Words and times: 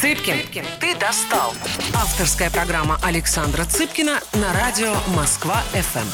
Цыпкин, 0.00 0.64
ты 0.80 0.98
достал. 0.98 1.50
Авторская 1.94 2.50
программа 2.50 2.98
Александра 3.02 3.66
Цыпкина 3.66 4.20
на 4.32 4.54
радио 4.54 4.94
Москва-ФМ. 5.14 6.08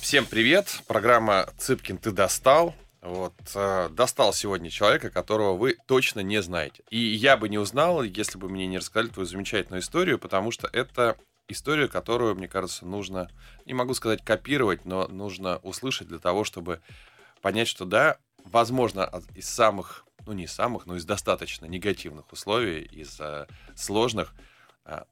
Всем 0.00 0.24
привет. 0.24 0.82
Программа 0.86 1.48
«Цыпкин, 1.58 1.98
ты 1.98 2.12
достал». 2.12 2.76
Вот, 3.02 3.34
э, 3.56 3.88
достал 3.90 4.32
сегодня 4.32 4.70
человека, 4.70 5.10
которого 5.10 5.56
вы 5.56 5.76
точно 5.88 6.20
не 6.20 6.40
знаете. 6.40 6.84
И 6.88 6.98
я 6.98 7.36
бы 7.36 7.48
не 7.48 7.58
узнал, 7.58 8.04
если 8.04 8.38
бы 8.38 8.48
мне 8.48 8.68
не 8.68 8.78
рассказали 8.78 9.08
твою 9.08 9.26
замечательную 9.26 9.82
историю, 9.82 10.20
потому 10.20 10.52
что 10.52 10.68
это 10.72 11.16
история, 11.48 11.88
которую, 11.88 12.36
мне 12.36 12.46
кажется, 12.46 12.86
нужно, 12.86 13.28
не 13.66 13.74
могу 13.74 13.92
сказать 13.94 14.24
копировать, 14.24 14.84
но 14.84 15.08
нужно 15.08 15.56
услышать 15.64 16.06
для 16.06 16.20
того, 16.20 16.44
чтобы 16.44 16.80
понять, 17.42 17.66
что 17.66 17.84
да, 17.84 18.18
возможно, 18.44 19.10
из 19.34 19.48
самых, 19.48 20.04
ну 20.28 20.34
не 20.34 20.46
самых, 20.46 20.84
но 20.84 20.96
из 20.96 21.06
достаточно 21.06 21.64
негативных 21.64 22.30
условий, 22.32 22.82
из 22.82 23.18
сложных, 23.74 24.34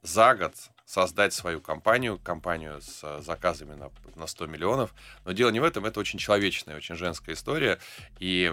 за 0.01 0.35
год 0.35 0.55
создать 0.87 1.33
свою 1.33 1.59
компанию, 1.59 2.17
компанию 2.17 2.79
с 2.81 3.01
э, 3.03 3.21
заказами 3.21 3.75
на, 3.75 3.91
на 4.15 4.25
100 4.25 4.47
миллионов. 4.47 4.95
Но 5.25 5.33
дело 5.33 5.49
не 5.49 5.59
в 5.59 5.65
этом, 5.65 5.85
это 5.85 5.99
очень 5.99 6.17
человечная, 6.17 6.77
очень 6.77 6.95
женская 6.95 7.33
история. 7.33 7.77
И 8.19 8.49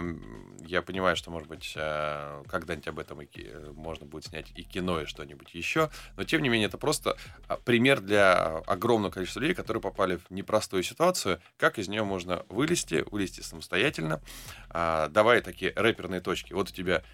я 0.67 0.83
понимаю, 0.83 1.15
что, 1.15 1.31
может 1.31 1.49
быть, 1.49 1.75
э, 1.77 2.43
когда-нибудь 2.49 2.89
об 2.89 2.99
этом 2.99 3.23
и, 3.23 3.55
можно 3.75 4.05
будет 4.05 4.25
снять 4.25 4.51
и 4.57 4.65
кино, 4.65 5.03
и 5.03 5.07
что-нибудь 5.07 5.55
еще. 5.55 5.91
Но, 6.17 6.25
тем 6.25 6.43
не 6.43 6.49
менее, 6.49 6.67
это 6.67 6.77
просто 6.77 7.17
пример 7.65 8.01
для 8.01 8.59
огромного 8.67 9.13
количества 9.13 9.39
людей, 9.39 9.55
которые 9.55 9.81
попали 9.81 10.17
в 10.17 10.29
непростую 10.31 10.83
ситуацию, 10.83 11.41
как 11.57 11.79
из 11.79 11.87
нее 11.87 12.03
можно 12.03 12.45
вылезти, 12.49 13.05
вылезти 13.13 13.43
самостоятельно. 13.43 14.21
А, 14.71 15.09
давай 15.09 15.41
такие 15.41 15.73
рэперные 15.77 16.21
точки. 16.21 16.53
Вот 16.53 16.71
у 16.71 16.73
тебя 16.73 17.05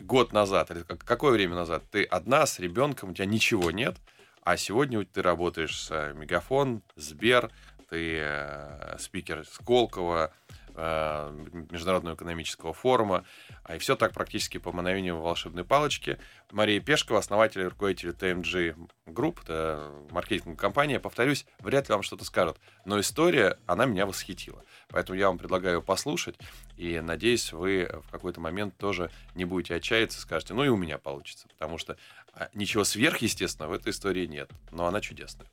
год 0.00 0.32
назад, 0.32 0.70
или 0.70 0.82
какое 0.82 1.32
время 1.32 1.54
назад, 1.54 1.84
ты 1.90 2.04
одна 2.04 2.46
с 2.46 2.58
ребенком, 2.58 3.10
у 3.10 3.14
тебя 3.14 3.26
ничего 3.26 3.70
нет, 3.70 3.96
а 4.42 4.56
сегодня 4.56 5.04
ты 5.04 5.22
работаешь 5.22 5.78
с 5.78 5.90
э, 5.90 6.14
Мегафон, 6.14 6.82
Сбер, 6.96 7.50
ты 7.90 8.18
э, 8.20 8.96
спикер 8.98 9.44
Сколково, 9.46 10.32
Международного 10.78 12.14
экономического 12.14 12.72
форума. 12.72 13.24
А 13.64 13.76
и 13.76 13.78
все 13.78 13.96
так 13.96 14.12
практически 14.12 14.58
по 14.58 14.72
мановению 14.72 15.18
волшебной 15.18 15.64
палочки. 15.64 16.18
Мария 16.52 16.80
Пешкова, 16.80 17.18
основатель 17.18 17.62
и 17.62 17.64
руководитель 17.64 18.10
TMG 18.10 18.76
Group, 19.06 19.42
это 19.42 19.92
маркетинговая 20.10 20.56
компания. 20.56 21.00
Повторюсь, 21.00 21.46
вряд 21.58 21.88
ли 21.88 21.94
вам 21.94 22.02
что-то 22.02 22.24
скажет. 22.24 22.58
Но 22.84 23.00
история, 23.00 23.58
она 23.66 23.86
меня 23.86 24.06
восхитила. 24.06 24.64
Поэтому 24.88 25.18
я 25.18 25.28
вам 25.28 25.38
предлагаю 25.38 25.82
послушать. 25.82 26.36
И 26.76 27.00
надеюсь, 27.00 27.52
вы 27.52 27.90
в 28.06 28.10
какой-то 28.10 28.40
момент 28.40 28.76
тоже 28.76 29.10
не 29.34 29.44
будете 29.44 29.74
отчаяться, 29.74 30.20
скажете, 30.20 30.54
ну 30.54 30.64
и 30.64 30.68
у 30.68 30.76
меня 30.76 30.98
получится. 30.98 31.48
Потому 31.48 31.78
что 31.78 31.96
а, 32.32 32.48
ничего 32.54 32.84
сверхъестественного 32.84 33.72
в 33.72 33.74
этой 33.74 33.90
истории 33.90 34.26
нет, 34.26 34.50
но 34.70 34.86
она 34.86 35.00
чудесная. 35.00 35.48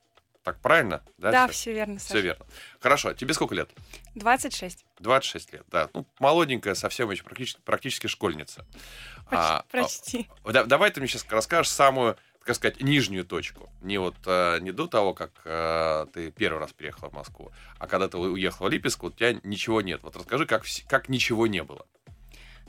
Так 0.45 0.59
правильно? 0.59 1.01
Да, 1.17 1.31
да 1.31 1.47
все 1.47 1.73
верно. 1.73 1.97
Саша. 1.97 2.09
Все 2.13 2.21
верно. 2.21 2.45
Хорошо. 2.79 3.13
Тебе 3.13 3.33
сколько 3.33 3.55
лет? 3.55 3.71
26. 4.13 4.85
26 4.99 5.53
лет, 5.53 5.65
да. 5.71 5.89
Ну, 5.95 6.05
молоденькая, 6.19 6.75
совсем 6.75 7.09
еще 7.09 7.23
практически, 7.23 7.59
практически 7.61 8.05
школьница. 8.05 8.63
Почти. 9.27 9.35
А, 9.35 9.65
почти. 9.71 10.29
А, 10.43 10.51
да, 10.51 10.63
давай 10.65 10.91
ты 10.91 10.99
мне 10.99 11.09
сейчас 11.09 11.25
расскажешь 11.31 11.71
самую, 11.71 12.15
так 12.45 12.55
сказать, 12.55 12.79
нижнюю 12.79 13.25
точку. 13.25 13.71
Не 13.81 13.97
вот 13.97 14.17
а, 14.27 14.59
не 14.59 14.71
до 14.71 14.85
того, 14.85 15.15
как 15.15 15.31
а, 15.45 16.05
ты 16.13 16.29
первый 16.29 16.59
раз 16.59 16.73
приехала 16.73 17.09
в 17.09 17.13
Москву, 17.13 17.51
а 17.79 17.87
когда 17.87 18.07
ты 18.07 18.19
уехала 18.19 18.67
в 18.67 18.71
Липецк, 18.71 19.01
вот 19.01 19.15
у 19.15 19.17
тебя 19.17 19.39
ничего 19.41 19.81
нет. 19.81 20.01
Вот 20.03 20.15
расскажи, 20.15 20.45
как, 20.45 20.63
как 20.87 21.09
ничего 21.09 21.47
не 21.47 21.63
было. 21.63 21.87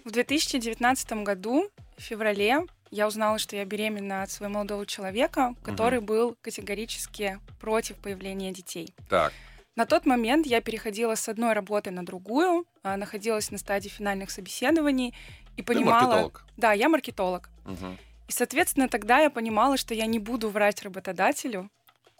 В 0.03 0.11
2019 0.13 1.13
году, 1.25 1.71
в 1.99 2.01
феврале, 2.01 2.65
я 2.91 3.07
узнала, 3.07 3.39
что 3.39 3.57
я 3.57 3.65
беременна 3.65 4.23
от 4.23 4.31
своего 4.31 4.55
молодого 4.55 4.87
человека, 4.87 5.55
который 5.63 5.99
угу. 5.99 6.07
был 6.07 6.37
категорически 6.41 7.41
против 7.61 7.97
появления 7.97 8.53
детей. 8.53 8.95
Так. 9.09 9.33
На 9.75 9.85
тот 9.85 10.07
момент 10.07 10.47
я 10.47 10.61
переходила 10.63 11.15
с 11.15 11.29
одной 11.29 11.53
работы 11.53 11.91
на 11.91 12.05
другую, 12.05 12.67
а, 12.83 12.97
находилась 12.97 13.51
на 13.51 13.59
стадии 13.59 13.89
финальных 13.89 14.31
собеседований 14.31 15.15
и 15.57 15.63
понимала... 15.63 16.01
Ты 16.01 16.07
маркетолог? 16.07 16.47
Да, 16.57 16.73
я 16.73 16.89
маркетолог. 16.89 17.51
Угу. 17.67 17.97
И, 18.29 18.33
соответственно, 18.33 18.89
тогда 18.89 19.19
я 19.19 19.31
понимала, 19.31 19.77
что 19.77 19.95
я 19.95 20.07
не 20.07 20.19
буду 20.19 20.49
врать 20.49 20.83
работодателю, 20.83 21.71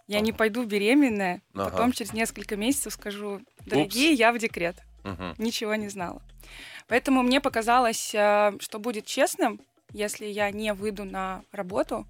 я 0.07 0.17
ага. 0.17 0.25
не 0.25 0.31
пойду 0.33 0.63
беременная, 0.63 1.41
ага. 1.53 1.69
потом 1.69 1.91
через 1.91 2.13
несколько 2.13 2.55
месяцев 2.55 2.93
скажу, 2.93 3.41
дорогие, 3.65 4.11
Упс. 4.11 4.19
я 4.19 4.31
в 4.31 4.37
декрет. 4.37 4.77
Угу. 5.03 5.35
Ничего 5.37 5.75
не 5.75 5.89
знала. 5.89 6.21
Поэтому 6.87 7.23
мне 7.23 7.41
показалось, 7.41 8.13
э, 8.13 8.53
что 8.59 8.79
будет 8.79 9.05
честным, 9.05 9.59
если 9.93 10.25
я 10.25 10.51
не 10.51 10.73
выйду 10.73 11.05
на 11.05 11.43
работу 11.51 12.05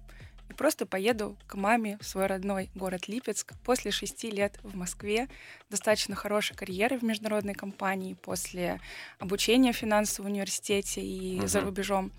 и 0.48 0.54
просто 0.54 0.86
поеду 0.86 1.36
к 1.46 1.54
маме 1.54 1.98
в 2.00 2.06
свой 2.06 2.26
родной 2.26 2.70
город 2.74 3.08
Липецк 3.08 3.54
после 3.64 3.90
шести 3.90 4.30
лет 4.30 4.58
в 4.62 4.76
Москве, 4.76 5.28
достаточно 5.70 6.14
хорошей 6.14 6.56
карьеры 6.56 6.98
в 6.98 7.02
международной 7.02 7.54
компании, 7.54 8.14
после 8.14 8.80
обучения 9.18 9.72
в 9.72 9.76
финансовом 9.76 10.30
университете 10.30 11.02
и 11.02 11.38
угу. 11.38 11.46
за 11.46 11.60
рубежом. 11.60 12.10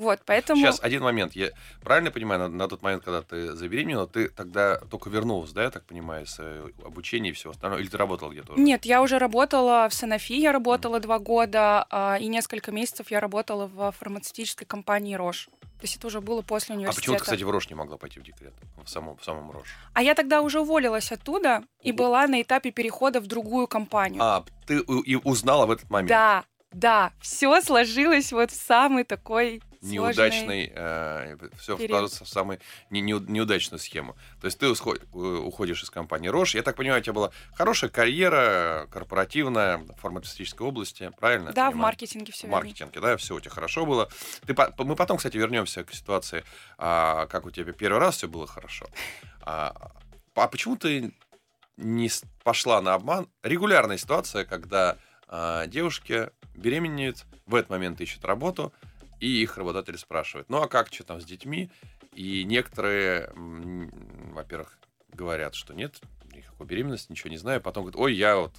Вот, 0.00 0.20
поэтому... 0.24 0.62
Сейчас, 0.62 0.80
один 0.82 1.02
момент. 1.02 1.36
Я 1.36 1.50
правильно 1.82 2.10
понимаю, 2.10 2.40
на, 2.40 2.48
на 2.48 2.68
тот 2.68 2.80
момент, 2.80 3.04
когда 3.04 3.20
ты 3.20 3.52
забеременела, 3.52 4.06
ты 4.06 4.30
тогда 4.30 4.78
только 4.78 5.10
вернулась, 5.10 5.52
да, 5.52 5.64
я 5.64 5.70
так 5.70 5.84
понимаю, 5.84 6.26
с 6.26 6.36
э, 6.38 6.70
обучения 6.82 7.28
и 7.28 7.32
всего 7.32 7.50
остального? 7.50 7.80
Или 7.80 7.88
ты 7.88 7.98
работала 7.98 8.30
где-то 8.30 8.54
уже? 8.54 8.62
Нет, 8.62 8.86
я 8.86 9.02
уже 9.02 9.18
работала 9.18 9.86
в 9.90 9.92
Санофи, 9.92 10.40
я 10.40 10.52
работала 10.52 10.96
mm. 10.96 11.00
два 11.00 11.18
года, 11.18 11.86
а, 11.90 12.16
и 12.18 12.28
несколько 12.28 12.72
месяцев 12.72 13.10
я 13.10 13.20
работала 13.20 13.66
в 13.66 13.92
фармацевтической 13.92 14.66
компании 14.66 15.16
«Рош». 15.16 15.50
То 15.60 15.84
есть 15.84 15.96
это 15.96 16.06
уже 16.06 16.22
было 16.22 16.40
после 16.40 16.76
университета. 16.76 16.98
А 16.98 17.00
почему 17.00 17.16
ты, 17.16 17.22
кстати, 17.24 17.42
в 17.42 17.50
Рош 17.50 17.68
не 17.68 17.74
могла 17.74 17.98
пойти 17.98 18.20
в 18.20 18.22
декрет? 18.22 18.54
В 18.82 18.88
самом, 18.88 19.18
в 19.18 19.24
самом 19.24 19.50
Рош? 19.50 19.66
А 19.92 20.02
я 20.02 20.14
тогда 20.14 20.40
уже 20.40 20.60
уволилась 20.60 21.12
оттуда 21.12 21.62
и 21.82 21.92
была 21.92 22.26
на 22.26 22.40
этапе 22.40 22.70
перехода 22.70 23.20
в 23.20 23.26
другую 23.26 23.66
компанию. 23.66 24.22
А, 24.22 24.44
ты 24.66 24.78
и 24.78 25.16
узнала 25.16 25.66
в 25.66 25.70
этот 25.70 25.90
момент? 25.90 26.08
Да, 26.08 26.44
да, 26.72 27.12
все 27.20 27.60
сложилось 27.60 28.32
вот 28.32 28.50
в 28.50 28.54
самый 28.54 29.04
такой 29.04 29.60
неудачный, 29.82 30.72
э, 30.74 31.36
все 31.58 31.76
вкладывается 31.76 32.24
в 32.24 32.28
самую 32.28 32.60
не, 32.90 33.00
не, 33.00 33.12
неудачную 33.12 33.78
схему. 33.78 34.16
То 34.40 34.46
есть 34.46 34.58
ты 34.58 34.68
уходишь 34.68 35.82
из 35.82 35.90
компании 35.90 36.28
Рош. 36.28 36.54
Я 36.54 36.62
так 36.62 36.76
понимаю, 36.76 37.00
у 37.00 37.02
тебя 37.02 37.14
была 37.14 37.30
хорошая 37.54 37.90
карьера 37.90 38.86
корпоративная 38.90 39.78
в 39.78 39.94
фармацевтической 40.00 40.66
области, 40.66 41.10
правильно? 41.18 41.52
Да, 41.52 41.70
в 41.70 41.76
маркетинге 41.76 42.32
все. 42.32 42.46
В 42.46 42.50
маркетинге, 42.50 43.00
да, 43.00 43.16
все 43.16 43.34
у 43.34 43.40
тебя 43.40 43.50
хорошо 43.50 43.86
было. 43.86 44.08
Ты, 44.46 44.54
мы 44.78 44.96
потом, 44.96 45.16
кстати, 45.16 45.36
вернемся 45.36 45.84
к 45.84 45.92
ситуации, 45.92 46.44
а, 46.78 47.26
как 47.26 47.46
у 47.46 47.50
тебя 47.50 47.72
первый 47.72 47.98
раз 47.98 48.16
все 48.16 48.28
было 48.28 48.46
хорошо. 48.46 48.86
А, 49.42 49.92
а 50.34 50.48
почему 50.48 50.76
ты 50.76 51.12
не 51.76 52.10
пошла 52.44 52.80
на 52.82 52.94
обман? 52.94 53.28
Регулярная 53.42 53.96
ситуация, 53.96 54.44
когда 54.44 54.98
а, 55.26 55.66
девушки 55.66 56.30
беременеют, 56.54 57.24
в 57.46 57.54
этот 57.54 57.70
момент 57.70 58.00
ищут 58.00 58.24
работу, 58.24 58.72
и 59.20 59.42
их 59.42 59.56
работодатель 59.56 59.98
спрашивает, 59.98 60.48
ну 60.48 60.62
а 60.62 60.68
как, 60.68 60.92
что 60.92 61.04
там 61.04 61.20
с 61.20 61.24
детьми? 61.24 61.70
И 62.12 62.44
некоторые, 62.44 63.30
во-первых, 63.34 64.78
говорят, 65.12 65.54
что 65.54 65.74
нет, 65.74 66.00
никакой 66.32 66.66
беременности, 66.66 67.12
ничего 67.12 67.30
не 67.30 67.36
знаю, 67.36 67.60
потом 67.60 67.84
говорят, 67.84 68.00
ой, 68.00 68.14
я 68.14 68.36
вот 68.36 68.52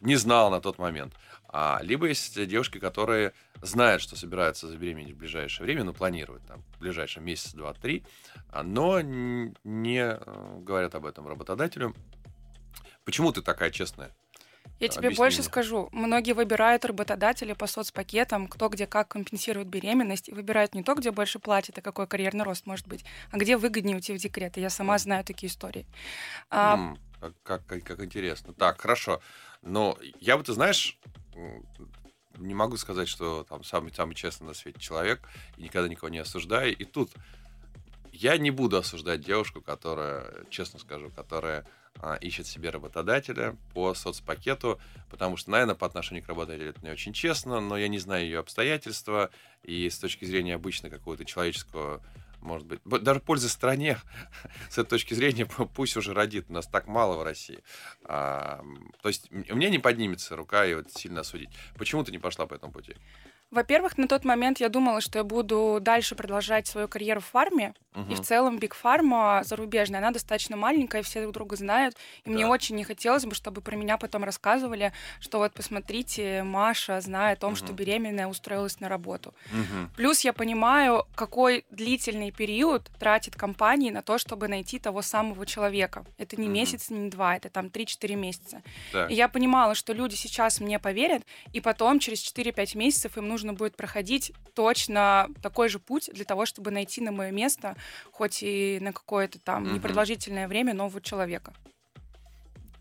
не 0.00 0.16
знал 0.16 0.50
на 0.50 0.60
тот 0.60 0.78
момент. 0.78 1.14
А, 1.48 1.80
либо 1.82 2.06
есть 2.06 2.46
девушки, 2.46 2.78
которые 2.78 3.32
знают, 3.60 4.00
что 4.00 4.16
собираются 4.16 4.68
забеременеть 4.68 5.14
в 5.14 5.18
ближайшее 5.18 5.66
время, 5.66 5.84
ну, 5.84 5.92
планируют 5.92 6.46
там 6.46 6.62
в 6.62 6.80
ближайший 6.80 7.22
месяц, 7.22 7.52
два, 7.52 7.74
три, 7.74 8.04
а, 8.50 8.62
но 8.62 9.00
не 9.00 10.00
э, 10.00 10.58
говорят 10.60 10.94
об 10.94 11.04
этом 11.04 11.28
работодателю. 11.28 11.94
Почему 13.04 13.32
ты 13.32 13.42
такая 13.42 13.70
честная? 13.70 14.14
Я 14.82 14.88
тебе 14.88 15.10
больше 15.10 15.42
скажу. 15.42 15.88
Многие 15.92 16.32
выбирают 16.32 16.84
работодателя 16.84 17.54
по 17.54 17.66
соцпакетам, 17.66 18.48
кто 18.48 18.68
где 18.68 18.86
как 18.86 19.08
компенсирует 19.08 19.68
беременность, 19.68 20.28
и 20.28 20.32
выбирают 20.32 20.74
не 20.74 20.82
то, 20.82 20.94
где 20.94 21.10
больше 21.10 21.38
платят, 21.38 21.78
а 21.78 21.82
какой 21.82 22.06
карьерный 22.06 22.44
рост 22.44 22.66
может 22.66 22.86
быть, 22.88 23.04
а 23.30 23.38
где 23.38 23.56
выгоднее 23.56 23.96
уйти 23.96 24.12
в 24.12 24.18
декрет. 24.18 24.58
И 24.58 24.60
я 24.60 24.70
сама 24.70 24.98
знаю 24.98 25.24
такие 25.24 25.50
истории. 25.50 25.86
А... 26.50 26.94
как, 27.42 27.64
как, 27.66 27.84
как 27.84 28.00
интересно. 28.04 28.52
Так, 28.52 28.80
хорошо. 28.80 29.20
Но 29.62 29.96
я 30.20 30.36
бы, 30.36 30.42
ты 30.42 30.52
знаешь, 30.52 30.98
не 32.36 32.54
могу 32.54 32.76
сказать, 32.76 33.08
что 33.08 33.44
там 33.44 33.62
самый, 33.64 33.92
самый 33.94 34.14
честный 34.14 34.48
на 34.48 34.54
свете 34.54 34.80
человек, 34.80 35.28
и 35.56 35.62
никогда 35.62 35.88
никого 35.88 36.08
не 36.08 36.18
осуждаю. 36.18 36.76
И 36.76 36.84
тут 36.84 37.10
я 38.12 38.36
не 38.36 38.50
буду 38.50 38.76
осуждать 38.76 39.22
девушку, 39.22 39.60
которая, 39.60 40.44
честно 40.50 40.78
скажу, 40.78 41.10
которая 41.10 41.66
а, 41.96 42.16
ищет 42.16 42.46
себе 42.46 42.70
работодателя 42.70 43.56
по 43.74 43.94
соцпакету, 43.94 44.80
потому 45.10 45.36
что, 45.36 45.50
наверное, 45.50 45.74
по 45.74 45.86
отношению 45.86 46.24
к 46.24 46.28
работодателю 46.28 46.70
это 46.70 46.82
не 46.82 46.90
очень 46.90 47.12
честно, 47.12 47.60
но 47.60 47.76
я 47.76 47.88
не 47.88 47.98
знаю 47.98 48.24
ее 48.24 48.38
обстоятельства, 48.38 49.30
и 49.62 49.88
с 49.88 49.98
точки 49.98 50.24
зрения 50.24 50.54
обычно 50.54 50.90
какого-то 50.90 51.24
человеческого 51.24 52.02
может 52.42 52.66
быть, 52.66 52.80
даже 52.84 53.20
пользы 53.20 53.48
стране 53.48 53.98
с 54.68 54.76
этой 54.76 54.90
точки 54.90 55.14
зрения 55.14 55.46
пусть 55.46 55.96
уже 55.96 56.12
родит, 56.12 56.50
нас 56.50 56.66
так 56.66 56.86
мало 56.86 57.16
в 57.16 57.22
России. 57.22 57.62
А, 58.04 58.62
то 59.00 59.08
есть 59.08 59.30
у 59.30 59.56
меня 59.56 59.70
не 59.70 59.78
поднимется 59.78 60.36
рука 60.36 60.66
и 60.66 60.74
вот 60.74 60.90
сильно 60.90 61.20
осудить. 61.20 61.50
Почему 61.76 62.04
ты 62.04 62.10
не 62.10 62.18
пошла 62.18 62.46
по 62.46 62.54
этому 62.54 62.72
пути? 62.72 62.96
Во-первых, 63.52 63.98
на 63.98 64.08
тот 64.08 64.24
момент 64.24 64.60
я 64.60 64.70
думала, 64.70 65.02
что 65.02 65.18
я 65.18 65.24
буду 65.24 65.78
дальше 65.80 66.14
продолжать 66.14 66.66
свою 66.66 66.88
карьеру 66.88 67.20
в 67.20 67.26
фарме. 67.26 67.74
Мгм. 67.94 68.10
И 68.10 68.14
в 68.14 68.22
целом 68.22 68.58
Биг 68.58 68.72
Фарма 68.74 69.42
зарубежная, 69.44 70.00
она 70.00 70.10
достаточно 70.12 70.56
маленькая, 70.56 71.02
все 71.02 71.20
друг 71.20 71.34
друга 71.34 71.56
знают. 71.56 71.94
И 72.24 72.30
мне 72.30 72.44
Да. 72.44 72.50
очень 72.50 72.74
не 72.76 72.84
хотелось 72.84 73.26
бы, 73.26 73.34
чтобы 73.34 73.60
про 73.60 73.76
меня 73.76 73.98
потом 73.98 74.24
рассказывали, 74.24 74.92
что 75.20 75.36
вот 75.36 75.52
посмотрите, 75.52 76.42
Маша, 76.42 77.02
зная 77.02 77.34
о 77.34 77.36
том, 77.36 77.54
что 77.54 77.66
Мгм. 77.66 77.76
беременная, 77.76 78.26
устроилась 78.28 78.80
на 78.80 78.88
работу. 78.88 79.34
Мгм. 79.52 79.90
Плюс 79.94 80.20
я 80.20 80.32
понимаю, 80.32 81.04
какой 81.14 81.66
длительный 81.70 82.30
период 82.30 82.90
тратит 82.98 83.36
компании 83.36 83.90
на 83.90 84.00
то, 84.00 84.16
чтобы 84.16 84.48
найти 84.48 84.78
того 84.78 85.02
самого 85.02 85.44
человека. 85.44 86.06
Это 86.16 86.36
не 86.40 86.46
Мгм. 86.46 86.54
месяц, 86.54 86.88
не 86.88 87.10
два, 87.10 87.36
это 87.36 87.50
там 87.50 87.68
3-4 87.68 88.14
месяца. 88.14 88.62
Так. 88.92 89.10
И 89.10 89.14
я 89.14 89.28
понимала, 89.28 89.74
что 89.74 89.92
люди 89.92 90.14
сейчас 90.14 90.60
мне 90.60 90.78
поверят, 90.78 91.24
и 91.52 91.60
потом 91.60 91.98
через 91.98 92.20
4-5 92.20 92.74
месяцев 92.74 93.18
им 93.18 93.28
нужно 93.28 93.41
будет 93.52 93.76
проходить 93.76 94.32
точно 94.54 95.28
такой 95.42 95.68
же 95.68 95.78
путь 95.78 96.08
для 96.12 96.24
того, 96.24 96.46
чтобы 96.46 96.70
найти 96.70 97.00
на 97.00 97.10
мое 97.10 97.30
место, 97.32 97.76
хоть 98.12 98.42
и 98.42 98.78
на 98.80 98.92
какое-то 98.92 99.38
там 99.40 99.74
непродолжительное 99.74 100.46
время, 100.46 100.74
нового 100.74 101.00
человека. 101.00 101.52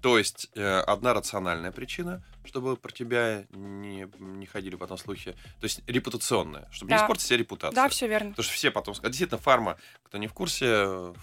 То 0.02 0.18
есть 0.18 0.50
э, 0.56 0.80
одна 0.80 1.13
рациональная 1.13 1.72
причина, 1.72 2.24
чтобы 2.44 2.75
про 2.75 2.92
тебя 2.92 3.46
не, 3.52 4.08
не 4.18 4.46
ходили 4.48 4.75
потом 4.75 4.98
слухи, 4.98 5.34
то 5.34 5.63
есть 5.63 5.81
репутационная, 5.88 6.68
чтобы 6.72 6.92
не 6.92 6.98
Да. 6.98 7.04
испортить 7.04 7.25
себе 7.28 7.38
репутацию. 7.38 7.75
Да, 7.75 7.88
все 7.88 8.08
верно. 8.08 8.31
Потому 8.31 8.44
что 8.44 8.54
все 8.54 8.72
потом 8.72 8.96
скажут, 8.96 9.12
действительно, 9.12 9.40
фарма, 9.40 9.78
кто 10.04 10.18
не 10.18 10.28
в 10.28 10.34
курсе, 10.34 11.13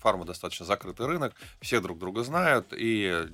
фарма 0.00 0.24
достаточно 0.24 0.66
закрытый 0.66 1.06
рынок, 1.06 1.34
все 1.60 1.80
друг 1.80 1.98
друга 1.98 2.24
знают, 2.24 2.72
и 2.76 3.28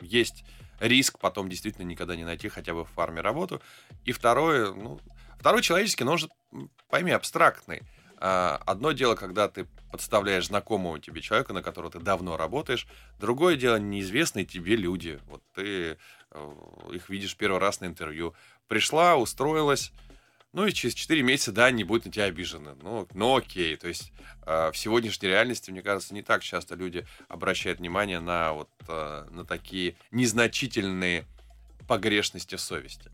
есть 0.00 0.44
риск 0.80 1.18
потом 1.18 1.48
действительно 1.48 1.84
никогда 1.84 2.16
не 2.16 2.24
найти 2.24 2.48
хотя 2.48 2.74
бы 2.74 2.84
в 2.84 2.90
фарме 2.90 3.20
работу. 3.20 3.60
И 4.04 4.12
второе, 4.12 4.72
ну, 4.72 5.00
второй 5.38 5.62
человеческий, 5.62 6.04
но 6.04 6.12
он 6.12 6.18
же, 6.18 6.28
м, 6.52 6.70
пойми, 6.88 7.12
абстрактный. 7.12 7.82
А, 8.18 8.60
Одно 8.66 8.92
дело, 8.92 9.14
когда 9.14 9.48
ты 9.48 9.66
подставляешь 9.90 10.46
знакомого 10.46 10.98
тебе 10.98 11.20
человека, 11.20 11.52
на 11.52 11.62
которого 11.62 11.92
ты 11.92 12.00
давно 12.00 12.36
работаешь. 12.36 12.86
Другое 13.18 13.56
дело, 13.56 13.76
неизвестные 13.76 14.44
тебе 14.44 14.76
люди. 14.76 15.20
Вот 15.26 15.42
ты 15.54 15.98
э, 16.30 16.52
их 16.92 17.08
видишь 17.08 17.36
первый 17.36 17.60
раз 17.60 17.80
на 17.80 17.86
интервью. 17.86 18.34
Пришла, 18.68 19.16
устроилась, 19.16 19.92
ну 20.56 20.66
и 20.66 20.72
через 20.72 20.94
4 20.94 21.22
месяца, 21.22 21.52
да, 21.52 21.66
они 21.66 21.84
будут 21.84 22.06
на 22.06 22.12
тебя 22.12 22.24
обижены. 22.24 22.76
Ну, 22.80 23.06
ну 23.12 23.36
окей. 23.36 23.76
То 23.76 23.88
есть 23.88 24.10
э, 24.46 24.70
в 24.72 24.76
сегодняшней 24.78 25.28
реальности, 25.28 25.70
мне 25.70 25.82
кажется, 25.82 26.14
не 26.14 26.22
так 26.22 26.42
часто 26.42 26.74
люди 26.74 27.06
обращают 27.28 27.78
внимание 27.78 28.20
на 28.20 28.54
вот 28.54 28.70
э, 28.88 29.26
на 29.30 29.44
такие 29.44 29.96
незначительные 30.12 31.26
погрешности 31.86 32.54
совести. 32.54 33.10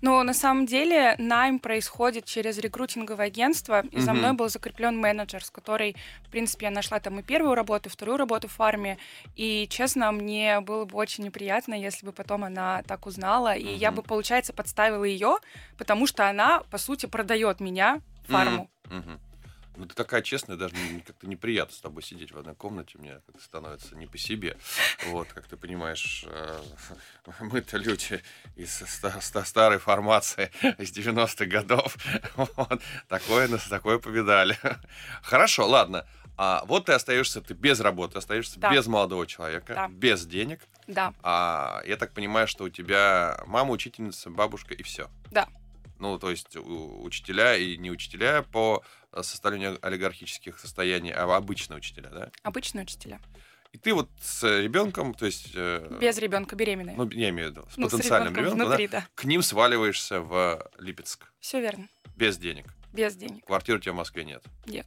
Но 0.00 0.22
на 0.22 0.34
самом 0.34 0.66
деле 0.66 1.14
найм 1.18 1.58
происходит 1.58 2.24
через 2.24 2.58
рекрутинговое 2.58 3.26
агентство, 3.26 3.82
и 3.92 4.00
за 4.00 4.12
Мгм. 4.12 4.18
мной 4.20 4.32
был 4.32 4.48
закреплен 4.48 4.98
менеджер, 4.98 5.44
с 5.44 5.50
которой, 5.50 5.96
в 6.24 6.30
принципе, 6.30 6.66
я 6.66 6.70
нашла 6.70 7.00
там 7.00 7.18
и 7.18 7.22
первую 7.22 7.54
работу, 7.54 7.88
и 7.88 7.92
вторую 7.92 8.16
работу 8.16 8.48
в 8.48 8.52
фарме. 8.52 8.98
И, 9.36 9.66
честно, 9.70 10.10
мне 10.12 10.60
было 10.60 10.84
бы 10.84 10.96
очень 10.96 11.24
неприятно, 11.24 11.74
если 11.74 12.06
бы 12.06 12.12
потом 12.12 12.44
она 12.44 12.82
так 12.82 13.06
узнала, 13.06 13.54
и 13.54 13.68
я 13.76 13.90
Мгм. 13.90 13.96
бы, 13.96 14.02
получается, 14.02 14.52
подставила 14.52 15.04
ее, 15.04 15.36
потому 15.76 16.06
что 16.06 16.28
она, 16.28 16.62
по 16.70 16.78
сути, 16.78 17.06
продает 17.06 17.60
меня 17.60 18.00
фарму. 18.28 18.70
Мгм, 18.88 18.96
мгм. 18.98 19.20
Ну, 19.76 19.86
ты 19.86 19.94
такая 19.94 20.20
честная, 20.22 20.56
даже 20.56 20.74
как-то 21.06 21.26
неприятно 21.26 21.74
с 21.74 21.80
тобой 21.80 22.02
сидеть 22.02 22.32
в 22.32 22.38
одной 22.38 22.54
комнате, 22.54 22.98
мне 22.98 23.20
как-то 23.26 23.42
становится 23.42 23.94
не 23.96 24.06
по 24.06 24.18
себе. 24.18 24.56
Вот, 25.06 25.28
как 25.32 25.46
ты 25.46 25.56
понимаешь, 25.56 26.24
э, 26.26 26.62
мы-то 27.40 27.78
люди 27.78 28.20
из 28.56 28.74
ста- 28.74 29.20
ста- 29.20 29.44
старой 29.44 29.78
формации, 29.78 30.50
из 30.78 30.90
90-х 30.92 31.46
годов, 31.46 31.96
вот, 32.36 32.82
такое, 33.08 33.48
такое 33.70 33.98
повидали. 33.98 34.58
Хорошо, 35.22 35.66
ладно. 35.68 36.06
А 36.36 36.64
вот 36.66 36.86
ты 36.86 36.92
остаешься, 36.92 37.40
ты 37.40 37.54
без 37.54 37.80
работы, 37.80 38.18
остаешься 38.18 38.58
Да. 38.58 38.72
без 38.72 38.86
молодого 38.86 39.26
человека, 39.26 39.74
Да. 39.74 39.88
без 39.88 40.24
денег. 40.26 40.60
Да, 40.86 41.14
А 41.22 41.82
я 41.86 41.96
так 41.96 42.12
понимаю, 42.12 42.48
что 42.48 42.64
у 42.64 42.68
тебя 42.70 43.40
мама, 43.46 43.70
учительница, 43.72 44.30
бабушка 44.30 44.74
и 44.74 44.82
все. 44.82 45.08
Да. 45.30 45.46
Ну, 45.98 46.18
то 46.18 46.30
есть 46.30 46.56
у- 46.56 47.02
учителя 47.02 47.56
и 47.56 47.76
не 47.76 47.90
учителя 47.90 48.42
по 48.42 48.82
составлению 49.22 49.78
олигархических 49.82 50.58
состояний, 50.58 51.10
а 51.12 51.24
обычные 51.36 51.78
учителя, 51.78 52.08
да? 52.10 52.30
обычные 52.42 52.82
учителя. 52.84 53.20
И 53.72 53.78
ты 53.78 53.94
вот 53.94 54.10
с 54.20 54.42
ребенком, 54.42 55.14
то 55.14 55.26
есть... 55.26 55.50
э, 55.54 55.98
Без 56.00 56.18
ребенка 56.18 56.56
беременная. 56.56 56.96
Ну, 56.96 57.08
я 57.10 57.28
имею 57.28 57.48
в 57.48 57.50
виду, 57.52 57.68
с 57.70 57.76
Ну, 57.76 57.88
с 57.88 57.92
потенциальным 57.92 58.34
ребенком 58.34 58.54
ребенком, 58.58 58.66
внутри, 58.68 58.88
да. 58.88 59.06
к 59.14 59.24
ним 59.24 59.42
сваливаешься 59.42 60.20
в 60.20 60.68
Липецк 60.78 61.32
Все 61.38 61.60
верно. 61.60 61.88
без 62.16 62.36
денег. 62.36 62.66
Без 62.92 63.14
денег. 63.14 63.44
Квартиры 63.46 63.78
у 63.78 63.80
тебя 63.80 63.92
в 63.92 63.96
Москве 63.96 64.24
нет. 64.24 64.42
Нет. 64.66 64.86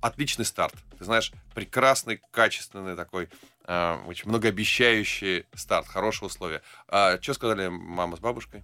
Отличный 0.00 0.44
старт. 0.44 0.74
Ты 0.96 1.04
знаешь, 1.04 1.32
прекрасный, 1.54 2.20
качественный 2.30 2.94
такой, 2.94 3.28
э, 3.64 3.98
очень 4.06 4.28
многообещающий 4.28 5.44
старт, 5.56 5.88
хорошие 5.88 6.28
условия. 6.28 6.62
А, 6.86 7.20
что 7.20 7.34
сказали 7.34 7.66
мама 7.66 8.16
с 8.16 8.20
бабушкой? 8.20 8.62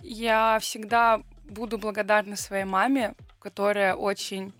Я 0.00 0.58
всегда 0.60 1.22
буду 1.44 1.78
благодарна 1.78 2.36
своей 2.36 2.64
маме, 2.64 3.14
которая 3.44 3.94
очень 3.94 4.54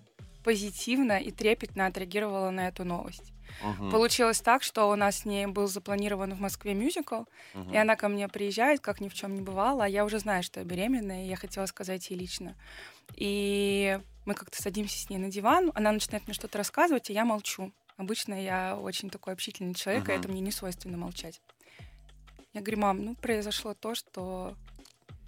позитивно 0.44 1.18
и 1.18 1.30
трепетно 1.30 1.86
отреагировала 1.86 2.50
на 2.50 2.68
эту 2.68 2.84
новость. 2.84 3.32
Мгм, 3.62 3.90
Получилось 3.90 4.42
так, 4.42 4.62
что 4.62 4.90
у 4.90 4.94
нас 4.94 5.20
с 5.20 5.24
ней 5.24 5.46
был 5.46 5.68
запланирован 5.68 6.34
в 6.34 6.40
Москве 6.40 6.74
мюзикл, 6.74 7.22
мгм. 7.54 7.72
и 7.72 7.76
она 7.78 7.96
ко 7.96 8.08
мне 8.08 8.28
приезжает, 8.28 8.80
как 8.80 9.00
ни 9.00 9.08
в 9.08 9.14
чем 9.14 9.34
не 9.34 9.40
бывало, 9.40 9.84
а 9.84 9.88
я 9.88 10.04
уже 10.04 10.18
знаю, 10.18 10.42
что 10.42 10.60
я 10.60 10.66
беременная, 10.66 11.24
и 11.24 11.28
я 11.28 11.36
хотела 11.36 11.64
сказать 11.64 12.10
ей 12.10 12.18
лично. 12.18 12.56
И 13.16 13.98
мы 14.26 14.34
как-то 14.34 14.60
садимся 14.60 14.98
с 14.98 15.08
ней 15.08 15.16
на 15.16 15.30
диван, 15.30 15.72
она 15.74 15.90
начинает 15.90 16.26
мне 16.26 16.34
что-то 16.34 16.58
рассказывать, 16.58 17.08
и 17.08 17.14
я 17.14 17.24
молчу. 17.24 17.72
Обычно 17.96 18.34
я 18.34 18.76
очень 18.76 19.08
такой 19.08 19.32
общительный 19.32 19.72
человек, 19.72 20.10
и 20.10 20.12
Мгм. 20.12 20.20
это 20.20 20.28
мне 20.28 20.42
не 20.42 20.50
свойственно 20.50 20.98
молчать. 20.98 21.40
Я 22.52 22.60
говорю, 22.60 22.80
мам, 22.80 23.02
ну 23.02 23.14
произошло 23.14 23.72
то, 23.72 23.94
что 23.94 24.54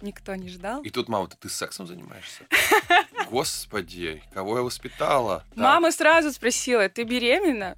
никто 0.01 0.35
не 0.35 0.49
ждал. 0.49 0.83
И 0.83 0.89
тут, 0.91 1.09
мама, 1.09 1.27
ты, 1.27 1.37
ты 1.37 1.49
сексом 1.49 1.87
занимаешься? 1.87 2.45
Господи, 3.29 4.23
кого 4.33 4.57
я 4.57 4.63
воспитала? 4.63 5.43
Так, 5.49 5.57
Мама 5.57 5.91
сразу 5.91 6.31
спросила, 6.31 6.87
ты 6.89 7.03
беременна? 7.03 7.75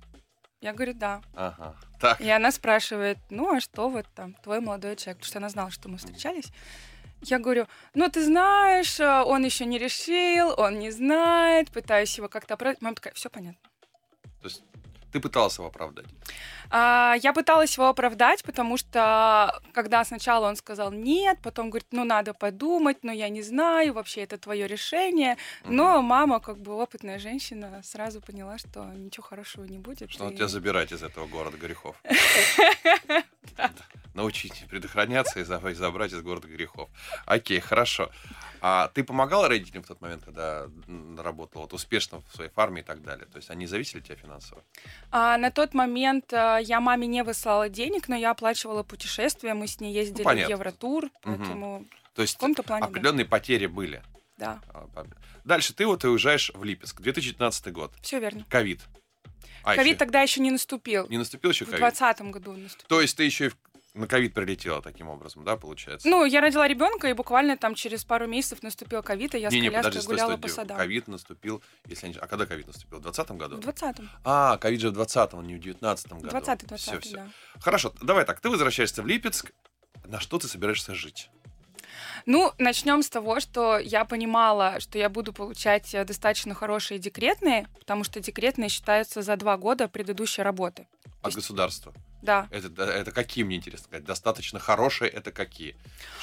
Я 0.62 0.74
говорю, 0.74 0.94
да. 0.94 1.22
Ага. 1.36 1.76
Так, 2.00 2.22
И 2.22 2.30
она 2.30 2.52
спрашивает, 2.52 3.18
ну 3.30 3.56
а 3.56 3.60
что 3.60 3.90
вот 3.90 4.06
там, 4.16 4.34
твой 4.36 4.60
молодой 4.60 4.96
человек? 4.96 5.18
Потому 5.18 5.28
что 5.30 5.38
она 5.40 5.50
знала, 5.50 5.72
что 5.72 5.90
мы 5.90 5.98
встречались. 5.98 6.52
Я 7.22 7.40
говорю, 7.40 7.68
ну 7.94 8.10
ты 8.10 8.24
знаешь, 8.24 9.00
э, 9.00 9.24
он 9.24 9.44
еще 9.44 9.66
не 9.66 9.78
решил, 9.78 10.54
он 10.58 10.80
не 10.80 10.92
знает, 10.92 11.70
пытаюсь 11.72 12.18
его 12.18 12.30
как-то 12.30 12.54
оправдать. 12.54 12.82
Мама 12.82 12.96
такая, 12.96 13.14
все 13.14 13.30
понятно. 13.30 13.60
то 14.42 14.48
есть 14.48 14.64
ты 15.12 15.20
пыталась 15.20 15.58
его 15.58 15.68
оправдать. 15.68 16.06
А, 16.72 17.16
я 17.22 17.34
пыталась 17.34 17.76
его 17.76 17.88
оправдать, 17.88 18.44
потому 18.44 18.78
что 18.78 19.60
когда 19.74 20.04
сначала 20.06 20.48
он 20.48 20.56
сказал 20.56 20.92
нет, 20.92 21.40
потом 21.42 21.70
говорит, 21.70 21.88
ну 21.92 22.04
надо 22.04 22.34
подумать, 22.34 23.04
но 23.04 23.12
я 23.12 23.30
не 23.30 23.42
знаю, 23.42 23.94
вообще 23.94 24.22
это 24.22 24.38
твое 24.38 24.68
решение. 24.68 25.38
Мгм. 25.64 25.76
Но 25.76 26.02
мама, 26.02 26.40
как 26.40 26.60
бы 26.60 26.74
опытная 26.74 27.20
женщина, 27.20 27.82
сразу 27.84 28.22
поняла, 28.22 28.58
что 28.58 28.84
ничего 28.94 29.26
хорошего 29.26 29.66
не 29.66 29.80
будет. 29.80 30.12
Что 30.12 30.30
и- 30.30 30.36
тебя 30.36 30.48
забирать 30.48 30.92
из 30.92 31.04
этого 31.04 31.28
города 31.28 31.58
грехов. 31.58 31.96
Научить 34.14 34.66
предохраняться 34.70 35.40
и 35.40 35.44
забрать 35.44 36.12
из 36.12 36.22
города 36.22 36.48
грехов. 36.48 36.90
Окей, 37.26 37.60
хорошо. 37.60 38.10
А 38.62 38.88
ты 38.90 39.04
помогала 39.04 39.48
родителям 39.48 39.84
в 39.84 39.88
тот 39.88 40.02
момент, 40.02 40.24
когда 40.26 40.66
м, 40.88 41.20
работала 41.20 41.62
вот 41.64 41.74
успешно 41.74 42.22
в 42.30 42.36
своей 42.36 42.50
фарме 42.52 42.82
и 42.82 42.84
так 42.84 43.02
далее? 43.02 43.26
То 43.26 43.38
есть 43.38 43.50
они 43.50 43.68
зависели 43.68 44.00
от 44.00 44.06
тебя 44.06 44.16
финансово? 44.16 44.64
А, 45.12 45.38
на 45.38 45.52
тот 45.52 45.74
момент 45.74 46.34
а, 46.34 46.58
я 46.58 46.80
маме 46.80 47.08
не 47.08 47.24
высылала 47.24 47.70
денег, 47.70 48.08
но 48.10 48.16
я 48.16 48.32
оплачивала 48.32 48.84
путешествия, 48.84 49.54
мы 49.54 49.68
с 49.68 49.80
ней 49.80 49.94
ездили 49.94 50.22
в 50.22 50.26
понятно. 50.26 50.52
Евротур, 50.54 51.10
поэтому 51.24 51.86
То 52.16 52.22
есть 52.22 52.36
в 52.36 52.38
каком-то 52.38 52.64
плане, 52.64 52.82
да. 52.86 52.88
определенные 52.90 53.26
потери 53.26 53.66
были. 53.68 54.02
да. 54.38 54.60
А, 54.74 54.88
Дальше 55.46 55.74
ты 55.74 55.86
вот 55.88 56.04
уезжаешь 56.04 56.52
в 56.54 56.64
Липецк. 56.64 57.00
2019 57.02 57.72
год. 57.74 57.94
Все 58.02 58.20
верно. 58.20 58.46
Ковид. 58.50 58.82
А, 59.64 59.76
Ковид 59.76 59.88
еще 59.94 59.98
тогда 59.98 60.22
еще 60.22 60.42
не 60.42 60.52
наступил. 60.52 61.08
Не 61.10 61.18
наступил 61.18 61.52
еще 61.52 61.66
В 61.66 61.70
ковид? 61.72 61.82
2020 61.82 62.22
году 62.32 62.52
он 62.52 62.64
наступил. 62.64 62.88
То 62.88 63.02
есть 63.02 63.18
ты 63.18 63.24
еще 63.24 63.48
и 63.48 63.50
в- 63.50 63.58
на 64.00 64.08
ковид 64.08 64.34
прилетела 64.34 64.82
таким 64.82 65.10
образом, 65.10 65.44
да, 65.44 65.56
получается? 65.58 66.08
Ну, 66.10 66.26
я 66.26 66.42
родила 66.42 66.68
ребенка, 66.68 67.08
и 67.10 67.14
буквально 67.14 67.58
там 67.58 67.76
через 67.76 68.04
пару 68.04 68.28
месяцев 68.28 68.64
наступил 68.64 69.04
ковид, 69.04 69.36
и 69.36 69.40
я 69.40 69.50
не, 69.50 69.60
с 69.60 69.64
коляской 69.64 69.78
подожди, 69.84 70.00
стой, 70.02 70.14
гуляла 70.14 70.30
стой, 70.32 70.42
по 70.42 70.48
Дим. 70.48 70.56
садам. 70.56 70.78
Ковид 70.78 71.08
наступил, 71.08 71.64
если 71.86 72.08
не- 72.08 72.16
А 72.16 72.28
когда 72.28 72.46
ковид 72.46 72.68
наступил? 72.68 73.00
В 73.00 73.02
2020 73.04 73.38
году? 73.38 73.56
В 73.58 73.60
20-м. 73.60 74.10
А, 74.24 74.58
ковид 74.58 74.82
же 74.82 74.90
в 74.90 74.94
20-м, 74.94 75.46
не 75.46 75.56
в 75.56 75.60
19 75.60 76.14
году. 76.14 76.30
20 76.30 76.60
Всё, 76.62 76.68
20 76.68 77.04
всё. 77.06 77.16
да. 77.18 77.28
Хорошо, 77.62 77.94
давай 78.02 78.26
так, 78.26 78.40
ты 78.40 78.50
возвращаешься 78.50 79.04
в 79.04 79.08
Липецк. 79.08 79.52
На 80.06 80.20
что 80.20 80.40
ты 80.40 80.48
собираешься 80.48 80.96
жить? 80.96 81.30
Ну, 82.26 82.54
начнем 82.58 83.04
с 83.04 83.10
того, 83.10 83.40
что 83.40 83.78
я 83.80 84.06
понимала, 84.06 84.80
что 84.80 84.98
я 84.98 85.10
буду 85.10 85.34
получать 85.34 85.94
э, 85.94 86.06
достаточно 86.06 86.54
хорошие 86.54 87.00
декретные, 87.00 87.68
потому 87.80 88.04
что 88.04 88.20
декретные 88.20 88.70
считаются 88.70 89.22
за 89.22 89.36
два 89.36 89.58
года 89.58 89.88
предыдущей 89.88 90.42
работы. 90.42 90.88
От 91.22 91.34
государства. 91.34 91.94
Да. 92.22 92.48
Это, 92.52 92.84
это 92.84 93.12
какие, 93.12 93.44
мне 93.44 93.58
интересно 93.58 93.86
сказать? 93.86 94.06
Достаточно 94.06 94.60
хорошие 94.60 95.10
это 95.10 95.32
какие? 95.32 95.76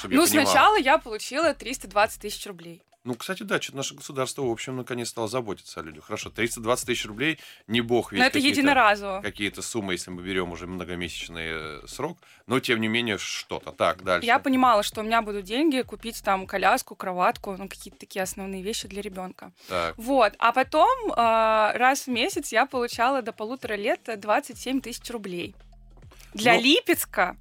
Ну, 0.05 0.23
я 0.23 0.27
сначала 0.27 0.77
я 0.79 0.99
получила 0.99 1.55
320 1.55 2.21
тысяч 2.21 2.47
рублей. 2.47 2.83
Ну, 3.07 3.15
кстати, 3.15 3.45
да, 3.45 3.61
что-то 3.61 3.77
наше 3.77 3.95
государство, 3.95 4.43
в 4.43 4.51
общем, 4.51 4.77
наконец 4.77 5.11
стало 5.11 5.29
заботиться 5.29 5.79
о 5.81 5.83
людях. 5.85 6.05
Хорошо, 6.07 6.29
320 6.29 6.87
тысяч 6.87 7.07
рублей, 7.07 7.39
не 7.69 7.81
бог 7.81 8.11
ведь 8.11 8.19
Но 8.21 8.27
это 8.27 8.33
какие-то- 8.35 8.59
единоразово. 8.59 9.21
какие-то 9.23 9.63
суммы, 9.63 9.95
если 9.95 10.11
мы 10.11 10.23
берем 10.23 10.51
уже 10.51 10.67
многомесячный 10.67 11.47
э, 11.47 11.87
срок, 11.87 12.19
но 12.49 12.59
тем 12.59 12.81
не 12.81 12.89
менее 12.89 13.17
что-то. 13.19 13.71
Так, 13.71 14.03
дальше. 14.03 14.27
Я 14.27 14.39
понимала, 14.41 14.83
что 14.83 15.01
у 15.03 15.05
меня 15.05 15.23
будут 15.23 15.45
деньги 15.45 15.83
купить 15.83 16.21
там 16.25 16.47
коляску, 16.49 16.97
кроватку, 16.97 17.55
ну, 17.57 17.69
какие-то 17.69 17.99
такие 18.01 18.23
основные 18.25 18.63
вещи 18.63 18.89
для 18.89 19.03
ребенка. 19.03 19.53
Так, 19.69 19.95
Вот. 19.97 20.33
А 20.39 20.51
потом 20.53 21.13
э, 21.13 21.15
раз 21.79 22.07
в 22.07 22.11
месяц 22.11 22.51
я 22.51 22.67
получала 22.67 23.23
до 23.23 23.33
полутора 23.33 23.75
лет 23.75 24.01
27 24.21 24.81
тысяч 24.81 25.09
рублей. 25.11 25.55
Для 26.35 26.55
Ну, 26.55 26.63
Липецка 26.63 27.37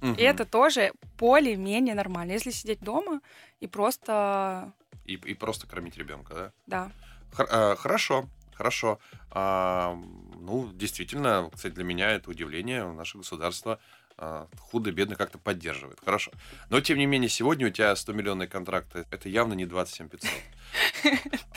мгм. 0.00 0.14
это 0.18 0.44
тоже 0.44 0.92
более-менее 1.18 1.94
нормально. 1.94 2.32
Если 2.32 2.50
сидеть 2.50 2.80
дома 2.80 3.20
и 3.60 3.66
просто... 3.66 4.72
и, 5.04 5.14
и 5.14 5.34
просто 5.34 5.66
кормить 5.66 5.96
ребенка, 5.96 6.34
да? 6.34 6.52
Да. 6.66 6.92
Хор- 7.32 7.48
э, 7.50 7.76
хорошо, 7.76 8.28
хорошо. 8.54 8.98
А, 9.30 9.98
ну, 10.40 10.70
действительно, 10.72 11.50
кстати, 11.52 11.74
для 11.74 11.84
меня 11.84 12.10
это 12.10 12.30
удивление. 12.30 12.90
Наше 12.92 13.18
государство 13.18 13.78
а, 14.18 14.48
худо-бедно 14.58 15.16
как-то 15.16 15.38
поддерживает. 15.38 15.98
Хорошо. 16.04 16.32
Но, 16.70 16.80
тем 16.80 16.98
не 16.98 17.06
менее, 17.06 17.28
сегодня 17.28 17.66
у 17.66 17.70
тебя 17.70 17.92
100-миллионный 17.92 18.46
контракт. 18.46 18.96
Это 19.10 19.28
явно 19.28 19.52
не 19.54 19.66
27 19.66 20.08
500. 20.08 20.30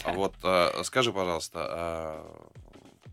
А 0.03 0.13
Вот, 0.13 0.36
а, 0.43 0.81
скажи, 0.84 1.13
пожалуйста, 1.13 1.67
а, 1.69 2.50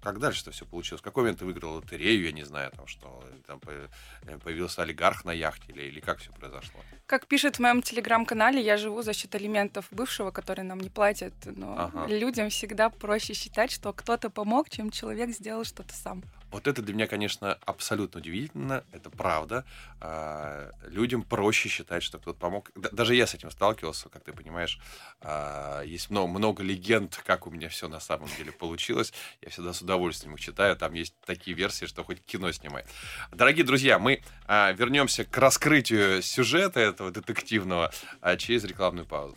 как 0.06 0.20
дальше-то 0.20 0.52
все 0.52 0.64
получилось? 0.64 1.00
В 1.00 1.04
какой 1.04 1.24
момент 1.24 1.40
ты 1.40 1.44
выиграл 1.44 1.74
лотерею, 1.74 2.22
я 2.22 2.30
не 2.32 2.44
знаю, 2.44 2.70
там 2.70 2.86
что, 2.86 3.24
там 3.44 3.58
по- 3.58 3.70
э, 3.72 4.38
появился 4.38 4.82
олигарх 4.82 5.24
на 5.24 5.32
яхте 5.32 5.72
или, 5.72 5.82
или 5.82 5.98
как 5.98 6.18
все 6.18 6.30
произошло? 6.30 6.80
Как 7.06 7.26
пишет 7.26 7.56
в 7.56 7.58
моем 7.58 7.82
телеграм-канале, 7.82 8.60
я 8.62 8.76
живу 8.76 9.02
за 9.02 9.12
счет 9.12 9.34
алиментов 9.34 9.88
бывшего, 9.90 10.30
которые 10.30 10.64
нам 10.64 10.78
не 10.78 10.90
платят. 10.90 11.34
Но 11.44 11.74
Ага. 11.76 12.06
людям 12.06 12.50
всегда 12.50 12.88
проще 12.88 13.34
считать, 13.34 13.72
что 13.72 13.92
кто-то 13.92 14.30
помог, 14.30 14.70
чем 14.70 14.90
человек 14.90 15.30
сделал 15.30 15.64
что-то 15.64 15.92
сам. 15.94 16.22
Вот 16.56 16.66
это 16.66 16.80
для 16.80 16.94
меня, 16.94 17.06
конечно, 17.06 17.58
абсолютно 17.66 18.18
удивительно. 18.18 18.82
Это 18.90 19.10
правда. 19.10 19.66
А, 20.00 20.70
Людям 20.86 21.22
проще 21.22 21.68
считать, 21.68 22.02
что 22.02 22.18
кто-то 22.18 22.38
помог. 22.38 22.70
Д- 22.74 22.88
Даже 22.92 23.14
я 23.14 23.26
с 23.26 23.34
этим 23.34 23.50
сталкивался, 23.50 24.08
как 24.08 24.24
ты 24.24 24.32
понимаешь. 24.32 24.78
А, 25.20 25.82
Есть 25.82 26.08
много, 26.08 26.28
много 26.28 26.62
легенд, 26.62 27.14
как 27.26 27.46
у 27.46 27.50
меня 27.50 27.68
все 27.68 27.88
на 27.88 28.00
самом 28.00 28.30
деле 28.38 28.52
получилось. 28.52 29.12
Я 29.42 29.50
всегда 29.50 29.74
с 29.74 29.82
удовольствием 29.82 30.34
их 30.34 30.40
читаю. 30.40 30.76
Там 30.76 30.94
есть 30.94 31.14
такие 31.26 31.54
версии, 31.54 31.84
что 31.84 32.02
хоть 32.04 32.24
кино 32.24 32.50
снимай. 32.52 32.84
Дорогие 33.32 33.64
друзья, 33.66 33.98
мы 33.98 34.22
а, 34.46 34.72
вернемся 34.72 35.26
к 35.26 35.36
раскрытию 35.36 36.22
сюжета 36.22 36.80
этого 36.80 37.10
детективного 37.10 37.92
а, 38.22 38.36
через 38.38 38.64
рекламную 38.64 39.04
паузу. 39.06 39.36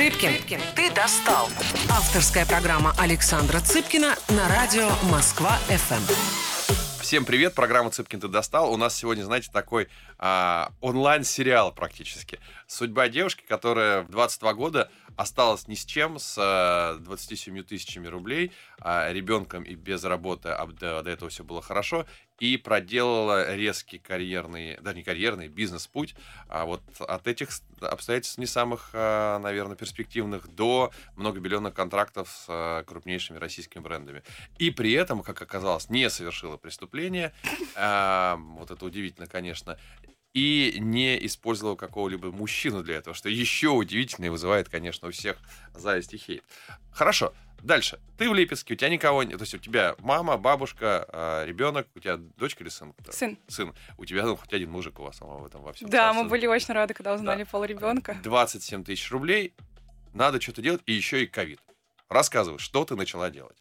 Цыпкин, 0.00 0.60
ты 0.74 0.90
достал. 0.94 1.46
Авторская 1.90 2.46
программа 2.46 2.94
Александра 2.98 3.60
Цыпкина 3.60 4.14
на 4.30 4.48
радио 4.48 4.88
Москва-ФМ. 5.12 6.80
Всем 7.02 7.26
привет, 7.26 7.54
программа 7.54 7.90
«Цыпкин 7.90 8.20
ты 8.20 8.28
достал». 8.28 8.72
У 8.72 8.78
нас 8.78 8.96
сегодня, 8.96 9.24
знаете, 9.24 9.50
такой 9.52 9.88
а, 10.18 10.70
онлайн-сериал 10.80 11.72
практически. 11.72 12.38
Судьба 12.66 13.08
девушки, 13.08 13.42
которая 13.46 14.02
в 14.02 14.10
22 14.10 14.54
года 14.54 14.90
осталась 15.16 15.68
ни 15.68 15.74
с 15.74 15.84
чем, 15.84 16.18
с 16.18 16.36
а, 16.38 16.96
27 17.00 17.62
тысячами 17.64 18.06
рублей, 18.06 18.52
а, 18.80 19.12
ребенком 19.12 19.64
и 19.64 19.74
без 19.74 20.04
работы, 20.04 20.50
а 20.50 20.66
до, 20.66 21.02
до 21.02 21.10
этого 21.10 21.30
все 21.30 21.44
было 21.44 21.60
хорошо, 21.60 22.06
и 22.40 22.56
проделала 22.56 23.54
резкий 23.54 23.98
карьерный, 23.98 24.78
да 24.80 24.92
не 24.94 25.02
карьерный, 25.02 25.48
бизнес-путь. 25.48 26.14
А 26.48 26.64
вот 26.64 26.82
от 26.98 27.28
этих 27.28 27.50
обстоятельств 27.80 28.38
не 28.38 28.46
самых, 28.46 28.90
а, 28.94 29.38
наверное, 29.38 29.76
перспективных 29.76 30.48
до 30.48 30.90
многобиллионных 31.16 31.74
контрактов 31.74 32.28
с 32.30 32.46
а, 32.48 32.82
крупнейшими 32.84 33.36
российскими 33.38 33.82
брендами. 33.82 34.22
И 34.58 34.70
при 34.70 34.92
этом, 34.92 35.22
как 35.22 35.40
оказалось, 35.40 35.90
не 35.90 36.08
совершила 36.10 36.56
преступление. 36.56 37.32
Вот 37.76 38.70
это 38.70 38.84
удивительно, 38.84 39.26
конечно. 39.26 39.78
И 40.32 40.76
не 40.78 41.26
использовала 41.26 41.74
какого-либо 41.74 42.30
мужчину 42.30 42.82
для 42.84 42.96
этого, 42.96 43.14
что 43.16 43.28
еще 43.28 43.68
удивительно 43.70 44.26
и 44.26 44.28
вызывает, 44.28 44.68
конечно, 44.68 45.08
у 45.08 45.10
всех 45.10 45.36
зависть 45.74 46.14
и 46.14 46.18
хейт. 46.18 46.44
Хорошо, 46.92 47.34
дальше. 47.62 47.98
Ты 48.16 48.30
в 48.30 48.34
Липецке, 48.34 48.74
у 48.74 48.76
тебя 48.76 48.90
никого 48.90 49.24
нет. 49.24 49.38
То 49.38 49.42
есть 49.42 49.54
у 49.54 49.58
тебя 49.58 49.96
мама, 49.98 50.36
бабушка, 50.36 51.04
а, 51.08 51.44
ребенок, 51.44 51.88
у 51.96 51.98
тебя 51.98 52.16
дочка 52.36 52.62
или 52.62 52.70
сын? 52.70 52.94
Сын. 53.10 53.38
Сын. 53.48 53.74
У 53.98 54.04
тебя 54.04 54.24
ну, 54.24 54.36
хоть 54.36 54.52
один 54.52 54.70
мужик 54.70 55.00
у 55.00 55.02
вас 55.02 55.20
в 55.20 55.46
этом 55.46 55.62
во 55.62 55.72
всем. 55.72 55.90
Да, 55.90 56.12
мы 56.12 56.24
были 56.28 56.46
очень 56.46 56.74
рады, 56.74 56.94
когда 56.94 57.12
узнали 57.14 57.42
Да. 57.42 57.50
пол 57.50 57.64
ребенка. 57.64 58.16
27 58.22 58.84
тысяч 58.84 59.10
рублей, 59.10 59.52
надо 60.14 60.40
что-то 60.40 60.62
делать, 60.62 60.82
и 60.86 60.92
еще 60.92 61.24
и 61.24 61.26
ковид. 61.26 61.58
Рассказывай, 62.08 62.58
что 62.58 62.84
ты 62.84 62.94
начала 62.94 63.30
делать? 63.30 63.56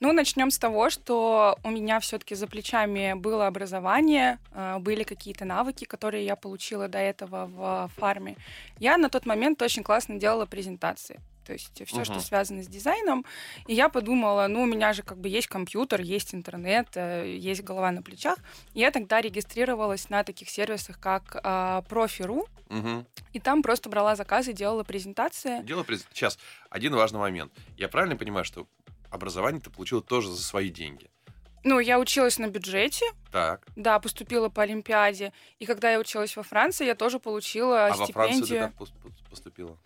Ну, 0.00 0.12
начнем 0.12 0.50
с 0.52 0.58
того, 0.58 0.90
что 0.90 1.58
у 1.64 1.70
меня 1.70 1.98
все-таки 1.98 2.36
за 2.36 2.46
плечами 2.46 3.14
было 3.14 3.48
образование, 3.48 4.38
э, 4.52 4.78
были 4.78 5.02
какие-то 5.02 5.44
навыки, 5.44 5.84
которые 5.86 6.24
я 6.24 6.36
получила 6.36 6.86
до 6.86 6.98
этого 6.98 7.46
в 7.46 7.90
фарме. 7.96 8.36
Я 8.78 8.96
на 8.96 9.08
тот 9.08 9.26
момент 9.26 9.60
очень 9.60 9.82
классно 9.82 10.16
делала 10.16 10.46
презентации. 10.46 11.20
То 11.44 11.54
есть 11.54 11.82
все, 11.86 12.04
что 12.04 12.12
Мгм. 12.12 12.20
связано 12.22 12.62
с 12.62 12.68
дизайном. 12.68 13.24
И 13.66 13.74
я 13.74 13.88
подумала, 13.88 14.46
ну, 14.48 14.62
у 14.62 14.66
меня 14.66 14.92
же 14.92 15.02
как 15.02 15.16
бы 15.18 15.30
есть 15.30 15.46
компьютер, 15.48 16.02
есть 16.02 16.34
интернет, 16.34 16.88
э, 16.94 17.34
есть 17.36 17.62
голова 17.64 17.90
на 17.90 18.02
плечах. 18.02 18.36
И 18.74 18.80
я 18.80 18.90
тогда 18.90 19.20
регистрировалась 19.22 20.10
на 20.10 20.22
таких 20.24 20.50
сервисах, 20.50 21.00
как 21.00 21.40
а, 21.42 21.82
Профи.ру, 21.88 22.46
Угу. 22.68 23.06
и 23.32 23.40
там 23.40 23.62
просто 23.62 23.88
брала 23.88 24.14
заказы, 24.14 24.52
делала 24.52 24.84
презентации. 24.84 25.62
Дело 25.62 25.84
през- 25.84 26.06
Сейчас, 26.12 26.38
один 26.68 26.94
важный 26.94 27.18
момент. 27.18 27.50
Я 27.78 27.88
правильно 27.88 28.16
понимаю, 28.16 28.44
что 28.44 28.66
образование 29.10 29.60
ты 29.60 29.70
получила 29.70 30.02
тоже 30.02 30.30
за 30.30 30.42
свои 30.42 30.70
деньги? 30.70 31.10
Ну, 31.64 31.80
я 31.80 31.98
училась 31.98 32.38
на 32.38 32.46
бюджете, 32.46 33.04
Так. 33.32 33.66
Да, 33.74 33.98
поступила 33.98 34.48
по 34.48 34.62
Олимпиаде. 34.62 35.32
И 35.58 35.66
когда 35.66 35.90
я 35.90 35.98
училась 35.98 36.36
во 36.36 36.42
Франции, 36.44 36.86
я 36.86 36.94
тоже 36.94 37.18
получила 37.18 37.86
А 37.86 37.96
во 37.96 38.06
Францию 38.06 38.40
ты 38.40 38.46
стипендию. 38.46 38.72
как 38.72 38.80
пос- 38.80 38.92
пос- 39.04 39.28
поступила? 39.30 39.76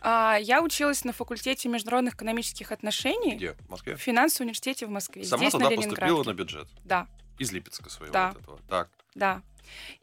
А, 0.00 0.36
я 0.40 0.60
училась 0.60 1.04
на 1.04 1.12
факультете 1.12 1.68
международных 1.68 2.14
экономических 2.14 2.72
отношений 2.72 3.36
Где? 3.36 3.52
В 3.52 3.70
Москве? 3.70 3.94
в 3.96 4.00
финансовом 4.00 4.46
университете 4.46 4.86
в 4.86 4.90
Москве. 4.90 5.24
Сама 5.24 5.42
здесь, 5.44 5.52
туда 5.52 5.70
на 5.70 5.76
поступила 5.76 6.24
на 6.24 6.34
бюджет? 6.34 6.68
Да, 6.84 7.06
Из 7.38 7.52
Липецка 7.52 7.88
своего 7.90 8.12
Да. 8.12 8.32
вот 8.32 8.42
этого. 8.42 8.58
Так. 8.68 8.90
да. 9.14 9.42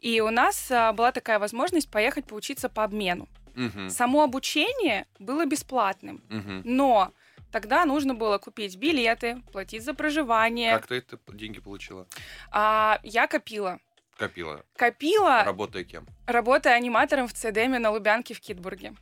И 0.00 0.20
у 0.22 0.30
нас 0.30 0.70
а, 0.70 0.92
была 0.94 1.12
такая 1.12 1.38
возможность 1.38 1.90
поехать 1.90 2.24
поучиться 2.26 2.68
по 2.70 2.84
обмену. 2.84 3.28
Мгм. 3.54 3.90
Само 3.90 4.22
обучение 4.22 5.06
было 5.18 5.44
бесплатным, 5.44 6.22
Мгм. 6.30 6.62
но 6.64 7.12
тогда 7.50 7.84
нужно 7.84 8.14
было 8.14 8.38
купить 8.38 8.76
билеты, 8.76 9.42
платить 9.52 9.84
за 9.84 9.94
проживание. 9.94 10.72
Как 10.74 10.86
ты 10.86 10.96
это 10.96 11.18
деньги 11.32 11.60
получила? 11.60 12.06
А, 12.50 13.00
я 13.02 13.26
копила. 13.26 13.78
Копила. 14.16 14.64
Копила, 14.76 15.44
Работая 15.44 15.84
кем? 15.84 16.06
работая 16.26 16.74
аниматором 16.74 17.28
в 17.28 17.32
ЦДМе 17.34 17.78
на 17.78 17.90
Лубянке 17.90 18.34
в 18.34 18.40
Китбурге. 18.40 18.94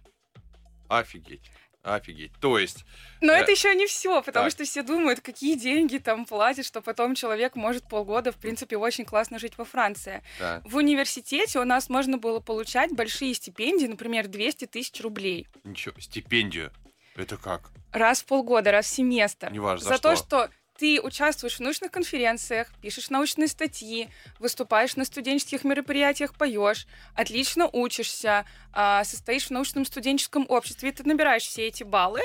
Офигеть. 0.88 1.50
Офигеть. 1.82 2.32
То 2.40 2.58
есть, 2.58 2.84
Но 3.20 3.32
Э, 3.32 3.36
это 3.36 3.52
еще 3.52 3.72
не 3.76 3.86
все, 3.86 4.20
потому 4.20 4.46
так. 4.46 4.52
что 4.52 4.64
все 4.64 4.82
думают, 4.82 5.20
какие 5.20 5.54
деньги 5.56 5.98
там 5.98 6.24
платят, 6.26 6.66
что 6.66 6.80
потом 6.82 7.14
человек 7.14 7.54
может 7.54 7.88
полгода, 7.88 8.32
в 8.32 8.36
принципе, 8.36 8.76
очень 8.76 9.04
классно 9.04 9.38
жить 9.38 9.56
во 9.56 9.64
Франции. 9.64 10.20
да. 10.40 10.60
В 10.64 10.76
университете 10.76 11.60
у 11.60 11.64
нас 11.64 11.88
можно 11.88 12.18
было 12.18 12.40
получать 12.40 12.90
большие 12.92 13.34
стипендии, 13.34 13.86
например, 13.86 14.26
200 14.26 14.66
тысяч 14.66 15.00
рублей. 15.00 15.46
Ничего, 15.62 15.94
стипендию. 16.00 16.72
Это 17.16 17.36
как? 17.36 17.70
Раз 17.92 18.20
в 18.20 18.26
полгода, 18.26 18.70
раз 18.72 18.86
в 18.86 18.90
семестр. 18.90 19.50
Неважно, 19.52 19.84
за 19.84 19.96
За 19.96 20.02
то, 20.02 20.16
что. 20.16 20.50
ты 20.78 21.00
участвуешь 21.00 21.56
в 21.56 21.60
научных 21.60 21.90
конференциях, 21.90 22.68
пишешь 22.82 23.08
научные 23.08 23.48
статьи, 23.48 24.10
выступаешь 24.38 24.96
на 24.96 25.04
студенческих 25.06 25.64
мероприятиях, 25.64 26.34
поешь, 26.34 26.86
отлично 27.14 27.68
учишься, 27.72 28.44
а, 28.72 29.02
состоишь 29.04 29.46
в 29.46 29.50
научном 29.50 29.86
студенческом 29.86 30.44
обществе, 30.48 30.90
и 30.90 30.92
ты 30.92 31.04
набираешь 31.04 31.44
все 31.44 31.66
эти 31.66 31.82
баллы, 31.82 32.20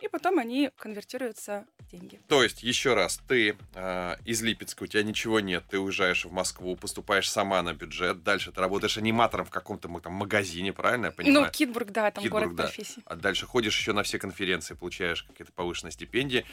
и 0.00 0.08
потом 0.08 0.38
они 0.38 0.70
конвертируются 0.76 1.66
в 1.78 1.90
деньги. 1.90 2.20
То 2.28 2.42
есть, 2.42 2.62
еще 2.62 2.94
раз, 2.94 3.20
ты 3.28 3.56
э, 3.74 4.16
из 4.24 4.42
Липецка, 4.42 4.84
у 4.84 4.86
тебя 4.86 5.02
ничего 5.02 5.40
нет, 5.40 5.64
ты 5.68 5.78
уезжаешь 5.78 6.24
в 6.24 6.32
Москву, 6.32 6.76
поступаешь 6.76 7.30
сама 7.30 7.62
на 7.62 7.74
бюджет, 7.74 8.22
дальше 8.22 8.52
ты 8.52 8.60
работаешь 8.60 8.96
аниматором 8.98 9.46
в 9.46 9.50
каком-то 9.50 9.88
там 10.00 10.12
магазине, 10.12 10.72
правильно 10.72 11.06
я 11.06 11.12
понимаю? 11.12 11.46
Ну, 11.46 11.50
Кидбург, 11.50 11.90
да, 11.90 12.10
там 12.10 12.24
Кидбург, 12.24 12.44
город 12.44 12.56
да. 12.56 12.64
профессий. 12.64 13.02
А 13.04 13.16
дальше 13.16 13.46
ходишь 13.46 13.76
еще 13.76 13.92
на 13.92 14.02
все 14.02 14.18
конференции, 14.18 14.74
получаешь 14.74 15.22
какие-то 15.22 15.52
повышенные 15.52 15.92
стипендии. 15.92 16.44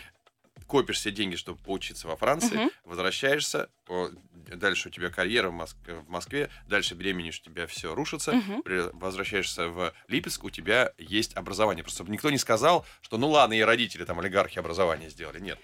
Копишь 0.67 0.97
все 0.97 1.11
деньги, 1.11 1.35
чтобы 1.35 1.59
поучиться 1.59 2.07
во 2.07 2.15
Франции, 2.15 2.55
Мгм. 2.57 2.71
возвращаешься, 2.83 3.69
о, 3.87 4.09
дальше 4.33 4.89
у 4.89 4.91
тебя 4.91 5.09
карьера 5.09 5.49
в, 5.49 5.53
Моск- 5.53 6.01
в 6.05 6.09
Москве, 6.09 6.49
дальше 6.67 6.93
беременеешь, 6.93 7.39
у 7.39 7.43
тебя 7.45 7.67
все 7.67 7.95
рушится, 7.95 8.33
Мгм. 8.33 8.61
при- 8.63 8.89
возвращаешься 8.93 9.69
в 9.69 9.93
Липецк, 10.07 10.43
у 10.43 10.49
тебя 10.49 10.91
есть 10.97 11.35
образование. 11.37 11.83
Просто 11.83 11.97
чтобы 11.97 12.11
никто 12.11 12.29
не 12.29 12.37
сказал, 12.37 12.85
что 13.01 13.17
ну 13.17 13.29
ладно, 13.29 13.53
и 13.53 13.61
родители 13.61 14.03
там 14.03 14.19
олигархи 14.19 14.59
образование 14.59 15.09
сделали. 15.09 15.39
Нет. 15.39 15.57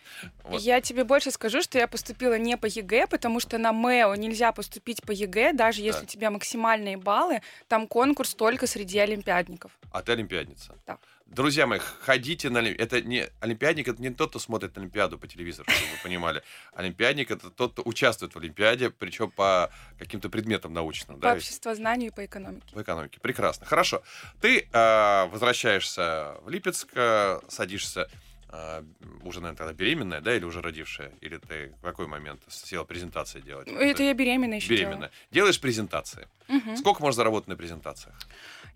Вот. 0.43 0.62
Я 0.62 0.79
тебе 0.81 1.03
больше 1.03 1.31
скажу, 1.31 1.62
что 1.62 1.77
я 1.77 1.88
поступила 1.88 2.38
не 2.38 2.55
по 2.57 2.65
ЕГЭ, 2.65 3.07
потому 3.07 3.39
что 3.39 3.57
на 3.57 3.72
МЭО 3.74 4.13
нельзя 4.15 4.51
поступить 4.53 5.01
по 5.03 5.12
ЕГЭ, 5.12 5.53
даже 5.53 5.81
если 5.81 6.00
Так. 6.00 6.03
у 6.03 6.07
тебя 6.07 6.31
максимальные 6.31 6.98
баллы, 6.98 7.41
там 7.67 7.88
конкурс 7.88 8.33
только 8.36 8.67
среди 8.67 9.00
олимпиадников. 9.00 9.72
А 9.91 10.01
ты 10.01 10.13
олимпиадница. 10.13 10.77
Да. 10.88 10.98
Друзья 11.34 11.66
мои, 11.66 11.80
ходите 11.80 12.52
на 12.52 12.60
Олимпиаду. 12.60 12.84
Это 12.84 13.02
не 13.02 13.28
олимпиадник, 13.40 13.88
это 13.88 14.00
не 14.00 14.12
тот, 14.12 14.30
кто 14.30 14.40
смотрит 14.40 14.78
Олимпиаду 14.78 15.18
по 15.18 15.28
телевизору, 15.28 15.68
чтобы 15.72 15.92
вы 15.92 15.98
понимали. 16.04 16.44
Олимпиадник 16.74 17.32
это 17.32 17.50
тот, 17.50 17.74
кто 17.74 17.82
участвует 17.84 18.36
в 18.36 18.38
Олимпиаде, 18.38 18.92
причем 18.92 19.32
по 19.32 19.72
каким-то 19.98 20.30
предметам 20.30 20.74
научным. 20.74 21.18
По 21.18 21.22
Да, 21.30 21.34
обществознанию 21.34 22.12
и 22.12 22.13
по 22.13 22.24
экономике. 22.24 22.68
В 22.72 22.82
экономике. 22.82 23.20
Прекрасно. 23.20 23.66
Хорошо. 23.66 24.04
Ты 24.42 24.68
э, 24.72 25.25
возвращаешься 25.28 26.36
в 26.44 26.50
Липецк, 26.50 26.90
э, 26.94 27.40
садишься 27.50 28.08
э, 28.50 28.84
уже, 29.24 29.42
наверное, 29.42 29.58
тогда 29.58 29.74
беременная, 29.74 30.22
да, 30.22 30.36
или 30.36 30.46
уже 30.46 30.62
родившая? 30.62 31.13
Или 31.22 31.38
ты 31.38 31.74
в 31.80 31.82
какой 31.82 32.06
момент 32.06 32.42
села 32.48 32.84
презентации 32.84 33.42
делать? 33.42 33.68
Это 33.68 34.04
я 34.04 34.13
беременная 34.13 34.58
еще 34.58 34.70
беременная. 34.70 35.10
Делаешь 35.32 35.60
презентации. 35.60 36.28
Мгм. 36.48 36.78
Сколько 36.78 37.02
можно 37.02 37.16
заработать 37.16 37.48
на 37.48 37.56
презентациях? 37.56 38.16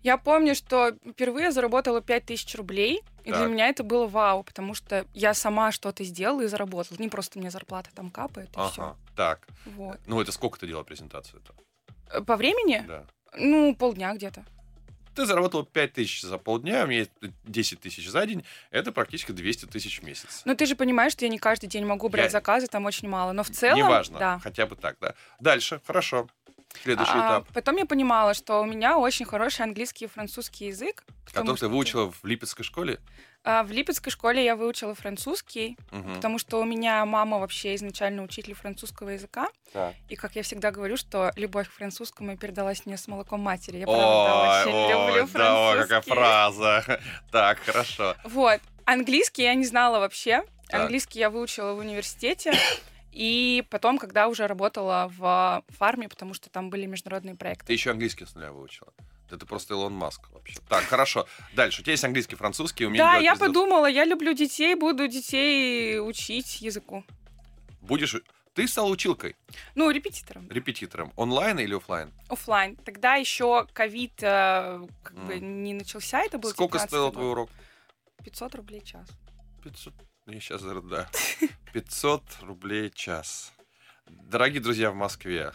Я 0.02 0.16
помню, 0.16 0.54
что 0.54 0.92
впервые 1.10 1.50
заработала 1.50 2.00
5000 2.00 2.54
рублей, 2.54 3.02
и 3.24 3.30
для 3.30 3.40
Так. 3.40 3.50
меня 3.50 3.68
это 3.68 3.82
было 3.82 4.06
вау, 4.06 4.42
потому 4.44 4.74
что 4.74 5.04
я 5.12 5.34
сама 5.34 5.72
что-то 5.72 6.04
сделала 6.04 6.42
и 6.42 6.46
заработала. 6.46 6.96
Не 6.98 7.08
просто 7.08 7.38
мне 7.38 7.50
зарплата 7.50 7.90
там 7.94 8.10
капает, 8.10 8.48
и 8.50 8.70
все. 8.70 8.82
Ага. 8.82 8.96
Так. 9.16 9.46
Вот. 9.66 9.98
Ну, 10.06 10.20
это 10.20 10.30
сколько 10.32 10.58
ты 10.58 10.66
делала 10.66 10.84
презентацию-то? 10.84 11.52
Э, 12.12 12.20
По 12.22 12.36
времени? 12.36 12.84
Да. 12.86 13.04
Ну, 13.36 13.74
полдня 13.74 14.14
где-то. 14.14 14.44
Ты 15.14 15.26
заработал 15.26 15.64
5 15.64 15.94
тысяч 15.94 16.22
за 16.22 16.38
полдня, 16.38 16.84
у 16.84 16.86
меня 16.86 17.00
есть 17.00 17.10
10 17.44 17.80
тысяч 17.80 18.08
за 18.08 18.24
день. 18.24 18.44
Это 18.70 18.92
практически 18.92 19.32
200 19.32 19.64
тысяч 19.66 20.00
в 20.00 20.04
месяц. 20.04 20.42
Но 20.44 20.54
ты 20.54 20.64
же 20.64 20.76
понимаешь, 20.76 21.10
что 21.10 21.24
я 21.24 21.28
не 21.28 21.38
каждый 21.38 21.66
день 21.66 21.84
могу 21.84 22.08
брать 22.08 22.26
Я- 22.26 22.30
заказы, 22.30 22.68
там 22.68 22.86
очень 22.86 23.08
мало. 23.08 23.32
Но 23.32 23.42
в 23.42 23.50
целом, 23.50 23.78
Неважно, 23.78 24.18
да. 24.20 24.38
хотя 24.38 24.66
бы 24.66 24.76
так, 24.76 24.96
да. 25.00 25.14
Дальше, 25.40 25.80
хорошо. 25.84 26.28
Следующий 26.82 27.12
А, 27.14 27.18
этап, 27.42 27.48
Потом 27.54 27.76
я 27.76 27.86
понимала, 27.86 28.34
что 28.34 28.60
у 28.60 28.64
меня 28.64 28.98
очень 28.98 29.24
хороший 29.26 29.62
английский 29.62 30.04
и 30.04 30.08
французский 30.08 30.66
язык. 30.66 31.04
который 31.24 31.50
ты 31.52 31.56
что- 31.56 31.68
выучила 31.68 32.10
в 32.10 32.24
Липецкой 32.24 32.64
школе. 32.64 32.98
А, 33.44 33.62
В 33.62 33.70
Липецкой 33.70 34.10
школе 34.10 34.42
я 34.44 34.56
выучила 34.56 34.94
французский, 34.94 35.76
Мгм. 35.90 36.14
потому 36.16 36.38
что 36.38 36.58
у 36.60 36.64
меня 36.64 37.04
мама 37.04 37.38
вообще 37.38 37.74
изначально 37.74 38.22
учитель 38.22 38.54
французского 38.54 39.10
языка. 39.10 39.48
Так. 39.72 39.94
И, 40.08 40.16
как 40.16 40.36
я 40.36 40.42
всегда 40.42 40.70
говорю, 40.70 40.96
что 40.96 41.30
любовь 41.36 41.68
к 41.68 41.72
французскому 41.72 42.36
передалась 42.38 42.84
мне 42.86 42.96
с 42.96 43.06
молоком 43.08 43.40
матери. 43.40 43.78
Я 43.78 43.86
Ой, 43.86 43.94
правда 43.96 44.62
очень 44.70 44.74
ой, 44.74 45.18
люблю 45.20 45.28
да, 45.38 45.60
ой, 45.70 45.78
какая 45.82 46.00
французский. 46.00 46.10
фраза. 46.14 47.00
Так, 47.30 47.58
хорошо. 47.60 48.16
Вот. 48.24 48.60
Английский 48.86 49.42
я 49.42 49.54
не 49.54 49.66
знала 49.66 49.98
вообще. 50.00 50.42
Так. 50.68 50.80
Английский 50.82 51.18
я 51.18 51.28
выучила 51.30 51.74
в 51.74 51.78
университете. 51.78 52.52
И 53.12 53.64
потом, 53.70 53.98
когда 53.98 54.28
уже 54.28 54.46
работала 54.46 55.10
в 55.16 55.64
фарме, 55.68 56.08
потому 56.08 56.34
что 56.34 56.50
там 56.50 56.70
были 56.70 56.86
международные 56.86 57.34
Ты 57.34 57.38
проекты. 57.38 57.72
еще 57.72 57.90
английский 57.90 58.26
с 58.26 58.34
нуля 58.34 58.52
выучила. 58.52 58.92
Это 59.30 59.44
просто 59.44 59.74
Илон 59.74 59.92
Маск 59.92 60.30
вообще. 60.30 60.56
Так, 60.68 60.84
хорошо. 60.84 61.26
Дальше. 61.54 61.80
У 61.80 61.84
тебя 61.84 61.92
есть 61.92 62.04
английский, 62.04 62.36
французский, 62.36 62.86
умение 62.86 63.04
Да, 63.04 63.12
я 63.14 63.32
презентации. 63.32 63.46
подумала, 63.46 63.86
я 63.86 64.04
люблю 64.04 64.32
детей, 64.32 64.74
буду 64.74 65.06
детей 65.08 65.98
учить 66.00 66.60
языку. 66.60 67.04
Будешь... 67.80 68.16
Ты 68.54 68.66
стала 68.66 68.88
училкой, 68.88 69.36
Ну, 69.76 69.88
репетитором. 69.90 70.50
репетитором. 70.50 71.12
Онлайн 71.14 71.60
или 71.60 71.76
оффлайн? 71.76 72.12
Оффлайн. 72.28 72.74
Тогда 72.76 73.14
еще 73.14 73.66
ковид 73.72 74.14
э, 74.20 74.80
как 75.04 75.14
бы 75.14 75.36
Мгм. 75.36 75.62
не 75.62 75.74
начался, 75.74 76.22
это 76.24 76.38
был 76.38 76.50
Сколько 76.50 76.78
19-й 76.78 76.88
стоил 76.88 77.12
твой 77.12 77.30
урок? 77.30 77.50
500 78.24 78.54
рублей 78.56 78.80
час. 78.80 79.06
500... 79.62 79.94
Я 80.28 80.40
сейчас, 80.40 80.62
да. 80.62 81.08
500 81.72 82.22
рублей 82.42 82.90
час. 82.90 83.50
Дорогие 84.06 84.60
друзья 84.60 84.90
в 84.90 84.94
Москве, 84.94 85.52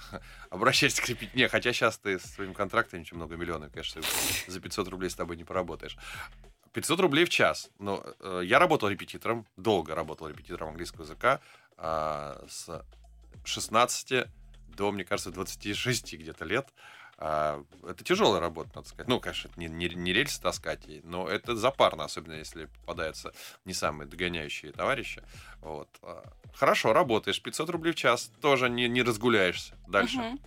обращайтесь 0.50 1.00
к 1.00 1.08
репетитору. 1.08 1.48
Хотя 1.48 1.74
сейчас 1.74 2.00
ты 2.00 2.18
с 2.18 2.24
своим 2.24 2.56
контрактом 2.56 3.06
много 3.12 3.36
миллионов, 3.36 3.72
конечно, 3.72 4.02
за 4.48 4.60
500 4.60 4.88
рублей 4.88 5.12
с 5.12 5.16
тобой 5.16 5.38
не 5.38 5.44
поработаешь. 5.44 5.96
500 6.74 7.00
рублей 7.02 7.26
в 7.26 7.30
час. 7.30 7.70
Но 7.78 8.04
э, 8.20 8.42
я 8.46 8.58
работал 8.58 8.90
репетитором, 8.90 9.46
долго 9.58 9.94
работал 9.94 10.28
репетитором 10.28 10.70
английского 10.70 11.04
языка 11.04 11.40
а, 11.78 12.44
с 12.50 12.84
16 13.44 14.26
до, 14.76 14.92
мне 14.92 15.06
кажется, 15.06 15.30
26 15.30 16.16
где-то 16.16 16.46
лет. 16.46 16.74
А, 17.26 17.64
это 17.88 18.04
тяжелая 18.04 18.42
работа, 18.42 18.72
надо 18.76 18.90
сказать. 18.90 19.08
Ну, 19.08 19.18
конечно, 19.22 19.48
это 19.48 19.58
не, 19.58 19.68
не, 19.68 19.88
не 19.88 20.12
рельсы 20.12 20.42
таскать, 20.42 20.82
но 21.04 21.30
это 21.30 21.56
запарно, 21.56 22.04
особенно 22.04 22.34
если 22.34 22.66
попадаются 22.66 23.32
не 23.64 23.74
самые 23.74 24.10
догоняющие 24.10 24.74
товарищи. 24.74 25.24
Вот. 25.62 25.88
А, 26.02 26.26
Хорошо, 26.54 26.92
работаешь, 26.92 27.42
500 27.42 27.70
рублей 27.70 27.94
в 27.94 27.96
час, 27.96 28.30
тоже 28.42 28.70
не, 28.70 28.90
не 28.90 29.02
разгуляешься. 29.04 29.74
Дальше. 29.88 30.18
Мгм. 30.18 30.40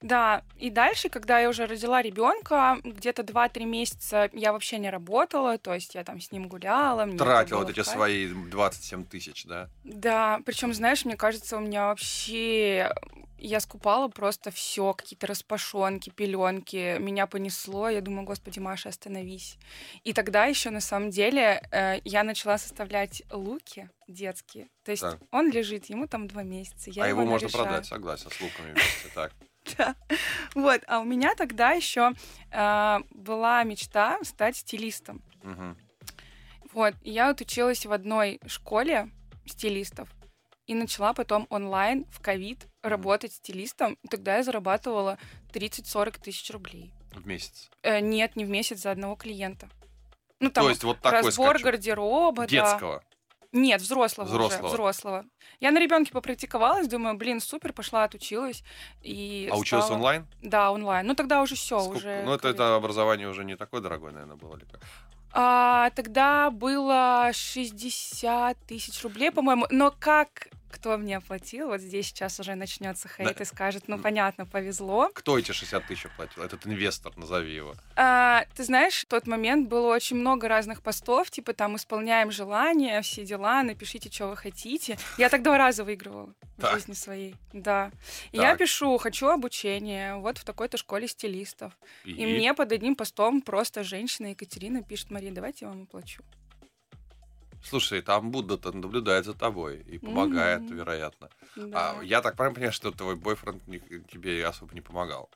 Да, 0.00 0.42
и 0.56 0.70
дальше, 0.70 1.08
когда 1.10 1.38
я 1.40 1.48
уже 1.48 1.66
родила 1.66 2.00
ребенка, 2.00 2.78
где-то 2.84 3.22
2-3 3.22 3.64
месяца 3.64 4.30
я 4.32 4.52
вообще 4.52 4.78
не 4.78 4.88
работала, 4.88 5.58
то 5.58 5.74
есть 5.74 5.94
я 5.94 6.04
там 6.04 6.20
с 6.20 6.32
ним 6.32 6.48
гуляла. 6.48 7.04
мне 7.04 7.16
это 7.16 7.24
Тратил 7.24 7.56
было 7.56 7.64
вот 7.64 7.70
эти 7.70 7.82
кайф. 7.82 7.88
свои 7.88 8.28
27 8.28 9.04
тысяч, 9.04 9.44
да? 9.44 9.68
Да, 9.84 10.40
причем, 10.46 10.72
знаешь, 10.72 11.04
мне 11.04 11.16
кажется, 11.16 11.58
у 11.58 11.60
меня 11.60 11.88
вообще 11.88 12.90
я 13.42 13.60
скупала 13.60 14.08
просто 14.08 14.50
все, 14.50 14.92
какие-то 14.92 15.26
распашонки, 15.26 16.10
пеленки, 16.10 16.98
меня 16.98 17.26
понесло, 17.26 17.88
я 17.88 18.00
думаю, 18.00 18.24
господи, 18.26 18.58
Маша, 18.58 18.90
остановись. 18.90 19.58
И 20.04 20.12
тогда 20.12 20.44
еще 20.46 20.70
на 20.70 20.80
самом 20.80 21.10
деле 21.10 21.62
э, 21.72 22.00
я 22.04 22.22
начала 22.22 22.58
составлять 22.58 23.22
луки 23.30 23.88
детские. 24.08 24.68
То 24.84 24.90
есть 24.90 25.02
Так. 25.02 25.18
он 25.30 25.50
лежит, 25.50 25.86
ему 25.86 26.06
там 26.06 26.28
два 26.28 26.42
месяца, 26.42 26.90
я 26.90 27.04
а 27.04 27.08
его 27.08 27.24
можно 27.24 27.46
нарешаю. 27.46 27.64
продать, 27.64 27.86
согласен, 27.86 28.30
с 28.30 28.40
луками 28.40 28.72
вместе. 28.72 29.08
Так. 29.14 29.32
Да. 29.78 29.94
Вот, 30.54 30.82
а 30.86 31.00
у 31.00 31.04
меня 31.04 31.34
тогда 31.34 31.72
еще 31.72 32.12
была 32.50 33.62
мечта 33.64 34.18
стать 34.22 34.56
стилистом. 34.56 35.22
Вот, 36.72 36.94
и 37.02 37.10
я 37.10 37.28
вот 37.28 37.40
училась 37.40 37.84
в 37.84 37.92
одной 37.92 38.40
школе 38.46 39.10
стилистов 39.44 40.08
и 40.66 40.74
начала 40.74 41.12
потом 41.14 41.48
онлайн 41.50 42.06
в 42.12 42.20
ковид 42.20 42.68
работать 42.82 43.32
стилистом. 43.32 43.98
И 44.04 44.08
тогда 44.08 44.36
я 44.36 44.44
зарабатывала 44.44 45.18
30-40 45.52 46.20
тысяч 46.22 46.48
рублей. 46.52 46.92
В 47.12 47.26
месяц. 47.26 47.68
Э, 47.82 47.98
нет, 47.98 48.36
не 48.36 48.44
в 48.44 48.50
месяц 48.50 48.82
за 48.82 48.92
одного 48.92 49.16
клиента. 49.16 49.68
Ну, 50.38 50.48
там 50.48 50.64
То 50.64 50.70
есть 50.70 50.84
вот 50.84 51.00
такой 51.00 51.22
разбор 51.22 51.56
скачок. 51.56 51.64
гардероба, 51.64 52.46
да. 52.46 53.00
Нет, 53.52 53.80
взрослого, 53.80 54.26
Взрослого. 54.28 54.66
уже, 54.66 54.72
взрослого. 54.74 55.24
Я 55.58 55.72
на 55.72 55.80
ребенке 55.80 56.12
попрактиковалась, 56.12 56.86
думаю, 56.86 57.16
блин, 57.16 57.40
супер, 57.40 57.72
пошла, 57.72 58.04
отучилась. 58.04 58.62
И 59.02 59.48
А 59.52 59.56
училась 59.56 59.86
стала- 59.86 59.96
онлайн? 59.98 60.26
Да, 60.40 60.70
онлайн. 60.70 61.06
Ну, 61.06 61.14
тогда 61.16 61.42
уже 61.42 61.56
все, 61.56 61.80
Сколько- 61.80 61.98
уже. 61.98 62.22
Ну, 62.24 62.32
это, 62.34 62.48
это 62.48 62.76
образование 62.76 63.28
уже 63.28 63.44
не 63.44 63.56
такое 63.56 63.80
дорогое, 63.80 64.12
наверное, 64.12 64.36
было. 64.36 64.56
Ли 64.56 64.66
как? 64.70 64.80
А, 65.32 65.90
тогда 65.90 66.50
было 66.50 67.30
60 67.32 68.56
тысяч 68.66 69.02
рублей, 69.02 69.30
по-моему. 69.32 69.66
Но 69.70 69.92
как 69.98 70.48
кто 70.70 70.96
мне 70.96 71.16
оплатил? 71.16 71.68
Вот 71.68 71.80
здесь 71.80 72.06
сейчас 72.06 72.40
уже 72.40 72.54
начнется 72.54 73.08
хейт 73.08 73.36
Да. 73.36 73.42
и 73.42 73.46
скажет, 73.46 73.84
ну 73.88 73.98
понятно, 73.98 74.46
повезло. 74.46 75.10
Кто 75.14 75.38
эти 75.38 75.52
60 75.52 75.86
тысяч 75.86 76.06
оплатил? 76.06 76.42
Этот 76.42 76.66
инвестор, 76.66 77.16
назови 77.16 77.54
его. 77.54 77.74
А, 77.96 78.44
ты 78.56 78.64
знаешь, 78.64 79.02
в 79.02 79.06
тот 79.06 79.26
момент 79.26 79.68
было 79.68 79.94
очень 79.94 80.16
много 80.16 80.48
разных 80.48 80.82
постов, 80.82 81.30
типа 81.30 81.52
там 81.52 81.76
исполняем 81.76 82.30
желания, 82.30 83.00
все 83.02 83.24
дела, 83.24 83.62
напишите, 83.62 84.10
что 84.10 84.28
вы 84.28 84.36
хотите. 84.36 84.98
Я 85.18 85.28
так 85.28 85.42
два 85.42 85.58
раза 85.58 85.84
выигрывала 85.84 86.34
в 86.56 86.74
жизни 86.74 86.92
своей, 86.94 87.34
да. 87.52 87.90
И 88.32 88.36
я 88.38 88.56
пишу, 88.56 88.98
хочу 88.98 89.28
обучение, 89.28 90.16
вот 90.16 90.38
в 90.38 90.44
такой-то 90.44 90.76
школе 90.76 91.08
стилистов. 91.08 91.72
И 92.04 92.26
мне 92.26 92.54
под 92.54 92.72
одним 92.72 92.94
постом 92.94 93.40
просто 93.42 93.82
женщина 93.84 94.28
Екатерина 94.28 94.82
пишет, 94.82 95.10
Мария, 95.10 95.32
давайте 95.32 95.64
я 95.64 95.70
вам 95.70 95.82
оплачу. 95.82 96.22
Слушай, 97.62 98.02
там 98.02 98.30
Будда-то 98.30 98.72
наблюдает 98.72 99.24
за 99.24 99.34
тобой 99.34 99.84
и 99.92 99.98
помогает, 99.98 100.62
Мгм. 100.62 100.76
вероятно. 100.76 101.28
Да. 101.56 101.98
А 102.00 102.02
я 102.02 102.20
так 102.22 102.36
правильно 102.36 102.54
понимаю, 102.54 102.72
что 102.72 102.90
твой 102.90 103.16
бойфренд 103.16 103.66
не- 103.68 103.80
тебе 104.12 104.46
особо 104.46 104.74
не 104.74 104.80
помогал? 104.80 105.30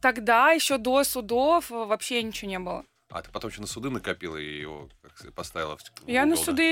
Тогда 0.00 0.50
еще 0.52 0.78
до 0.78 1.04
судов 1.04 1.70
вообще 1.70 2.22
ничего 2.22 2.50
не 2.50 2.58
было. 2.58 2.84
А 3.10 3.22
ты 3.22 3.30
потом 3.30 3.50
еще 3.50 3.62
на 3.62 3.66
суды 3.66 3.88
накопила 3.88 4.36
и 4.36 4.60
его 4.60 4.88
как 5.02 5.32
поставила 5.32 5.78
в 5.78 5.80
Я 6.06 6.26
на 6.26 6.32
угол, 6.34 6.44
да? 6.44 6.44
суды, 6.44 6.62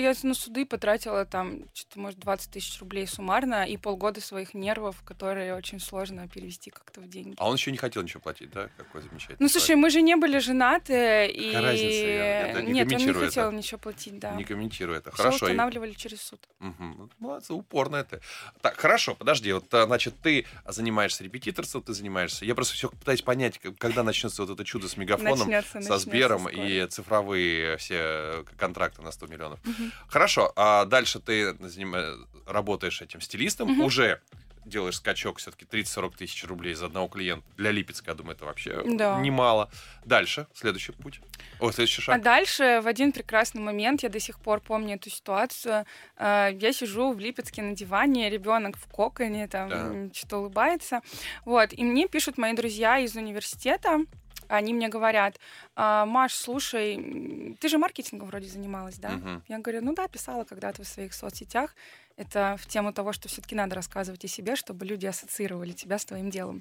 я 0.00 0.14
на 0.22 0.34
суды 0.34 0.64
потратила 0.64 1.24
там 1.26 1.64
что-то, 1.74 1.98
может, 1.98 2.18
20 2.20 2.50
тысяч 2.52 2.78
рублей 2.80 3.08
суммарно 3.08 3.64
и 3.66 3.76
полгода 3.76 4.20
своих 4.20 4.54
нервов, 4.54 5.02
которые 5.04 5.52
очень 5.56 5.80
сложно 5.80 6.28
перевести 6.28 6.70
как-то 6.70 7.00
в 7.00 7.08
деньги. 7.08 7.34
А 7.38 7.48
он 7.48 7.56
еще 7.56 7.72
не 7.72 7.76
хотел 7.78 8.02
ничего 8.04 8.20
платить, 8.20 8.50
да? 8.52 8.68
Какой 8.76 9.02
замечательный. 9.02 9.36
Ну, 9.40 9.48
слушай, 9.48 9.74
мы 9.74 9.90
же 9.90 10.00
не 10.00 10.14
были 10.14 10.38
женаты, 10.38 11.26
и... 11.26 11.46
Какая 11.52 11.62
разница? 11.62 12.06
Я- 12.06 12.46
я 12.52 12.62
не 12.62 12.72
Нет, 12.72 12.92
он 12.92 12.98
не 12.98 13.12
хотел 13.12 13.48
это. 13.48 13.56
ничего 13.56 13.78
платить, 13.78 14.18
да. 14.20 14.34
Не 14.36 14.44
комментирую 14.44 14.96
это. 14.96 15.10
Всё 15.10 15.24
Хорошо. 15.24 15.46
и- 15.48 15.50
устанавливали 15.50 15.92
через 15.92 16.22
суд. 16.22 16.48
Мгм. 16.60 16.94
Ну, 16.98 17.10
Молодцы, 17.18 17.52
упорная 17.52 18.04
ты. 18.04 18.20
Так, 18.60 18.76
хорошо, 18.76 19.16
подожди. 19.16 19.52
Вот, 19.52 19.72
а, 19.74 19.86
значит, 19.86 20.14
ты 20.22 20.46
занимаешься 20.68 21.24
репетиторством, 21.24 21.82
ты 21.82 21.94
занимаешься... 21.94 22.44
Я 22.44 22.54
просто 22.54 22.74
все 22.74 22.88
пытаюсь 22.90 23.22
понять, 23.22 23.58
когда 23.78 24.04
начнется 24.04 24.42
вот 24.44 24.52
это 24.54 24.64
чудо 24.64 24.88
с 24.88 24.96
мегафоном, 24.96 25.48
Начнется, 25.48 25.79
со 25.82 25.98
Сбером 25.98 26.48
и 26.48 26.86
цифровые 26.86 27.76
все 27.76 27.96
э, 27.98 28.44
контракты 28.58 29.02
на 29.02 29.10
100 29.12 29.26
миллионов. 29.26 29.60
Мгм. 29.64 29.92
Хорошо, 30.08 30.52
а 30.56 30.84
дальше 30.84 31.20
ты 31.20 31.50
занима- 31.52 32.16
работаешь 32.46 33.02
этим 33.02 33.20
стилистом, 33.20 33.68
Мгм. 33.68 33.80
уже 33.82 34.20
делаешь 34.66 34.96
скачок 34.98 35.38
все-таки 35.38 35.64
30-40 35.64 36.16
тысяч 36.16 36.44
рублей 36.44 36.74
за 36.74 36.86
одного 36.86 37.08
клиента. 37.08 37.44
Для 37.56 37.70
Липецка, 37.72 38.10
я 38.10 38.14
думаю, 38.14 38.36
это 38.36 38.44
вообще 38.44 38.82
Да. 38.84 39.18
немало. 39.18 39.70
Дальше, 40.04 40.46
следующий 40.54 40.92
путь. 40.92 41.20
О, 41.60 41.72
следующий 41.72 42.02
шаг. 42.02 42.14
А 42.14 42.18
дальше, 42.20 42.80
в 42.82 42.86
один 42.86 43.10
прекрасный 43.12 43.62
момент, 43.62 44.02
я 44.02 44.10
до 44.10 44.20
сих 44.20 44.38
пор 44.38 44.60
помню 44.60 44.96
эту 44.96 45.08
ситуацию, 45.10 45.86
э, 46.18 46.50
я 46.52 46.72
сижу 46.72 47.12
в 47.12 47.18
Липецке 47.18 47.62
на 47.62 47.74
диване, 47.74 48.28
ребенок 48.30 48.76
в 48.76 48.86
коконе, 48.86 49.48
там, 49.48 49.68
Да. 49.70 49.76
м, 49.86 50.12
что-то 50.14 50.36
улыбается, 50.38 51.00
вот, 51.46 51.72
и 51.72 51.82
мне 51.82 52.06
пишут 52.06 52.36
мои 52.38 52.52
друзья 52.52 52.98
из 52.98 53.16
университета, 53.16 54.00
они 54.50 54.74
мне 54.74 54.88
говорят, 54.88 55.38
«А, 55.76 56.04
Маш, 56.06 56.34
слушай, 56.34 57.56
ты 57.60 57.68
же 57.68 57.78
маркетингом 57.78 58.28
вроде 58.28 58.48
занималась, 58.48 58.98
да? 58.98 59.10
Мгм. 59.10 59.42
Я 59.48 59.58
говорю, 59.58 59.82
ну 59.82 59.94
да, 59.94 60.08
писала 60.08 60.44
когда-то 60.44 60.82
в 60.82 60.88
своих 60.88 61.14
соцсетях. 61.14 61.74
Это 62.16 62.56
в 62.60 62.66
тему 62.66 62.92
того, 62.92 63.12
что 63.12 63.28
все-таки 63.28 63.54
надо 63.54 63.76
рассказывать 63.76 64.24
о 64.24 64.28
себе, 64.28 64.54
чтобы 64.56 64.84
люди 64.84 65.06
ассоциировали 65.06 65.72
тебя 65.72 65.98
с 65.98 66.04
твоим 66.04 66.28
делом. 66.28 66.60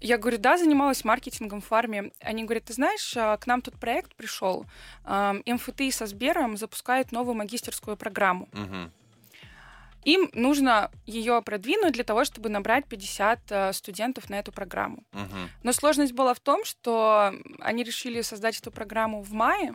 Я 0.00 0.18
говорю, 0.18 0.36
да, 0.38 0.58
занималась 0.58 1.04
маркетингом 1.04 1.60
в 1.60 1.66
фарме. 1.66 2.12
Они 2.20 2.44
говорят, 2.44 2.64
ты 2.64 2.74
знаешь, 2.74 3.16
а, 3.16 3.36
к 3.36 3.46
нам 3.46 3.62
тут 3.62 3.78
проект 3.78 4.14
пришел. 4.14 4.66
МФТИ 5.04 5.90
со 5.90 6.06
Сбером 6.06 6.56
запускает 6.56 7.12
новую 7.12 7.34
магистерскую 7.34 7.96
программу. 7.96 8.48
Мгм. 8.52 8.92
Им 10.04 10.30
нужно 10.32 10.90
ее 11.06 11.42
продвинуть 11.42 11.92
для 11.92 12.04
того, 12.04 12.24
чтобы 12.24 12.48
набрать 12.48 12.86
50 12.86 13.40
э, 13.50 13.72
студентов 13.72 14.30
на 14.30 14.38
эту 14.38 14.52
программу. 14.52 15.04
Мгм. 15.12 15.50
Но 15.62 15.72
сложность 15.72 16.12
была 16.12 16.34
в 16.34 16.40
том, 16.40 16.64
что 16.64 17.32
они 17.58 17.82
решили 17.82 18.22
создать 18.22 18.58
эту 18.58 18.70
программу 18.70 19.22
в 19.22 19.32
мае, 19.32 19.74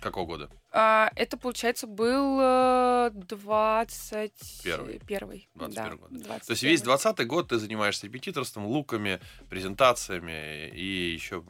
Какого 0.00 0.26
года? 0.26 0.48
А, 0.70 1.10
Это, 1.16 1.36
получается, 1.36 1.86
был 1.86 2.38
э, 2.40 3.10
21 3.12 5.00
Первый. 5.06 5.48
Да, 5.54 5.66
21 5.66 5.96
год. 5.96 6.10
21. 6.10 6.40
То 6.40 6.52
есть 6.52 6.62
весь 6.62 6.82
20 6.82 7.26
год 7.26 7.48
ты 7.48 7.58
занимаешься 7.58 8.06
репетиторством, 8.06 8.66
луками, 8.66 9.20
презентациями 9.50 10.68
и 10.68 11.12
еще 11.12 11.42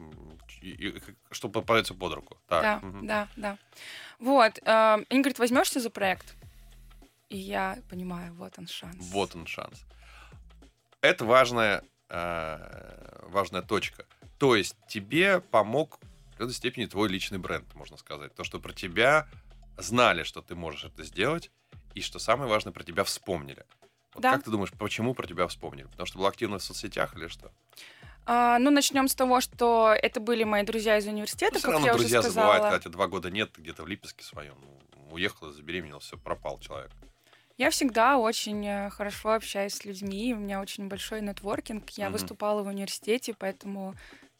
что 1.31 1.49
попадется 1.49 1.93
под 1.93 2.13
руку. 2.13 2.37
Так. 2.47 2.61
Да, 2.63 2.79
мгм. 2.87 3.07
да, 3.07 3.27
да. 3.35 3.57
Вот. 4.19 4.57
э, 4.63 4.97
Они 5.09 5.19
говорят, 5.21 5.39
возьмешься 5.39 5.79
за 5.79 5.89
проект? 5.89 6.35
И 7.29 7.37
я 7.37 7.77
понимаю, 7.89 8.33
вот 8.33 8.57
он 8.57 8.67
шанс. 8.67 8.97
Вот 9.11 9.35
он 9.35 9.45
шанс. 9.45 9.83
Это 11.01 11.25
важная, 11.25 11.83
э, 12.09 13.25
важная 13.29 13.61
точка. 13.61 14.05
То 14.39 14.55
есть 14.55 14.75
тебе 14.87 15.39
помог 15.39 15.99
в 16.27 16.31
какой-то 16.31 16.53
степени 16.53 16.85
твой 16.85 17.07
личный 17.09 17.37
бренд, 17.37 17.73
можно 17.75 17.97
сказать. 17.97 18.33
То, 18.35 18.43
что 18.43 18.59
про 18.59 18.73
тебя 18.73 19.27
знали, 19.77 20.23
что 20.23 20.41
ты 20.41 20.55
можешь 20.55 20.85
это 20.85 21.03
сделать, 21.03 21.51
и 21.93 22.01
что 22.01 22.19
самое 22.19 22.49
важное, 22.49 22.73
про 22.73 22.83
тебя 22.83 23.03
вспомнили. 23.03 23.65
Вот 24.13 24.23
Да. 24.23 24.33
как 24.33 24.43
ты 24.43 24.51
думаешь, 24.51 24.71
почему 24.71 25.13
про 25.13 25.27
тебя 25.27 25.47
вспомнили? 25.47 25.85
Потому 25.87 26.05
что 26.07 26.17
был 26.17 26.25
активно 26.25 26.57
в 26.57 26.63
соцсетях 26.63 27.15
или 27.15 27.27
что? 27.27 27.51
А, 28.25 28.59
ну, 28.59 28.69
начнем 28.71 29.07
с 29.07 29.15
того, 29.15 29.41
что 29.41 29.93
это 29.99 30.19
были 30.19 30.43
мои 30.43 30.63
друзья 30.63 30.97
из 30.97 31.05
университета, 31.07 31.55
Ну, 31.55 31.61
как 31.61 31.71
равно 31.71 31.87
я 31.87 31.93
друзья 31.93 32.19
уже 32.19 32.29
забывают, 32.29 32.55
сказала. 32.57 32.71
когда 32.71 32.83
тебя 32.83 32.91
два 32.91 33.07
года 33.07 33.29
нет, 33.31 33.51
где-то 33.57 33.83
в 33.83 33.87
Липецке 33.87 34.23
своем. 34.23 34.55
Ну, 34.61 34.79
уехала, 35.11 35.51
забеременела, 35.51 35.99
все, 35.99 36.17
пропал 36.17 36.59
человек. 36.59 36.91
Я 37.59 37.71
всегда 37.71 38.17
очень 38.17 38.65
э, 38.65 38.89
хорошо 38.89 39.33
общаюсь 39.33 39.73
с 39.73 39.83
людьми, 39.83 40.33
у 40.33 40.37
меня 40.37 40.61
очень 40.61 40.87
большой 40.87 41.19
нетворкинг. 41.19 41.89
Я 41.89 42.05
Мгм. 42.05 42.13
выступала 42.13 42.63
в 42.63 42.67
университете, 42.67 43.35
поэтому 43.37 43.95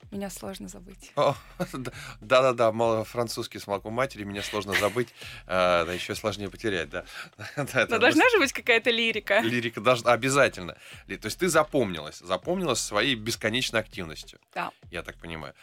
меня 0.09 0.29
сложно 0.29 0.69
забыть. 0.69 1.11
Да-да-да, 2.21 2.71
мало 2.71 3.03
французский 3.03 3.59
с 3.59 3.67
молоком 3.67 3.91
матери, 3.91 4.23
меня 4.23 4.41
сложно 4.41 4.71
забыть, 4.73 5.09
а, 5.47 5.83
да 5.83 5.91
еще 5.91 6.15
сложнее 6.15 6.49
потерять, 6.49 6.89
да. 6.89 7.03
Но 7.89 7.97
должна 7.99 8.23
же 8.29 8.39
быть 8.39 8.53
какая-то 8.53 8.89
лирика. 8.89 9.39
Лирика 9.41 9.81
должна 9.81 10.13
обязательно. 10.13 10.75
То 11.07 11.25
есть 11.25 11.37
ты 11.37 11.49
запомнилась, 11.49 12.19
запомнилась 12.19 12.79
своей 12.79 13.15
бесконечной 13.15 13.81
активностью. 13.81 14.39
Да. 14.53 14.71
Я 14.91 15.03
так 15.03 15.17
понимаю. 15.17 15.53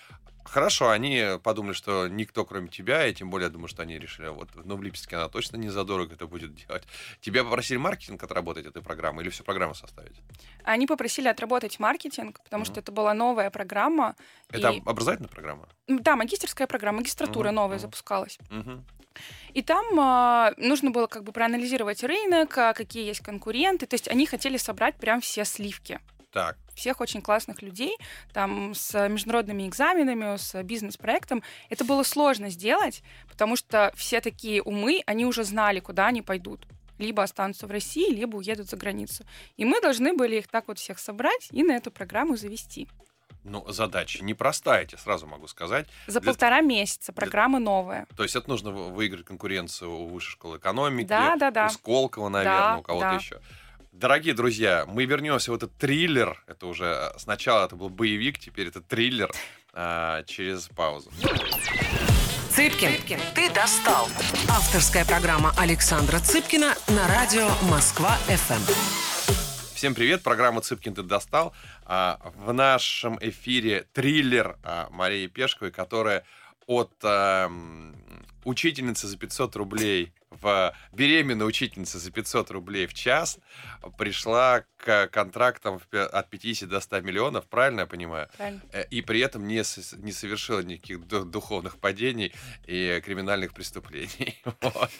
Хорошо, 0.48 0.90
они 0.90 1.38
подумали, 1.42 1.72
что 1.74 2.08
никто, 2.08 2.44
кроме 2.44 2.68
тебя, 2.68 3.06
и 3.06 3.14
тем 3.14 3.30
более, 3.30 3.46
я 3.46 3.50
думаю, 3.52 3.68
что 3.68 3.82
они 3.82 3.98
решили, 3.98 4.28
вот, 4.28 4.48
ну, 4.64 4.76
в 4.76 4.82
Липецке 4.82 5.16
она 5.16 5.28
точно 5.28 5.56
не 5.56 5.68
задорого 5.68 6.14
это 6.14 6.26
будет 6.26 6.54
делать. 6.54 6.84
Тебя 7.20 7.44
попросили 7.44 7.76
маркетинг 7.78 8.22
отработать 8.22 8.66
этой 8.66 8.82
программы 8.82 9.22
или 9.22 9.28
всю 9.30 9.44
программу 9.44 9.74
составить? 9.74 10.16
Они 10.64 10.86
попросили 10.86 11.28
отработать 11.28 11.78
маркетинг, 11.78 12.40
потому 12.44 12.62
Мгм. 12.64 12.72
что 12.72 12.80
это 12.80 12.92
была 12.92 13.12
новая 13.14 13.50
программа. 13.50 14.14
Это 14.50 14.70
и- 14.70 14.82
образовательная 14.86 15.28
программа? 15.30 15.68
Да, 15.88 16.16
магистерская 16.16 16.66
программа, 16.66 16.98
магистратура 16.98 17.48
Мгм, 17.48 17.54
новая 17.56 17.76
мгм. 17.76 17.82
запускалась. 17.82 18.38
Мгм. 18.50 18.84
И 19.54 19.62
там 19.62 19.84
а, 19.98 20.52
нужно 20.58 20.90
было 20.90 21.06
как 21.06 21.24
бы 21.24 21.32
проанализировать 21.32 22.04
рынок, 22.04 22.56
а, 22.58 22.74
какие 22.74 23.04
есть 23.06 23.20
конкуренты. 23.20 23.86
То 23.86 23.94
есть 23.94 24.08
они 24.08 24.26
хотели 24.26 24.58
собрать 24.58 24.96
прям 24.96 25.20
все 25.22 25.44
сливки. 25.44 25.98
Так, 26.32 26.58
Всех 26.76 27.00
очень 27.00 27.22
классных 27.22 27.62
людей, 27.62 27.96
там, 28.34 28.74
с 28.74 29.08
международными 29.08 29.66
экзаменами, 29.66 30.36
с 30.36 30.62
бизнес-проектом. 30.62 31.42
Это 31.70 31.84
было 31.86 32.02
сложно 32.02 32.50
сделать, 32.50 33.02
потому 33.28 33.56
что 33.56 33.90
все 33.96 34.20
такие 34.20 34.62
умы, 34.62 35.02
они 35.06 35.24
уже 35.24 35.42
знали, 35.44 35.80
куда 35.80 36.06
они 36.08 36.20
пойдут. 36.20 36.66
Либо 36.98 37.22
останутся 37.22 37.66
в 37.66 37.70
России, 37.70 38.10
либо 38.12 38.36
уедут 38.36 38.68
за 38.68 38.76
границу. 38.76 39.24
И 39.56 39.64
мы 39.64 39.80
должны 39.80 40.14
были 40.14 40.36
их 40.36 40.48
так 40.48 40.68
вот 40.68 40.78
всех 40.78 40.98
собрать 40.98 41.48
и 41.50 41.62
на 41.62 41.72
эту 41.72 41.90
программу 41.90 42.36
завести. 42.36 42.88
ну, 43.48 43.64
задача 43.70 44.24
непростая, 44.24 44.80
я 44.80 44.86
тебе 44.86 44.98
сразу 44.98 45.26
могу 45.28 45.46
сказать. 45.46 45.86
За 46.08 46.18
Для- 46.20 46.32
полтора 46.32 46.60
месяца 46.62 47.12
программа 47.12 47.60
новая. 47.60 48.06
То 48.16 48.24
есть 48.24 48.34
это 48.34 48.48
нужно 48.50 48.72
вы- 48.72 48.90
выиграть 48.90 49.24
конкуренцию 49.24 49.88
у 49.92 50.08
высшей 50.08 50.32
школы 50.32 50.56
экономики, 50.58 51.06
Да, 51.06 51.36
да, 51.36 51.50
да. 51.52 51.66
у 51.66 51.70
Сколково, 51.70 52.28
наверное, 52.28 52.58
Да, 52.58 52.76
у 52.78 52.82
кого-то 52.82 53.10
да. 53.10 53.14
еще. 53.14 53.40
Дорогие 53.98 54.34
друзья, 54.34 54.84
мы 54.86 55.06
вернемся 55.06 55.50
в 55.50 55.54
этот 55.54 55.74
триллер. 55.78 56.44
Это 56.46 56.66
уже 56.66 56.84
э, 56.84 57.18
сначала 57.18 57.64
это 57.64 57.76
был 57.76 57.88
боевик, 57.88 58.38
теперь 58.38 58.68
это 58.68 58.82
триллер 58.82 59.32
а, 59.72 60.22
через 60.24 60.68
паузу. 60.68 61.10
Цыпкин, 62.50 63.18
ты 63.34 63.50
достал. 63.54 64.06
Авторская 64.50 65.06
программа 65.06 65.54
Александра 65.56 66.18
Цыпкина 66.18 66.74
на 66.88 67.08
радио 67.08 67.48
Москва-ФМ. 67.70 68.70
Всем 69.74 69.94
привет, 69.94 70.22
программа 70.22 70.60
«Цыпкин 70.60 70.94
ты 70.94 71.02
достал». 71.02 71.54
А, 71.86 72.20
В 72.34 72.52
нашем 72.52 73.16
эфире 73.22 73.86
триллер 73.94 74.58
а, 74.62 74.88
Марии 74.90 75.26
Пешковой, 75.26 75.72
которая 75.72 76.22
от 76.66 76.92
а, 77.02 77.50
учительницы 78.44 79.06
за 79.06 79.16
500 79.16 79.56
рублей 79.56 80.12
в 80.30 80.74
беременной 80.92 81.46
учительницы 81.46 81.98
за 81.98 82.10
500 82.10 82.50
рублей 82.50 82.86
в 82.86 82.94
час 82.94 83.38
пришла 83.96 84.64
к 84.76 85.06
контрактам 85.08 85.80
от 85.92 86.30
50 86.30 86.68
до 86.68 86.80
100 86.80 87.00
миллионов, 87.00 87.46
правильно 87.46 87.80
я 87.80 87.86
понимаю? 87.86 88.28
Правильно? 88.36 88.60
Э, 88.72 88.84
И 88.90 89.02
при 89.02 89.20
этом 89.20 89.46
не, 89.46 89.62
не 90.02 90.12
совершила 90.12 90.60
никаких 90.60 91.06
ду- 91.06 91.24
духовных 91.24 91.78
падений 91.78 92.32
и 92.66 93.00
криминальных 93.04 93.54
преступлений. 93.54 94.42
Вот. 94.60 94.90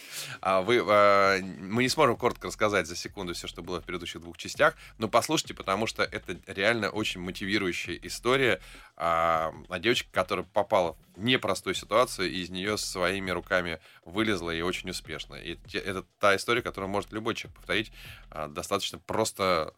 А 0.41 0.61
вы, 0.61 0.81
а, 0.87 1.39
мы 1.41 1.83
не 1.83 1.89
сможем 1.89 2.15
коротко 2.15 2.47
рассказать 2.47 2.87
за 2.87 2.95
секунду 2.95 3.33
все, 3.33 3.47
что 3.47 3.61
было 3.61 3.81
в 3.81 3.85
предыдущих 3.85 4.21
двух 4.21 4.37
частях, 4.37 4.75
но 4.97 5.07
послушайте, 5.09 5.53
потому 5.53 5.87
что 5.87 6.03
это 6.03 6.37
реально 6.47 6.89
очень 6.89 7.21
мотивирующая 7.21 7.99
история 8.03 8.61
а, 8.95 9.53
о 9.69 9.79
девочке, 9.79 10.09
которая 10.11 10.45
попала 10.45 10.95
в 11.17 11.23
непростую 11.23 11.73
ситуацию 11.73 12.29
и 12.29 12.41
из 12.41 12.49
нее 12.49 12.77
своими 12.77 13.31
руками 13.31 13.79
вылезла 14.05 14.51
и 14.51 14.61
очень 14.61 14.89
успешно. 14.89 15.35
И 15.35 15.57
это 15.73 16.03
та 16.19 16.35
история, 16.35 16.61
которую 16.61 16.89
может 16.89 17.11
любой 17.11 17.35
человек 17.35 17.57
повторить 17.57 17.91
а, 18.29 18.47
достаточно 18.47 18.99
просто 18.99 19.73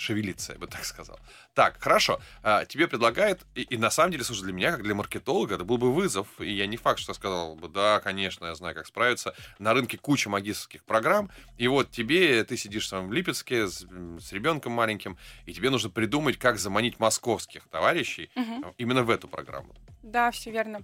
шевелиться, 0.00 0.54
я 0.54 0.58
бы 0.58 0.66
так 0.66 0.84
сказал. 0.84 1.20
Так, 1.54 1.80
хорошо. 1.80 2.20
А, 2.42 2.64
тебе 2.64 2.88
предлагают, 2.88 3.46
и, 3.54 3.62
и 3.62 3.76
на 3.76 3.90
самом 3.90 4.12
деле, 4.12 4.24
слушай, 4.24 4.44
для 4.44 4.52
меня, 4.54 4.72
как 4.72 4.82
для 4.82 4.94
маркетолога, 4.94 5.56
это 5.56 5.64
был 5.64 5.76
бы 5.76 5.92
вызов, 5.92 6.26
и 6.40 6.50
я 6.50 6.66
не 6.66 6.78
факт, 6.78 6.98
что 6.98 7.12
сказал 7.12 7.54
бы, 7.54 7.68
да, 7.68 8.00
конечно, 8.00 8.46
я 8.46 8.54
знаю, 8.54 8.74
как 8.74 8.86
справиться. 8.86 9.34
На 9.58 9.74
рынке 9.74 9.98
куча 9.98 10.30
магистрских 10.30 10.84
программ, 10.84 11.30
и 11.58 11.68
вот 11.68 11.90
тебе, 11.90 12.42
ты 12.44 12.56
сидишь 12.56 12.88
там 12.88 13.08
в 13.08 13.12
Липецке 13.12 13.68
с, 13.68 13.86
с 14.20 14.32
ребенком 14.32 14.72
маленьким, 14.72 15.18
и 15.44 15.52
тебе 15.52 15.68
нужно 15.68 15.90
придумать, 15.90 16.38
как 16.38 16.58
заманить 16.58 16.98
московских 16.98 17.68
товарищей 17.68 18.30
а, 18.36 18.72
именно 18.78 19.02
в 19.02 19.10
эту 19.10 19.28
программу. 19.28 19.76
Да, 20.02 20.30
все 20.30 20.50
верно. 20.50 20.82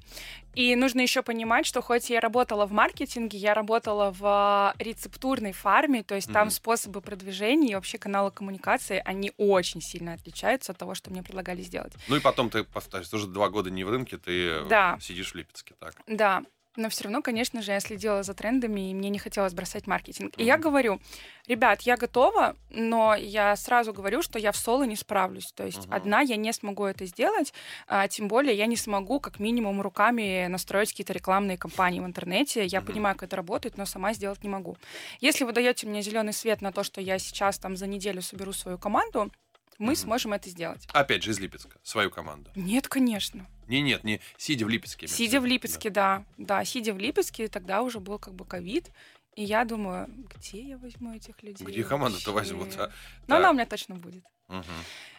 И 0.54 0.74
нужно 0.76 1.00
еще 1.00 1.22
понимать, 1.22 1.66
что 1.66 1.80
хоть 1.82 2.10
я 2.10 2.20
работала 2.20 2.66
в 2.66 2.72
маркетинге, 2.72 3.38
я 3.38 3.54
работала 3.54 4.10
в 4.10 4.74
рецептурной 4.78 5.52
фарме, 5.52 6.02
то 6.02 6.14
есть 6.14 6.30
там 6.32 6.44
Мгм. 6.44 6.50
способы 6.50 7.00
продвижения 7.00 7.72
и 7.72 7.74
вообще 7.74 7.98
каналы 7.98 8.30
коммуникации, 8.30 9.00
они 9.04 9.32
очень 9.36 9.80
сильно 9.80 10.12
отличаются 10.14 10.72
от 10.72 10.78
того, 10.78 10.94
что 10.94 11.10
мне 11.10 11.22
предлагали 11.22 11.62
сделать. 11.62 11.92
Ну 12.08 12.16
и 12.16 12.20
потом 12.20 12.50
ты, 12.50 12.64
повторюсь, 12.64 13.12
уже 13.12 13.26
два 13.26 13.48
года 13.48 13.70
не 13.70 13.84
в 13.84 13.90
рынке, 13.90 14.18
ты 14.18 14.64
Да. 14.64 14.98
сидишь 15.00 15.32
в 15.32 15.34
Липецке, 15.34 15.74
так. 15.78 15.94
Да, 16.06 16.42
но 16.76 16.88
все 16.88 17.04
равно, 17.04 17.22
конечно 17.22 17.62
же, 17.62 17.72
я 17.72 17.80
следила 17.80 18.22
за 18.22 18.34
трендами, 18.34 18.90
и 18.90 18.94
мне 18.94 19.08
не 19.10 19.18
хотелось 19.18 19.54
бросать 19.54 19.86
маркетинг. 19.86 20.34
И 20.36 20.44
я 20.44 20.58
говорю, 20.58 21.00
ребят, 21.46 21.82
я 21.82 21.96
готова, 21.96 22.56
но 22.70 23.14
я 23.14 23.54
сразу 23.56 23.92
говорю, 23.92 24.22
что 24.22 24.38
я 24.38 24.52
в 24.52 24.56
соло 24.56 24.84
не 24.84 24.96
справлюсь. 24.96 25.52
То 25.52 25.64
есть 25.64 25.86
Мгм. 25.86 25.94
одна 25.94 26.20
я 26.20 26.36
не 26.36 26.52
смогу 26.52 26.84
это 26.84 27.06
сделать, 27.06 27.52
а, 27.86 28.08
тем 28.08 28.28
более 28.28 28.56
я 28.56 28.66
не 28.66 28.76
смогу 28.76 29.20
как 29.20 29.38
минимум 29.38 29.80
руками 29.80 30.46
настроить 30.48 30.90
какие-то 30.90 31.12
рекламные 31.12 31.58
кампании 31.58 32.00
в 32.00 32.06
интернете. 32.06 32.64
Я 32.64 32.80
Мгм. 32.80 32.86
понимаю, 32.92 33.16
как 33.16 33.24
это 33.28 33.36
работает, 33.36 33.76
но 33.76 33.86
сама 33.86 34.12
сделать 34.12 34.42
не 34.42 34.48
могу. 34.48 34.76
Если 35.20 35.44
вы 35.44 35.52
даете 35.52 35.86
мне 35.86 36.02
зеленый 36.02 36.32
свет 36.32 36.60
на 36.62 36.72
то, 36.72 36.82
что 36.82 37.00
я 37.00 37.18
сейчас 37.18 37.58
там 37.58 37.76
за 37.76 37.86
неделю 37.86 38.22
соберу 38.22 38.52
свою 38.52 38.78
команду, 38.78 39.30
мы 39.78 39.88
Мгм. 39.92 39.96
сможем 39.96 40.32
это 40.32 40.48
сделать. 40.48 40.86
Опять 40.92 41.22
же 41.22 41.32
из 41.32 41.38
Липецка, 41.38 41.78
свою 41.82 42.10
команду. 42.10 42.50
Нет, 42.54 42.88
конечно. 42.88 43.46
Не, 43.68 43.82
нет, 43.82 44.04
не 44.04 44.20
сидя 44.36 44.64
в 44.64 44.68
Липецке. 44.68 45.08
Сидя 45.08 45.40
в. 45.40 45.46
Липецке, 45.46 45.90
да. 45.90 46.24
да. 46.38 46.64
сидя 46.64 46.92
в 46.92 46.98
Липецке, 46.98 47.48
тогда 47.48 47.82
уже 47.82 48.00
был 48.00 48.18
как 48.18 48.34
бы 48.34 48.44
ковид. 48.44 48.90
И 49.36 49.44
я 49.44 49.64
думаю, 49.66 50.08
где 50.34 50.62
я 50.62 50.78
возьму 50.78 51.14
этих 51.14 51.42
людей? 51.42 51.66
Где 51.66 51.84
команду-то 51.84 52.32
возьмут, 52.32 52.68
а? 52.78 52.90
Но 53.26 53.34
Так. 53.34 53.38
она 53.38 53.50
у 53.50 53.52
меня 53.52 53.66
точно 53.66 53.94
будет. 53.94 54.24
Мгм. 54.48 54.64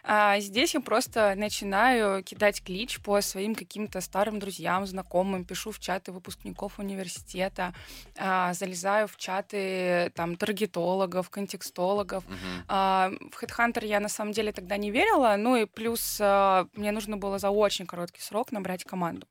А 0.03 0.39
здесь 0.39 0.73
я 0.73 0.79
просто 0.79 1.35
начинаю 1.35 2.23
кидать 2.23 2.63
клич 2.63 2.99
по 3.01 3.21
своим 3.21 3.53
каким-то 3.53 4.01
старым 4.01 4.39
друзьям, 4.39 4.87
знакомым, 4.87 5.43
пишу 5.45 5.71
в 5.71 5.79
чаты 5.79 6.11
выпускников 6.11 6.79
университета, 6.79 7.75
а, 8.17 8.53
залезаю 8.53 9.07
в 9.07 9.17
чаты 9.17 10.11
там 10.15 10.35
таргетологов, 10.35 11.29
контекстологов. 11.29 12.25
Мгм. 12.25 12.63
А, 12.69 13.11
в 13.31 13.43
Headhunter 13.43 13.85
я 13.85 13.99
на 13.99 14.09
самом 14.09 14.31
деле 14.31 14.51
тогда 14.51 14.77
не 14.77 14.89
верила, 14.89 15.35
ну 15.37 15.57
и 15.57 15.65
плюс 15.65 16.17
а, 16.21 16.67
мне 16.73 16.91
нужно 16.91 17.17
было 17.17 17.37
за 17.37 17.51
очень 17.51 17.85
короткий 17.85 18.21
срок 18.21 18.51
набрать 18.51 18.83
команду. 18.83 19.27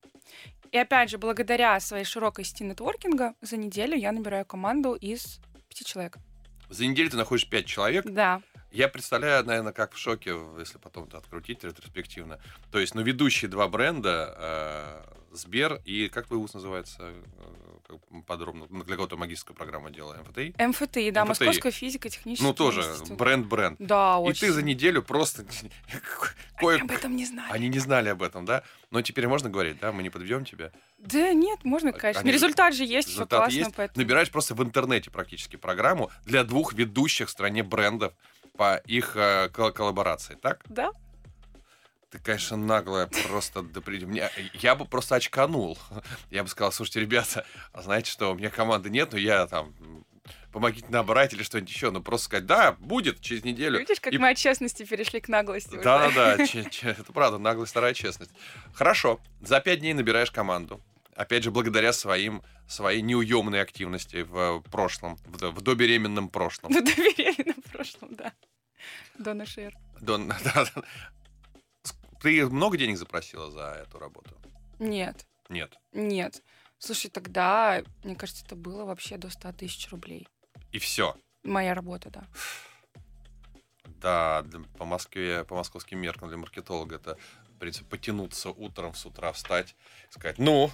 И 0.72 0.78
опять 0.78 1.10
же, 1.10 1.18
благодаря 1.18 1.78
своей 1.80 2.04
широкой 2.04 2.44
сети 2.44 2.64
нетворкинга, 2.64 3.34
за 3.40 3.56
неделю 3.56 3.96
я 3.96 4.12
набираю 4.12 4.44
команду 4.44 4.94
из 4.94 5.40
пяти 5.68 5.84
человек. 5.84 6.18
За 6.68 6.84
неделю 6.86 7.10
ты 7.10 7.16
находишь 7.16 7.48
пять 7.48 7.66
человек. 7.66 8.04
Да. 8.06 8.42
Я 8.72 8.88
представляю, 8.88 9.44
наверное, 9.44 9.72
как 9.72 9.94
в 9.94 9.98
шоке, 9.98 10.34
если 10.58 10.78
потом 10.78 11.04
это 11.04 11.18
открутить 11.18 11.64
ретроспективно. 11.64 12.40
То 12.70 12.78
есть, 12.78 12.94
ну, 12.94 13.02
ведущие 13.02 13.50
два 13.50 13.68
бренда, 13.68 14.34
э, 14.36 15.15
Сбер 15.36 15.80
и, 15.84 16.08
как 16.08 16.30
вуз 16.30 16.54
называется, 16.54 17.12
э, 17.88 17.96
подробно, 18.26 18.66
для 18.68 18.96
кого-то 18.96 19.16
магическую 19.16 19.56
программу 19.56 19.90
делаем, 19.90 20.22
МФТИ? 20.22 20.54
МФТИ, 20.58 21.10
да, 21.10 21.24
МФТИ. 21.24 21.28
Московская 21.44 21.70
физико-технический 21.70 22.44
Ну, 22.46 22.54
тоже 22.54 22.82
бренд-бренд. 23.10 23.76
Да, 23.78 24.16
И 24.18 24.28
очень. 24.28 24.40
ты 24.48 24.52
за 24.52 24.62
неделю 24.62 25.02
просто... 25.02 25.44
Они 26.56 26.80
об 26.80 26.90
этом 26.90 27.14
не 27.14 27.26
знали. 27.26 27.52
Они 27.52 27.68
не 27.68 27.78
знали 27.78 28.08
об 28.08 28.22
этом, 28.22 28.44
да? 28.44 28.62
Но 28.90 29.02
теперь 29.02 29.28
можно 29.28 29.50
говорить, 29.50 29.78
да? 29.80 29.92
Мы 29.92 30.02
не 30.02 30.10
подведем 30.10 30.44
тебя. 30.44 30.72
Да 30.98 31.32
нет, 31.32 31.64
можно, 31.64 31.92
конечно. 31.92 32.22
Они- 32.22 32.32
Результат 32.32 32.74
же 32.74 32.84
есть, 32.84 33.08
все 33.08 33.18
Результат 33.18 33.38
классно, 33.40 33.58
есть. 33.58 33.74
поэтому... 33.76 34.02
Набираешь 34.02 34.30
просто 34.30 34.54
в 34.54 34.62
интернете 34.62 35.10
практически 35.10 35.56
программу 35.56 36.10
для 36.24 36.44
двух 36.44 36.72
ведущих 36.72 37.28
в 37.28 37.30
стране 37.30 37.62
брендов 37.62 38.14
по 38.56 38.76
их 38.86 39.16
э, 39.16 39.50
кол- 39.50 39.70
коллаборации, 39.72 40.34
так? 40.40 40.64
Да, 40.68 40.90
Ты, 42.10 42.18
конечно, 42.20 42.56
наглая 42.56 43.08
просто 43.28 43.62
до. 43.62 43.82
Мне- 43.90 44.30
Я 44.54 44.76
бы 44.76 44.84
просто 44.84 45.16
очканул. 45.16 45.76
Я 46.30 46.44
бы 46.44 46.48
сказал, 46.48 46.70
слушайте, 46.70 47.00
ребята, 47.00 47.44
а 47.72 47.82
знаете 47.82 48.10
что, 48.10 48.30
у 48.32 48.34
меня 48.36 48.48
команды 48.50 48.90
нет, 48.90 49.12
но 49.12 49.18
я 49.18 49.46
там 49.48 49.74
помогите 50.52 50.86
набрать 50.88 51.34
или 51.34 51.42
что-нибудь 51.42 51.70
еще. 51.70 51.90
Ну, 51.90 52.00
просто 52.02 52.26
сказать, 52.26 52.46
да, 52.46 52.72
будет 52.78 53.20
через 53.20 53.42
неделю. 53.44 53.80
видишь, 53.80 54.00
как 54.00 54.12
И- 54.12 54.18
мы 54.18 54.30
от 54.30 54.36
честности 54.38 54.84
перешли 54.84 55.20
к 55.20 55.28
наглости. 55.28 55.80
Да-да-да, 55.82 56.36
это 56.82 57.12
правда, 57.12 57.38
наглая 57.38 57.66
старая 57.66 57.92
честность. 57.92 58.30
Хорошо, 58.72 59.20
за 59.40 59.60
пять 59.60 59.80
дней 59.80 59.92
набираешь 59.92 60.30
команду. 60.30 60.80
Опять 61.16 61.42
же, 61.44 61.50
благодаря 61.50 61.92
своим, 61.92 62.42
своей 62.68 63.00
неуемной 63.02 63.60
активности 63.62 64.22
в 64.22 64.60
прошлом, 64.70 65.16
в, 65.24 65.50
в 65.50 65.60
добеременном 65.60 66.28
прошлом. 66.28 66.70
В 66.72 66.84
доверенном 66.84 67.62
прошлом, 67.72 68.14
да. 68.14 68.32
Дона 69.18 69.44
Шер. 69.46 69.74
Дон- 70.00 70.28
да, 70.44 70.66
да. 70.74 70.82
Ты 72.26 72.44
много 72.48 72.76
денег 72.76 72.98
запросила 72.98 73.52
за 73.52 73.84
эту 73.86 74.00
работу? 74.00 74.30
Нет, 74.80 75.24
Нет. 75.48 75.78
нет. 75.92 76.42
Слушай, 76.76 77.08
тогда, 77.08 77.84
мне 78.02 78.16
кажется, 78.16 78.44
это 78.44 78.56
было 78.56 78.84
вообще 78.84 79.16
до 79.16 79.30
100 79.30 79.52
тысяч 79.52 79.88
рублей. 79.92 80.26
И 80.72 80.80
все. 80.80 81.14
Моя 81.44 81.72
работа, 81.72 82.10
да. 82.10 82.24
Да, 84.00 84.42
для- 84.42 84.58
по 84.76 84.84
Москве, 84.84 85.44
по 85.44 85.54
московским 85.54 86.00
меркам 86.00 86.28
для 86.28 86.36
маркетолога 86.36 86.96
это, 86.96 87.16
в 87.54 87.58
принципе, 87.60 87.86
потянуться 87.86 88.50
утром 88.50 88.92
с 88.94 89.06
утра, 89.06 89.30
встать, 89.30 89.76
сказать, 90.10 90.38
ну, 90.38 90.72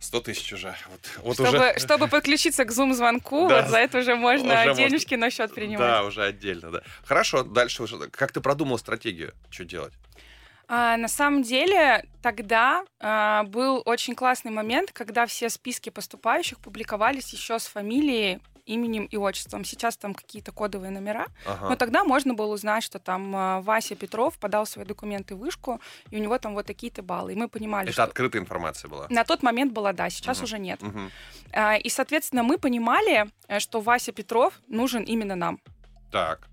100 0.00 0.20
тысяч 0.20 0.52
уже. 0.52 0.76
Вот, 0.88 1.00
вот 1.24 1.34
чтобы, 1.34 1.48
уже... 1.70 1.78
чтобы 1.80 2.06
подключиться 2.06 2.64
к 2.64 2.70
зум-звонку, 2.70 3.48
Да. 3.48 3.62
вот 3.62 3.70
за 3.72 3.78
это 3.78 3.98
уже 3.98 4.14
можно 4.14 4.54
Уже 4.54 4.68
можно. 4.68 4.74
денежки 4.88 5.16
на 5.16 5.30
счет 5.30 5.52
принимать. 5.52 5.78
Да, 5.80 6.04
уже 6.04 6.22
отдельно, 6.22 6.70
да. 6.70 6.82
Хорошо, 7.04 7.42
дальше 7.42 7.82
уже. 7.82 7.98
Как 8.10 8.30
ты 8.30 8.40
продумал 8.40 8.78
стратегию? 8.78 9.34
Что 9.50 9.64
делать? 9.64 9.92
А, 10.68 10.96
на 10.96 11.08
самом 11.08 11.42
деле, 11.42 12.04
тогда 12.22 12.84
а, 13.00 13.44
был 13.44 13.82
очень 13.84 14.14
классный 14.14 14.50
момент, 14.50 14.90
когда 14.92 15.26
все 15.26 15.48
списки 15.48 15.90
поступающих 15.90 16.58
публиковались 16.58 17.32
еще 17.32 17.58
с 17.58 17.66
фамилией, 17.66 18.40
именем 18.64 19.04
и 19.04 19.16
отчеством. 19.16 19.64
Сейчас 19.64 19.96
там 19.96 20.12
какие-то 20.12 20.50
кодовые 20.50 20.90
номера. 20.90 21.26
Ага. 21.46 21.68
Но 21.68 21.76
тогда 21.76 22.02
можно 22.02 22.34
было 22.34 22.52
узнать, 22.52 22.82
что 22.82 22.98
там 22.98 23.32
а, 23.36 23.60
Вася 23.60 23.94
Петров 23.94 24.36
подал 24.40 24.66
свои 24.66 24.84
документы 24.84 25.36
в 25.36 25.38
вышку, 25.38 25.80
и 26.10 26.16
у 26.16 26.18
него 26.18 26.36
там 26.38 26.54
вот 26.54 26.66
такие-то 26.66 27.02
баллы. 27.04 27.34
И 27.34 27.36
мы 27.36 27.48
понимали, 27.48 27.84
Это 27.86 27.92
что 27.92 28.02
открытая 28.02 28.42
информация 28.42 28.88
была. 28.88 29.06
на 29.08 29.22
тот 29.22 29.44
момент 29.44 29.72
была, 29.72 29.92
да, 29.92 30.10
сейчас 30.10 30.38
Мгм. 30.38 30.44
уже 30.44 30.58
нет. 30.58 30.80
А, 31.52 31.76
И, 31.76 31.88
соответственно, 31.88 32.42
мы 32.42 32.58
понимали, 32.58 33.30
э, 33.46 33.60
что 33.60 33.80
Вася 33.80 34.10
Петров 34.10 34.52
нужен 34.66 35.04
именно 35.04 35.36
нам. 35.36 35.60
Так. 36.10 36.48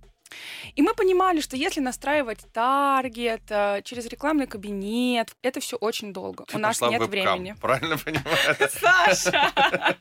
И 0.76 0.82
мы 0.82 0.94
понимали, 0.94 1.42
что 1.42 1.56
если 1.56 1.80
настраивать 1.80 2.40
таргет 2.54 3.44
э, 3.50 3.82
через 3.84 4.06
рекламный 4.08 4.48
кабинет, 4.48 5.36
это 5.42 5.60
все 5.60 5.76
очень 5.78 6.14
долго. 6.14 6.46
Ты 6.46 6.58
У 6.58 6.60
нас 6.60 6.78
пошла 6.78 6.90
в 6.90 7.00
нет 7.00 7.10
времени. 7.10 7.56
Правильно 7.62 7.98
понимаю? 7.98 8.70
Саша! 8.70 9.52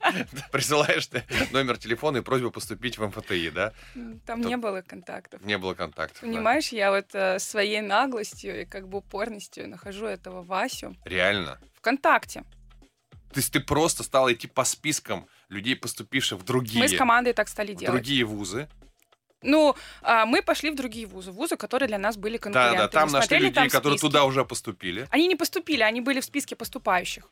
Присылаешь 0.52 1.06
ты 1.06 1.24
номер 1.50 1.78
телефона 1.78 2.18
и 2.18 2.20
просьбу 2.20 2.50
поступить 2.50 2.98
в 2.98 3.06
МФТИ, 3.06 3.50
да? 3.50 3.72
Там 4.26 4.40
не 4.40 4.56
было 4.56 4.82
контактов. 4.82 5.42
Не 5.42 5.58
было 5.58 5.74
контактов. 5.74 6.20
Понимаешь, 6.20 6.68
я 6.68 6.90
вот 6.90 7.14
э, 7.14 7.38
своей 7.38 7.80
наглостью 7.80 8.62
и 8.62 8.64
как 8.64 8.88
бы 8.88 8.98
упорностью 8.98 9.68
нахожу 9.68 10.06
этого 10.06 10.42
Васю 10.42 10.96
Реально. 11.04 11.58
ВКонтакте. 11.74 12.44
То 13.32 13.38
есть 13.38 13.52
ты 13.52 13.60
просто 13.60 14.02
стала 14.02 14.32
идти 14.32 14.46
по 14.46 14.64
спискам 14.64 15.26
людей, 15.48 15.74
поступивших 15.74 16.38
в 16.38 16.44
другие, 16.44 16.80
Мы 16.80 16.88
с 16.88 16.96
командой 16.96 17.32
так 17.32 17.48
стали 17.48 17.72
делать. 17.74 17.92
другие 17.94 18.24
вузы. 18.24 18.68
Ну, 19.42 19.74
а, 20.02 20.24
мы 20.26 20.42
пошли 20.42 20.70
в 20.70 20.76
другие 20.76 21.06
вузы, 21.06 21.30
вузы, 21.32 21.56
которые 21.56 21.88
для 21.88 21.98
нас 21.98 22.16
были 22.16 22.36
Да, 22.36 22.42
конкурентами. 22.42 22.76
да, 22.78 22.88
там 22.88 23.08
нашли 23.10 23.26
Смотрели 23.26 23.42
людей, 23.42 23.54
там 23.54 23.68
которые 23.68 23.98
списки. 23.98 24.10
туда 24.12 24.24
уже 24.24 24.44
поступили. 24.44 25.06
Они 25.10 25.26
не 25.26 25.36
поступили, 25.36 25.82
они 25.82 26.00
были 26.00 26.20
в 26.20 26.24
списке 26.24 26.56
поступающих. 26.56 27.28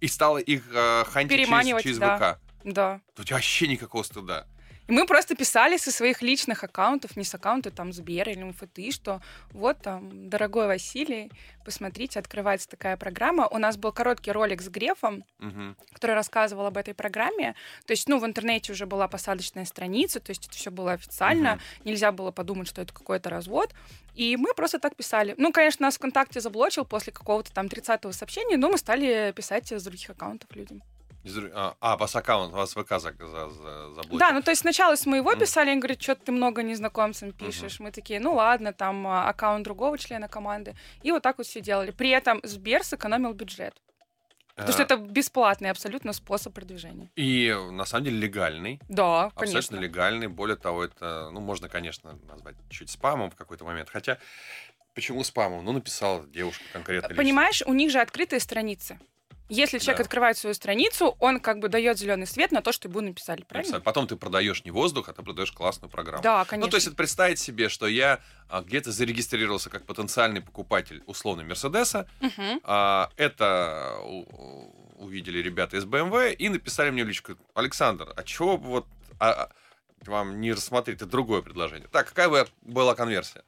И 0.00 0.08
стала 0.08 0.38
их 0.38 0.62
э, 0.72 1.04
хантить 1.04 1.46
через, 1.46 1.82
через 1.82 1.98
да. 1.98 2.16
ВК. 2.16 2.38
Да. 2.64 3.00
Тебя 3.22 3.36
вообще 3.36 3.68
никакого 3.68 4.02
стыда. 4.02 4.46
И 4.90 4.92
мы 4.92 5.06
просто 5.06 5.36
писали 5.36 5.76
со 5.76 5.92
своих 5.92 6.20
личных 6.20 6.64
аккаунтов, 6.64 7.16
не 7.16 7.22
с 7.22 7.32
аккаунта 7.32 7.70
там 7.70 7.92
Сбера 7.92 8.32
или 8.32 8.42
МФТИ, 8.42 8.90
что 8.90 9.22
вот 9.52 9.80
там, 9.80 10.28
дорогой 10.28 10.66
Василий, 10.66 11.30
посмотрите, 11.64 12.18
открывается 12.18 12.68
такая 12.68 12.96
программа. 12.96 13.46
У 13.46 13.58
нас 13.58 13.76
был 13.76 13.92
короткий 13.92 14.32
ролик 14.32 14.60
с 14.60 14.68
Грефом, 14.68 15.24
Мгм. 15.38 15.76
который 15.92 16.16
рассказывал 16.16 16.66
об 16.66 16.76
этой 16.76 16.92
программе. 16.94 17.54
То 17.86 17.92
есть, 17.92 18.08
ну, 18.08 18.18
в 18.18 18.26
интернете 18.26 18.72
уже 18.72 18.86
была 18.86 19.06
посадочная 19.06 19.64
страница, 19.64 20.18
то 20.18 20.30
есть 20.30 20.48
это 20.48 20.56
все 20.56 20.72
было 20.72 20.90
официально, 20.92 21.52
Мгм. 21.52 21.60
нельзя 21.84 22.10
было 22.10 22.32
подумать, 22.32 22.66
что 22.66 22.82
это 22.82 22.92
какой-то 22.92 23.30
развод. 23.30 23.72
И 24.16 24.36
мы 24.36 24.54
просто 24.54 24.80
так 24.80 24.96
писали. 24.96 25.36
Ну, 25.38 25.52
конечно, 25.52 25.86
нас 25.86 25.98
ВКонтакте 25.98 26.40
заблочил 26.40 26.84
после 26.84 27.12
какого-то 27.12 27.52
там 27.52 27.68
30-го 27.68 28.10
сообщения, 28.10 28.56
но 28.56 28.68
мы 28.68 28.76
стали 28.76 29.32
писать 29.36 29.70
с 29.70 29.84
других 29.84 30.10
аккаунтов 30.10 30.50
людям. 30.56 30.82
А, 31.52 31.76
а, 31.80 31.96
вас 31.96 32.16
аккаунт, 32.16 32.52
вас 32.52 32.72
ВК 32.72 32.88
за, 32.98 33.12
за, 33.12 33.50
за- 33.50 33.94
заблочил. 33.94 34.18
Да, 34.18 34.32
ну 34.32 34.42
то 34.42 34.50
есть 34.50 34.62
сначала 34.62 34.96
с 34.96 35.04
моего 35.04 35.34
писали, 35.34 35.70
они 35.70 35.80
говорят, 35.80 36.00
что 36.02 36.14
ты 36.14 36.32
много 36.32 36.62
незнакомцам 36.62 37.32
пишешь. 37.32 37.78
Мы 37.78 37.90
такие, 37.90 38.20
ну 38.20 38.34
ладно, 38.34 38.72
там 38.72 39.06
а, 39.06 39.28
аккаунт 39.28 39.64
другого 39.64 39.98
члена 39.98 40.28
команды. 40.28 40.74
И 41.02 41.12
вот 41.12 41.22
так 41.22 41.38
вот 41.38 41.46
все 41.46 41.60
делали. 41.60 41.90
При 41.90 42.08
этом 42.10 42.40
Сбер 42.42 42.84
сэкономил 42.84 43.34
бюджет. 43.34 43.74
Потому 44.54 44.72
что 44.72 44.82
А, 44.82 44.84
это 44.84 44.96
бесплатный 44.96 45.70
абсолютно 45.70 46.12
способ 46.12 46.52
продвижения. 46.54 47.10
И 47.16 47.54
на 47.70 47.84
самом 47.84 48.04
деле 48.04 48.18
легальный. 48.18 48.80
Да, 48.88 49.26
Абсолютно 49.26 49.46
конечно. 49.52 49.76
легальный. 49.76 50.26
Более 50.26 50.56
того, 50.56 50.84
это, 50.84 51.30
ну, 51.32 51.40
можно, 51.40 51.68
конечно, 51.68 52.18
назвать 52.28 52.56
чуть 52.68 52.90
спамом 52.90 53.30
в 53.30 53.36
какой-то 53.36 53.64
момент. 53.64 53.88
Хотя 53.90 54.18
Почему 54.94 55.22
спамом? 55.24 55.64
Ну, 55.64 55.72
написала 55.72 56.26
девушка 56.26 56.64
конкретно. 56.72 57.14
Понимаешь, 57.14 57.62
у 57.64 57.72
них 57.72 57.90
же 57.90 58.00
открытые 58.00 58.40
страницы. 58.40 58.98
Если 59.50 59.78
человек 59.78 59.98
Да. 59.98 60.04
открывает 60.04 60.38
свою 60.38 60.54
страницу, 60.54 61.16
он 61.18 61.40
как 61.40 61.58
бы 61.58 61.68
дает 61.68 61.98
зеленый 61.98 62.26
свет 62.26 62.52
на 62.52 62.62
то, 62.62 62.70
что 62.70 62.88
ему 62.88 63.00
написали, 63.00 63.42
правильно? 63.42 63.66
Написали. 63.72 63.82
Потом 63.82 64.06
ты 64.06 64.14
продаешь 64.14 64.64
не 64.64 64.70
воздух, 64.70 65.08
а 65.08 65.12
ты 65.12 65.22
продаешь 65.22 65.50
классную 65.50 65.90
программу. 65.90 66.22
Да, 66.22 66.44
конечно. 66.44 66.66
Ну, 66.66 66.70
то 66.70 66.76
есть 66.76 66.86
это 66.86 66.94
представить 66.94 67.40
себе, 67.40 67.68
что 67.68 67.88
я 67.88 68.20
а, 68.48 68.62
где-то 68.62 68.92
зарегистрировался 68.92 69.68
как 69.68 69.84
потенциальный 69.86 70.40
покупатель 70.40 71.02
условно 71.06 71.42
Мерседеса. 71.42 72.08
Мгм. 72.20 72.60
А, 72.62 73.10
это 73.16 73.98
увидели 74.98 75.38
ребята 75.38 75.78
из 75.78 75.84
BMW 75.84 76.32
и 76.32 76.48
написали 76.48 76.90
мне 76.90 77.04
в 77.04 77.08
личку, 77.08 77.32
Александр, 77.54 78.12
а 78.16 78.22
чего 78.22 78.56
вот 78.56 78.86
а, 79.18 79.30
а, 79.30 79.50
вам 80.06 80.40
не 80.40 80.52
рассмотреть 80.52 80.98
это 80.98 81.06
другое 81.06 81.42
предложение? 81.42 81.88
Так, 81.88 82.08
какая 82.08 82.28
бы 82.28 82.46
была 82.62 82.94
конверсия? 82.94 83.42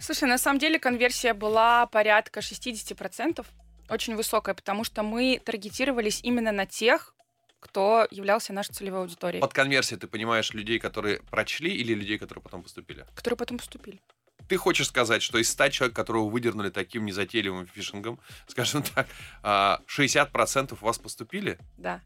Слушай, 0.00 0.28
на 0.28 0.38
самом 0.38 0.60
деле 0.60 0.78
конверсия 0.78 1.34
была 1.34 1.86
порядка 1.86 2.40
60%, 2.40 3.44
очень 3.88 4.16
высокая, 4.16 4.54
потому 4.54 4.84
что 4.84 5.02
мы 5.02 5.40
таргетировались 5.44 6.20
именно 6.22 6.52
на 6.52 6.66
тех, 6.66 7.14
кто 7.60 8.06
являлся 8.10 8.52
нашей 8.52 8.72
целевой 8.72 9.00
аудиторией, 9.00 9.40
Под 9.40 9.52
конверсией 9.52 9.98
ты 9.98 10.06
понимаешь 10.06 10.52
людей, 10.54 10.78
которые 10.78 11.20
прочли 11.30 11.74
или 11.74 11.92
людей, 11.92 12.18
которые 12.18 12.42
потом 12.42 12.62
поступили? 12.62 13.04
которые 13.14 13.36
потом 13.36 13.58
поступили. 13.58 14.00
Ты 14.48 14.56
хочешь 14.56 14.86
сказать, 14.88 15.22
что 15.22 15.38
из 15.38 15.50
100 15.50 15.68
человек, 15.70 15.96
которого 15.96 16.28
выдернули 16.30 16.70
таким 16.70 17.04
незатейливым 17.04 17.66
фишингом, 17.66 18.20
скажем 18.46 18.82
так, 18.82 19.06
а, 19.42 19.80
60% 19.88 20.78
у 20.80 20.84
вас 20.84 20.98
поступили? 20.98 21.58
Да. 21.76 22.00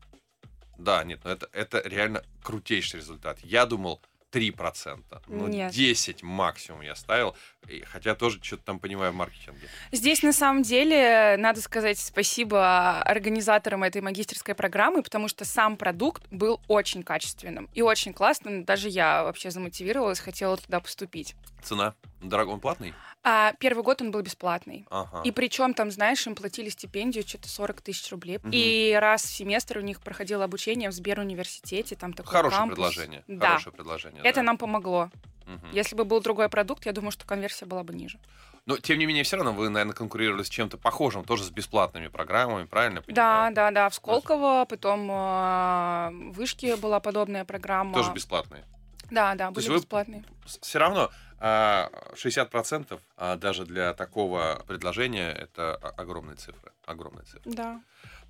Да, 0.79 1.05
нет, 1.05 1.21
ну 1.23 1.31
это, 1.31 1.49
это 1.53 1.83
реально 1.85 2.25
крутейший 2.43 2.99
результат. 3.01 3.39
Я 3.45 3.67
думал 3.67 4.03
3%, 4.33 5.03
ну 5.27 5.47
Нет. 5.47 5.73
10 5.73 6.23
максимум 6.23 6.81
я 6.81 6.95
ставил, 6.95 7.37
хотя 7.85 8.15
тоже 8.15 8.43
что-то 8.43 8.63
там 8.65 8.79
понимаю 8.79 9.13
в 9.13 9.15
маркетинге. 9.15 9.69
Здесь 9.93 10.23
на 10.23 10.33
самом 10.33 10.63
деле 10.63 11.37
надо 11.39 11.61
сказать 11.61 11.99
спасибо 11.99 13.03
организаторам 13.03 13.83
этой 13.83 14.01
магистерской 14.01 14.55
программы, 14.55 15.03
потому 15.03 15.29
что 15.29 15.45
сам 15.45 15.77
продукт 15.77 16.23
был 16.31 16.61
очень 16.67 17.03
качественным 17.03 17.69
и 17.75 17.83
очень 17.83 18.15
классным. 18.15 18.65
Даже 18.65 18.89
я 18.89 19.23
вообще 19.23 19.51
замотивировалась, 19.51 20.19
хотела 20.19 20.57
туда 20.57 20.81
поступить. 20.81 21.35
Цена? 21.63 21.95
Дорогой, 22.21 22.55
он 22.55 22.61
платный? 22.61 22.95
А 23.25 23.53
первый 23.61 23.85
год 23.85 24.03
он 24.03 24.11
был 24.11 24.21
бесплатный. 24.23 24.85
Ага. 24.91 25.23
И 25.25 25.31
причем 25.31 25.75
там, 25.75 25.91
знаешь, 25.93 26.27
им 26.27 26.35
платили 26.35 26.69
стипендию 26.69 27.27
что-то 27.27 27.49
40 27.49 27.81
тысяч 27.81 28.11
рублей. 28.11 28.39
Мгм. 28.39 28.51
И 28.53 28.97
раз 29.01 29.23
в 29.23 29.31
семестр 29.31 29.79
у 29.79 29.81
них 29.81 30.01
проходило 30.01 30.43
обучение 30.45 30.91
в 30.91 30.93
Сберуниверситете, 30.93 31.95
там 31.95 32.13
такой 32.15 32.33
Хорошее 32.33 32.59
кампус. 32.61 32.75
предложение. 32.77 33.25
Да. 33.29 33.49
Хорошее 33.51 33.73
предложение. 33.77 34.23
Это 34.25 34.37
да. 34.37 34.43
нам 34.43 34.59
помогло. 34.59 35.11
Мгм. 35.47 35.71
Если 35.73 35.95
бы 35.95 36.05
был 36.05 36.21
другой 36.21 36.49
продукт, 36.49 36.85
я 36.87 36.93
думаю, 36.93 37.13
что 37.13 37.25
конверсия 37.25 37.67
была 37.67 37.85
бы 37.85 37.95
ниже. 37.95 38.19
Но, 38.67 38.77
тем 38.77 38.99
не 38.99 39.07
менее, 39.07 39.25
все 39.25 39.37
равно 39.37 39.53
вы, 39.53 39.69
наверное, 39.69 39.95
конкурировали 39.95 40.43
с 40.45 40.49
чем-то 40.49 40.77
похожим, 40.79 41.25
тоже 41.25 41.45
с 41.45 41.51
бесплатными 41.51 42.07
программами, 42.09 42.65
правильно 42.65 42.99
я 43.07 43.15
Да, 43.15 43.23
понимаю? 43.51 43.55
да, 43.55 43.71
да. 43.73 43.89
В 43.89 43.95
Сколково, 43.95 44.67
потом 44.69 45.11
э, 45.11 46.11
в 46.31 46.33
Вышке 46.35 46.77
была 46.77 47.01
подобная 47.01 47.45
программа. 47.45 47.95
Тоже 47.95 48.13
бесплатные. 48.13 48.65
Да, 49.11 49.35
да, 49.35 49.47
То 49.49 49.53
были 49.55 49.65
есть 49.65 49.69
вы- 49.69 49.77
бесплатные. 49.79 50.25
Все 50.63 50.79
равно 50.79 51.11
60% 51.43 53.01
а, 53.17 53.37
даже 53.37 53.65
для 53.65 53.95
такого 53.95 54.63
предложения 54.67 55.33
это 55.33 55.75
огромные 55.75 56.37
цифры. 56.37 56.73
Огромные 56.87 57.25
цифры. 57.25 57.53
Да. 57.53 57.81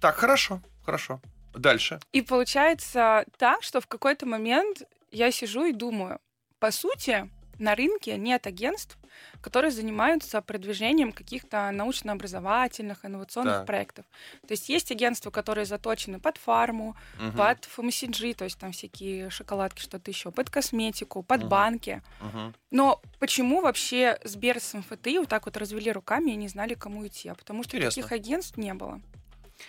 Так, 0.00 0.16
хорошо, 0.16 0.62
хорошо. 0.84 1.20
Дальше. 1.54 2.00
И 2.12 2.22
получается 2.22 3.26
так, 3.36 3.62
что 3.62 3.80
в 3.80 3.86
какой-то 3.86 4.24
момент 4.24 4.82
я 5.10 5.30
сижу 5.30 5.66
и 5.66 5.72
думаю, 5.72 6.20
по 6.58 6.70
сути, 6.70 7.28
на 7.58 7.74
рынке 7.74 8.16
нет 8.16 8.46
агентств, 8.46 8.96
которые 9.40 9.70
занимаются 9.70 10.40
продвижением 10.42 11.12
каких-то 11.12 11.70
научно-образовательных, 11.70 13.04
инновационных 13.04 13.58
Так. 13.58 13.66
проектов. 13.66 14.06
То 14.46 14.52
есть 14.52 14.68
есть 14.68 14.90
агентства, 14.90 15.30
которые 15.30 15.64
заточены 15.64 16.18
под 16.20 16.38
фарму, 16.38 16.96
Мгм, 17.18 17.36
под 17.36 17.66
FMCG, 17.66 18.34
то 18.34 18.44
есть 18.44 18.58
там 18.58 18.72
всякие 18.72 19.30
шоколадки, 19.30 19.80
что-то 19.80 20.10
еще, 20.10 20.30
под 20.30 20.50
косметику, 20.50 21.22
под 21.22 21.40
Мгм. 21.40 21.48
банки. 21.48 22.02
мгм. 22.20 22.54
Но 22.70 23.00
почему 23.18 23.60
вообще 23.60 24.18
Сбер 24.24 24.58
с 24.60 24.72
МФТИ 24.74 25.18
вот 25.18 25.28
так 25.28 25.44
вот 25.46 25.56
развели 25.56 25.92
руками 25.92 26.30
и 26.30 26.36
не 26.36 26.48
знали, 26.48 26.74
кому 26.74 27.06
идти? 27.06 27.28
А 27.28 27.34
потому 27.34 27.62
что 27.64 27.76
Интересно. 27.76 28.02
таких 28.02 28.12
агентств 28.12 28.56
не 28.56 28.72
было. 28.74 29.00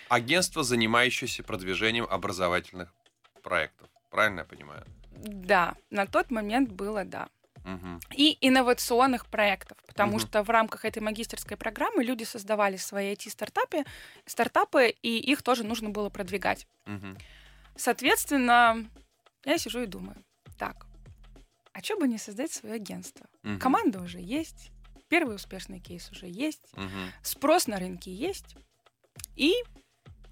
Агентство, 0.08 0.62
занимающееся 0.62 1.42
продвижением 1.42 2.06
образовательных 2.10 2.94
проектов. 3.42 3.88
Правильно 4.10 4.40
я 4.40 4.44
понимаю? 4.44 4.84
Да, 5.12 5.74
на 5.90 6.06
тот 6.06 6.30
момент 6.30 6.70
было 6.72 7.04
да. 7.04 7.28
Мгм. 7.64 8.00
и 8.14 8.36
инновационных 8.40 9.26
проектов, 9.26 9.78
потому 9.86 10.12
Мгм. 10.12 10.20
что 10.20 10.42
в 10.42 10.50
рамках 10.50 10.84
этой 10.84 11.00
магистерской 11.00 11.56
программы 11.56 12.04
люди 12.04 12.24
создавали 12.24 12.76
свои 12.76 13.12
IT-стартапы, 13.14 13.84
стартапы, 14.26 14.88
и 15.02 15.18
их 15.18 15.42
тоже 15.42 15.64
нужно 15.64 15.90
было 15.90 16.10
продвигать. 16.10 16.66
Мгм. 16.86 17.16
Соответственно, 17.76 18.88
я 19.44 19.58
сижу 19.58 19.82
и 19.82 19.86
думаю, 19.86 20.22
так, 20.58 20.86
а 21.72 21.82
что 21.82 21.96
бы 21.96 22.06
не 22.06 22.18
создать 22.18 22.52
свое 22.52 22.74
агентство? 22.76 23.26
Мгм. 23.42 23.58
Команда 23.58 24.00
уже 24.00 24.20
есть, 24.20 24.70
первый 25.08 25.36
успешный 25.36 25.80
кейс 25.80 26.10
уже 26.10 26.26
есть, 26.26 26.62
Мгм. 26.74 27.12
спрос 27.22 27.66
на 27.66 27.78
рынке 27.78 28.12
есть, 28.14 28.56
и 29.36 29.54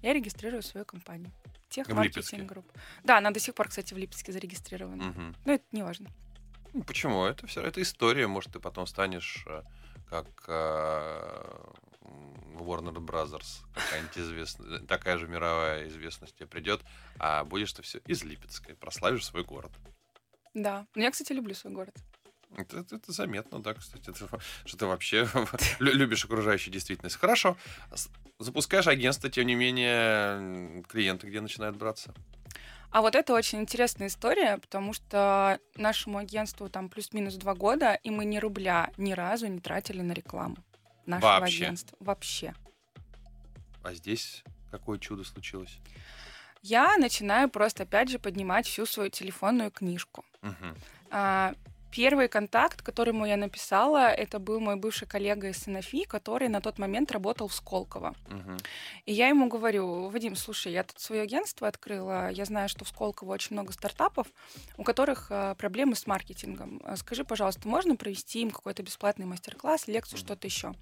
я 0.01 0.13
регистрирую 0.13 0.61
свою 0.63 0.85
компанию. 0.85 1.31
Тех 1.69 1.87
В 1.87 1.89
Липецке? 2.01 2.37
маркетинг 2.37 2.49
групп. 2.51 2.71
Да, 3.03 3.17
она 3.17 3.31
до 3.31 3.39
сих 3.39 3.55
пор, 3.55 3.67
кстати, 3.69 3.93
в 3.93 3.97
Липецке 3.97 4.31
зарегистрирована. 4.31 5.03
Мгм. 5.05 5.35
Но 5.45 5.53
это 5.53 5.65
не 5.71 5.81
важно. 5.81 6.07
Ну, 6.73 6.83
Почему? 6.83 7.23
Это 7.25 7.45
все, 7.47 7.61
это 7.61 7.81
история. 7.81 8.27
Может, 8.27 8.53
ты 8.53 8.59
потом 8.59 8.87
станешь 8.87 9.43
э, 9.47 9.61
как 10.09 10.27
э, 10.47 11.65
Warner 12.55 12.95
Brothers, 12.95 13.63
какая-нибудь 13.73 14.17
известная, 14.17 14.79
такая 14.79 15.17
же 15.17 15.27
мировая 15.27 15.87
известность 15.87 16.35
тебе 16.35 16.47
придет, 16.47 16.81
а 17.19 17.43
будешь 17.43 17.71
ты 17.73 17.81
все 17.81 17.99
из 18.07 18.23
Липецка, 18.23 18.71
и 18.71 18.75
прославишь 18.75 19.25
свой 19.25 19.43
город. 19.43 19.71
Да. 20.53 20.85
Но 20.95 21.03
я, 21.03 21.11
кстати, 21.11 21.31
люблю 21.33 21.53
свой 21.55 21.73
город. 21.73 21.95
Это, 22.55 22.79
это- 22.79 22.95
это 22.97 23.11
заметно, 23.11 23.59
да, 23.63 23.73
кстати, 23.73 24.11
это, 24.11 24.27
что 24.65 24.77
ты 24.77 24.85
вообще 24.85 25.27
лю- 25.79 25.93
любишь 25.93 26.25
окружающую 26.25 26.71
действительность. 26.71 27.15
Хорошо. 27.15 27.57
Запускаешь 28.39 28.87
агентство, 28.87 29.29
тем 29.29 29.47
не 29.47 29.55
менее, 29.55 30.83
клиенты 30.83 31.27
где 31.27 31.41
начинают 31.41 31.77
браться? 31.77 32.13
А 32.93 33.01
вот 33.01 33.15
это 33.15 33.33
очень 33.33 33.59
интересная 33.59 34.07
история, 34.07 34.59
потому 34.59 34.93
что 34.93 35.59
нашему 35.75 36.19
агентству 36.19 36.69
там 36.69 36.89
плюс-минус 36.89 37.33
два 37.35 37.55
года, 37.55 37.95
и 37.95 38.11
мы 38.11 38.23
ни 38.23 38.37
рубля 38.37 38.91
ни 38.97 39.13
разу 39.13 39.47
не 39.47 39.59
тратили 39.59 40.01
на 40.01 40.11
рекламу 40.11 40.57
нашего 41.07 41.39
Вообще? 41.39 41.63
агентства. 41.65 41.97
Вообще. 41.99 42.53
А 43.81 43.95
здесь 43.95 44.43
какое 44.69 44.99
чудо 44.99 45.23
случилось? 45.23 45.79
Я 46.61 46.95
начинаю 46.97 47.49
просто, 47.49 47.81
опять 47.81 48.09
же, 48.09 48.19
поднимать 48.19 48.67
всю 48.67 48.85
свою 48.85 49.09
телефонную 49.09 49.71
книжку. 49.71 50.23
А, 51.09 51.55
Первый 51.95 52.27
контакт, 52.27 52.81
которому 52.81 53.27
я 53.27 53.37
написала, 53.37 54.09
это 54.09 54.39
был 54.39 54.59
мой 54.59 54.77
бывший 54.77 55.07
коллега 55.07 55.49
из 55.49 55.57
Санофи, 55.57 56.05
который 56.05 56.47
на 56.47 56.59
тот 56.59 56.79
момент 56.79 57.11
работал 57.11 57.47
в 57.47 57.53
Сколково. 57.53 58.15
Мгм. 58.29 58.57
И 59.05 59.13
я 59.13 59.27
ему 59.27 59.47
говорю, 59.47 60.09
Вадим, 60.09 60.35
слушай, 60.35 60.71
я 60.71 60.83
тут 60.83 60.99
свое 60.99 61.21
агентство 61.21 61.67
открыла, 61.67 62.31
я 62.31 62.45
знаю, 62.45 62.67
что 62.67 62.83
в 62.83 62.87
Сколково 62.87 63.33
очень 63.33 63.53
много 63.55 63.73
стартапов, 63.73 64.25
у 64.77 64.83
которых 64.83 65.27
э, 65.29 65.53
проблемы 65.55 65.95
с 65.95 66.07
маркетингом. 66.07 66.81
Э, 66.83 66.95
Скажи, 66.95 67.23
пожалуйста, 67.23 67.67
можно 67.67 67.95
провести 67.95 68.41
им 68.41 68.49
какой-то 68.49 68.81
бесплатный 68.81 69.27
мастер-класс, 69.27 69.87
лекцию, 69.87 70.17
Мгм. 70.17 70.25
что-то 70.25 70.47
еще? 70.47 70.73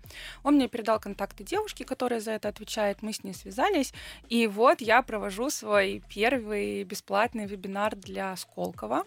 Он 0.43 0.55
мне 0.55 0.69
передал 0.69 1.01
контакты 1.01 1.43
девушки, 1.43 1.83
которая 1.83 2.21
за 2.21 2.31
это 2.31 2.47
отвечает, 2.47 3.01
мы 3.01 3.11
с 3.11 3.21
ней 3.21 3.33
связались, 3.33 3.93
и 4.29 4.47
вот 4.47 4.79
я 4.79 5.01
провожу 5.01 5.49
свой 5.49 6.01
первый 6.07 6.85
бесплатный 6.85 7.47
вебинар 7.47 7.97
для 7.97 8.33
Сколково. 8.37 9.03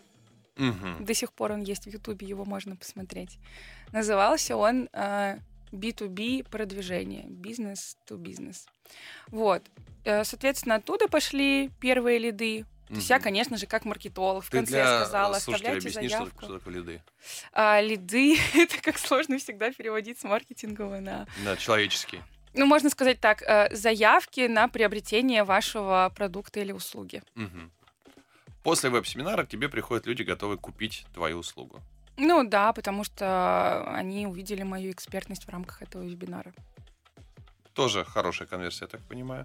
Мгм. 0.57 1.05
До 1.05 1.15
сих 1.15 1.33
пор 1.33 1.53
он 1.53 1.63
есть 1.63 1.85
в 1.85 1.91
Ютубе, 1.91 2.27
его 2.27 2.45
можно 2.45 2.77
посмотреть. 2.77 3.39
Назывался 3.93 4.57
он 4.57 4.89
э, 4.93 5.39
B2B 5.73 6.49
продвижение, 6.49 7.25
бизнес 7.29 7.97
to 8.09 8.17
бизнес. 8.17 8.67
Вот. 9.29 9.63
Э, 10.05 10.25
Соответственно, 10.25 10.77
оттуда 10.77 11.09
пошли 11.09 11.71
первые 11.81 12.19
лиды. 12.19 12.65
То 12.89 12.95
есть 12.97 13.11
я, 13.11 13.19
конечно 13.19 13.57
же, 13.57 13.67
как 13.67 13.85
маркетолог, 13.87 14.45
в 14.45 14.51
Ты 14.51 14.59
конце 14.59 14.73
для 14.73 15.01
сказала, 15.01 15.37
оставляйте 15.39 15.89
объясни, 15.89 16.09
что, 16.09 16.19
заявку. 16.19 16.45
что 16.45 16.59
такое 16.59 16.75
лиды? 16.75 17.03
А, 17.53 17.81
лиды— 17.81 18.37
это 18.55 18.81
как 18.81 18.99
сложно 18.99 19.39
всегда 19.39 19.73
переводить 19.73 20.21
с 20.21 20.25
маркетингового 20.25 21.01
на... 21.01 21.27
Да, 21.45 21.57
человеческие. 21.57 22.23
Ну, 22.53 22.67
можно 22.67 22.91
сказать 22.91 23.21
так, 23.21 23.43
э, 23.43 23.75
заявки 23.75 24.47
на 24.47 24.69
приобретение 24.69 25.43
вашего 25.43 26.13
продукта 26.15 26.61
или 26.61 26.71
услуги. 26.73 27.23
Мгм. 27.35 27.73
После 28.65 28.89
веб-семинара 28.89 29.45
к 29.45 29.49
тебе 29.49 29.69
приходят 29.69 30.07
люди, 30.07 30.23
готовые 30.23 30.59
купить 30.59 31.07
твою 31.13 31.39
услугу. 31.39 31.81
Ну 32.17 32.49
да, 32.49 32.73
потому 32.73 33.05
что 33.05 33.85
они 33.95 34.27
увидели 34.27 34.63
мою 34.63 34.91
экспертность 34.91 35.45
в 35.45 35.51
рамках 35.51 35.83
этого 35.83 36.03
вебинара. 36.03 36.53
Тоже 37.75 38.05
хорошая 38.05 38.49
конверсия, 38.49 38.85
я 38.85 38.89
так 38.89 39.03
понимаю. 39.03 39.45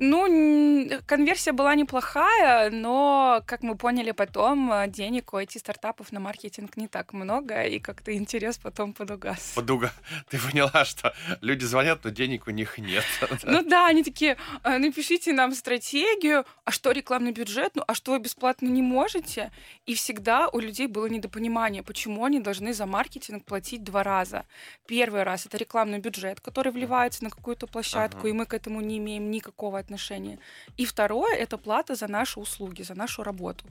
Ну, 0.00 0.90
конверсия 1.06 1.52
была 1.52 1.74
неплохая, 1.76 2.70
но, 2.70 3.42
как 3.46 3.62
мы 3.62 3.76
поняли 3.76 4.10
потом, 4.10 4.72
э, 4.72 4.88
денег 4.88 5.32
у 5.32 5.38
IT-стартапов 5.38 6.10
на 6.10 6.18
маркетинг 6.18 6.76
не 6.76 6.88
так 6.88 7.12
много, 7.12 7.62
и 7.62 7.78
как-то 7.78 8.12
интерес 8.12 8.58
потом 8.58 8.92
подугас. 8.92 9.52
Подуга. 9.54 9.92
Ты 10.30 10.38
поняла, 10.38 10.84
что 10.84 11.14
люди 11.40 11.64
звонят, 11.64 12.02
но 12.02 12.10
денег 12.10 12.48
у 12.48 12.50
них 12.50 12.78
нет. 12.78 13.04
Ну 13.44 13.62
да, 13.62 13.86
они 13.86 14.02
такие, 14.02 14.36
«А, 14.62 14.78
напишите 14.78 15.32
нам 15.32 15.54
стратегию, 15.54 16.44
а 16.64 16.70
что 16.70 16.90
рекламный 16.90 17.32
бюджет, 17.32 17.72
ну 17.74 17.84
а 17.86 17.94
что 17.94 18.12
вы 18.12 18.18
бесплатно 18.18 18.66
не 18.66 18.82
можете? 18.82 19.52
И 19.86 19.94
всегда 19.94 20.48
у 20.48 20.58
людей 20.58 20.86
было 20.88 21.06
недопонимание, 21.06 21.82
почему 21.82 22.24
они 22.24 22.40
должны 22.40 22.72
за 22.72 22.86
маркетинг 22.86 23.44
платить 23.44 23.84
два 23.84 24.02
раза. 24.02 24.44
Первый 24.86 25.22
раз 25.22 25.46
это 25.46 25.56
рекламный 25.56 25.98
бюджет, 25.98 26.40
который 26.40 26.72
вливается 26.72 27.22
на 27.22 27.30
какую-то 27.30 27.66
площадку, 27.66 28.20
Ага. 28.20 28.28
и 28.28 28.32
мы 28.32 28.46
к 28.46 28.54
этому 28.54 28.80
не 28.80 28.98
имеем 28.98 29.30
никакого 29.30 29.83
отношения. 29.84 30.38
И 30.76 30.84
второе 30.86 31.36
это 31.36 31.58
плата 31.58 31.94
за 31.94 32.08
наши 32.08 32.40
услуги, 32.40 32.82
за 32.82 32.94
нашу 32.94 33.22
работу. 33.22 33.64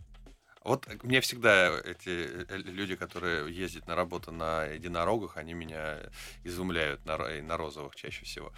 Вот 0.64 0.88
мне 1.03 1.20
всегда 1.20 1.78
эти 1.80 2.45
э, 2.49 2.57
люди, 2.57 2.95
которые 2.95 3.53
ездят 3.53 3.88
на 3.88 3.95
работу 3.95 4.32
на 4.32 4.64
единорогах, 4.64 5.38
они 5.38 5.53
меня 5.53 5.97
изумляют 6.45 7.05
на, 7.05 7.18
на 7.18 7.57
розовых 7.57 7.95
чаще 7.95 8.24
всего. 8.24 8.53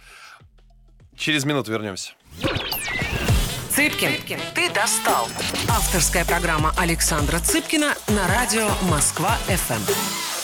Через 1.16 1.44
минуту 1.44 1.72
вернемся. 1.72 2.12
Цыпкин, 3.70 4.40
ты 4.54 4.72
достал. 4.72 5.26
Авторская 5.68 6.24
программа 6.24 6.72
Александра 6.78 7.38
Цыпкина 7.40 7.94
на 8.08 8.26
радио 8.28 8.68
Москва-ФМ. 8.88 10.35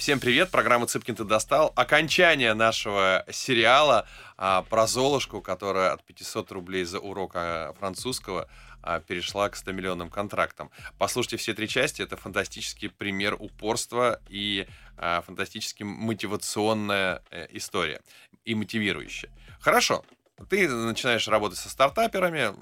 Всем 0.00 0.18
привет, 0.18 0.50
программа 0.50 0.86
«Цыпкин 0.86 1.14
ты 1.14 1.24
достал». 1.24 1.74
Окончание 1.76 2.54
нашего 2.54 3.22
сериала 3.30 4.08
а, 4.38 4.62
про 4.62 4.86
Золушку, 4.86 5.42
которая 5.42 5.92
от 5.92 6.02
500 6.04 6.52
рублей 6.52 6.84
за 6.84 7.00
урок 7.00 7.32
а, 7.34 7.74
французского 7.78 8.48
а, 8.80 9.00
перешла 9.00 9.50
к 9.50 9.56
100 9.56 9.72
миллионным 9.72 10.08
контрактам. 10.08 10.70
Послушайте 10.96 11.36
все 11.36 11.52
три 11.52 11.68
части, 11.68 12.00
это 12.00 12.16
фантастический 12.16 12.88
пример 12.88 13.36
упорства 13.38 14.22
и 14.30 14.66
а, 14.96 15.20
фантастически 15.20 15.82
мотивационная 15.82 17.22
э, 17.30 17.48
история 17.50 18.00
и 18.46 18.54
мотивирующая. 18.54 19.28
Хорошо, 19.60 20.02
ты 20.48 20.66
начинаешь 20.66 21.28
работать 21.28 21.58
со 21.58 21.68
стартаперами, 21.68 22.54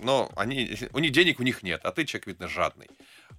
но 0.00 0.30
они, 0.36 0.78
у 0.92 1.00
них 1.00 1.10
денег 1.10 1.40
у 1.40 1.42
них 1.42 1.64
нет, 1.64 1.80
а 1.82 1.90
ты 1.90 2.04
человек, 2.04 2.28
видно, 2.28 2.46
жадный, 2.46 2.88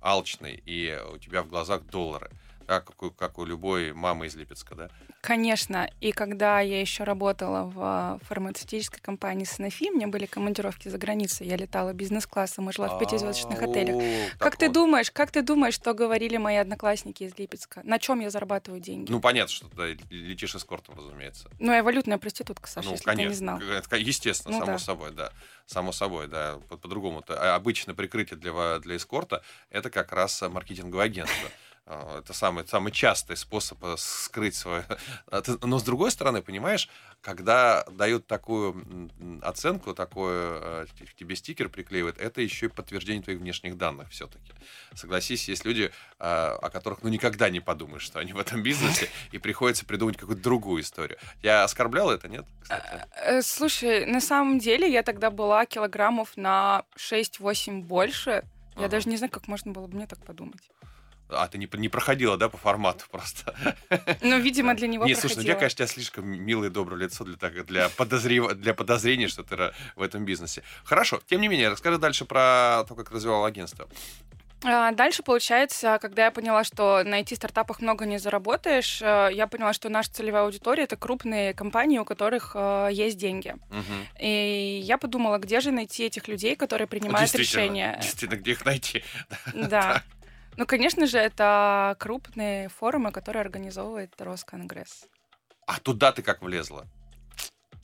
алчный, 0.02 0.62
и 0.66 1.00
у 1.14 1.18
тебя 1.20 1.42
в 1.42 1.48
глазах 1.48 1.84
доллары. 1.84 2.30
Так, 2.68 2.96
как, 2.96 3.16
как 3.16 3.38
у 3.40 3.46
любой 3.46 3.94
мамы 3.94 4.28
из 4.28 4.36
Липецка, 4.36 4.76
да? 4.76 4.90
Конечно, 5.22 5.90
и 6.02 6.12
когда 6.12 6.60
я 6.60 6.82
еще 6.82 7.04
работала 7.04 7.64
в 7.64 8.20
э, 8.22 8.26
фармацевтической 8.26 9.00
компании 9.02 9.46
Sanofi, 9.46 9.90
у 9.90 9.96
меня 9.96 10.08
были 10.08 10.26
командировки 10.26 10.90
за 10.90 10.98
границей, 10.98 11.48
я 11.48 11.56
летала 11.56 11.94
бизнес-классом 11.94 12.70
и 12.70 12.74
жила 12.74 12.90
в 12.90 13.00
пятизвездочных 13.00 13.62
А, 13.62 13.66
отелях. 13.66 14.02
Как 14.38 14.58
ты 14.58 14.70
думаешь, 14.70 15.12
как 15.12 15.32
ты 15.32 15.42
думаешь, 15.42 15.76
что 15.76 15.94
говорили 15.94 16.38
мои 16.38 16.58
одноклассники 16.58 17.24
из 17.24 17.38
Липецка? 17.38 17.82
На 17.84 18.00
чем 18.00 18.20
я 18.20 18.30
зарабатываю 18.30 18.82
деньги? 18.82 19.12
Ну, 19.12 19.20
понятно, 19.22 19.54
что 19.54 19.68
ты 19.70 19.98
летишь 20.10 20.56
эскортом, 20.56 20.96
разумеется. 20.96 21.50
Ну, 21.60 21.72
я 21.74 21.84
валютная 21.84 22.18
проститутка, 22.18 22.68
Саша, 22.70 22.88
ну, 22.88 22.94
если 22.94 23.06
конечно. 23.06 23.24
ты 23.24 23.30
не 23.30 23.36
знал. 23.36 23.60
Естественно, 24.00 24.56
Ну 24.56 24.60
само 24.66 24.72
да. 24.74 24.80
собой, 24.80 25.12
да. 25.12 25.32
Само 25.66 25.92
собой, 25.94 26.28
да. 26.28 26.60
По- 26.70 26.78
По-другому. 26.78 27.20
-то. 27.20 27.36
А 27.36 27.56
Обычно 27.56 27.94
прикрытие 27.94 28.38
для, 28.38 28.80
для 28.80 28.98
эскорта 28.98 29.42
это 29.70 29.90
как 29.90 30.12
раз 30.12 30.42
а, 30.44 30.50
маркетинговое 30.50 31.06
агентство. 31.06 31.50
А, 31.86 32.20
Это 32.20 32.34
самый, 32.34 32.66
самый 32.66 32.92
частый 32.92 33.36
способ 33.36 33.84
э, 33.84 33.96
скрыть 33.98 34.56
свое... 34.56 34.86
Но 35.62 35.80
с 35.80 35.84
другой 35.84 36.12
стороны, 36.12 36.42
понимаешь, 36.42 36.88
когда 37.22 37.84
дают 37.92 38.26
такую 38.26 39.10
оценку, 39.42 39.94
такой 39.94 40.32
э, 40.34 40.86
тебе 41.18 41.36
стикер 41.36 41.68
приклеивают, 41.68 42.18
это 42.18 42.42
еще 42.42 42.68
и 42.68 42.70
подтверждение 42.70 43.22
твоих 43.22 43.40
внешних 43.40 43.78
данных 43.78 44.10
все-таки. 44.12 44.54
Согласись, 44.94 45.50
есть 45.50 45.66
люди, 45.66 45.92
а, 46.20 46.58
о 46.62 46.70
которых 46.70 47.04
ну 47.04 47.10
никогда 47.10 47.50
не 47.50 47.60
подумаешь, 47.60 48.04
что 48.04 48.20
они 48.20 48.32
в 48.32 48.40
этом 48.40 48.64
бизнесе, 48.64 49.10
и 49.32 49.38
приходится 49.38 49.86
придумать 49.86 50.16
какую-то 50.18 50.42
другую 50.42 50.82
историю. 50.84 51.18
Я 51.42 51.64
оскорблял 51.64 52.10
это, 52.12 52.30
нет? 52.30 52.46
Кстати? 52.62 53.06
Э, 53.16 53.42
Слушай, 53.42 54.06
на 54.06 54.22
самом 54.22 54.60
деле 54.60 54.90
я 54.90 55.04
тогда 55.04 55.32
была 55.32 55.66
килограммов 55.66 56.38
на 56.38 56.84
6-8 56.98 57.82
больше. 57.82 58.44
Я 58.76 58.84
Ага. 58.86 58.88
даже 58.90 59.10
не 59.10 59.18
знаю, 59.18 59.32
как 59.32 59.48
можно 59.48 59.72
было 59.72 59.88
бы 59.88 59.98
мне 59.98 60.08
так 60.08 60.24
подумать. 60.26 60.62
А 61.36 61.48
ты 61.48 61.58
не, 61.58 61.70
не 61.74 61.90
проходила, 61.90 62.38
да, 62.38 62.50
по 62.50 62.58
формату 62.58 63.06
просто? 63.12 63.56
Ну, 64.22 64.40
видимо, 64.40 64.74
для 64.76 64.88
него 64.88 65.06
Нет, 65.06 65.20
слушай, 65.20 65.36
ну, 65.36 65.42
у 65.42 65.44
тебя, 65.44 65.54
проходила. 65.54 65.60
конечно, 65.60 65.78
тебя 65.78 65.88
слишком 65.88 66.28
милое 66.28 66.70
и 66.70 66.72
доброе 66.72 66.98
лицо 66.98 67.24
для, 67.24 67.36
так- 67.38 67.66
для, 67.66 67.88
подозрев- 67.88 68.54
для 68.56 68.74
подозрения, 68.74 69.28
что 69.28 69.44
ты 69.44 69.74
в 69.96 70.02
этом 70.02 70.26
бизнесе. 70.26 70.64
Хорошо, 70.84 71.22
тем 71.28 71.42
не 71.42 71.48
менее, 71.48 71.70
расскажи 71.70 71.98
дальше 71.98 72.26
про 72.26 72.84
то, 72.88 72.96
как 72.96 73.12
развивал 73.12 73.46
агентство. 73.46 73.88
А, 74.66 74.92
Дальше, 74.92 75.24
получается, 75.24 76.00
когда 76.02 76.26
я 76.26 76.32
поняла, 76.32 76.64
что 76.64 77.04
на 77.04 77.20
IT-стартапах 77.22 77.82
много 77.82 78.06
не 78.06 78.18
заработаешь, 78.18 79.02
э, 79.02 79.30
я 79.34 79.48
поняла, 79.48 79.74
что 79.74 79.90
наша 79.90 80.12
целевая 80.12 80.44
аудитория— 80.44 80.84
это 80.86 80.96
крупные 80.96 81.54
компании, 81.54 82.00
у 82.00 82.06
которых 82.06 82.52
э, 82.56 82.90
есть 82.92 83.18
деньги. 83.18 83.56
Мгм. 83.70 84.08
И 84.20 84.82
я 84.84 84.98
подумала, 84.98 85.38
где 85.38 85.60
же 85.60 85.72
найти 85.72 86.06
этих 86.06 86.28
людей, 86.28 86.56
которые 86.56 86.88
принимают 86.88 87.30
Действительно, 87.30 87.62
решения. 87.62 88.00
Действительно, 88.02 88.40
где 88.40 88.52
их 88.52 88.66
найти? 88.66 89.04
Да. 89.54 90.02
Ну, 90.58 90.66
конечно 90.66 91.08
же, 91.08 91.18
это 91.18 91.96
крупные 92.00 92.70
форумы, 92.70 93.12
которые 93.12 93.42
организовывает 93.42 94.14
Росконгресс. 94.20 95.06
А 95.66 95.80
туда 95.80 96.12
ты 96.12 96.22
как 96.22 96.42
влезла? 96.42 96.86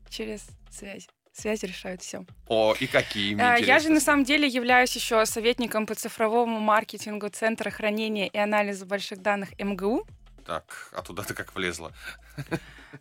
Через 0.09 0.47
связь. 0.69 1.07
Связи 1.31 1.65
решают 1.65 2.01
все. 2.01 2.25
О, 2.47 2.75
и 2.77 2.85
какие, 2.87 3.33
мне 3.35 3.55
Я 3.61 3.79
же 3.79 3.89
на 3.89 4.01
самом 4.01 4.25
деле 4.25 4.47
являюсь 4.47 4.93
еще 4.95 5.25
советником 5.25 5.85
по 5.85 5.95
цифровому 5.95 6.59
маркетингу 6.59 7.29
Центра 7.29 7.69
хранения 7.69 8.27
и 8.27 8.37
анализа 8.37 8.85
больших 8.85 9.21
данных 9.21 9.57
МГУ. 9.57 10.05
Так, 10.45 10.91
а 10.93 11.01
туда 11.01 11.23
ты 11.23 11.33
как 11.33 11.55
влезла? 11.55 11.93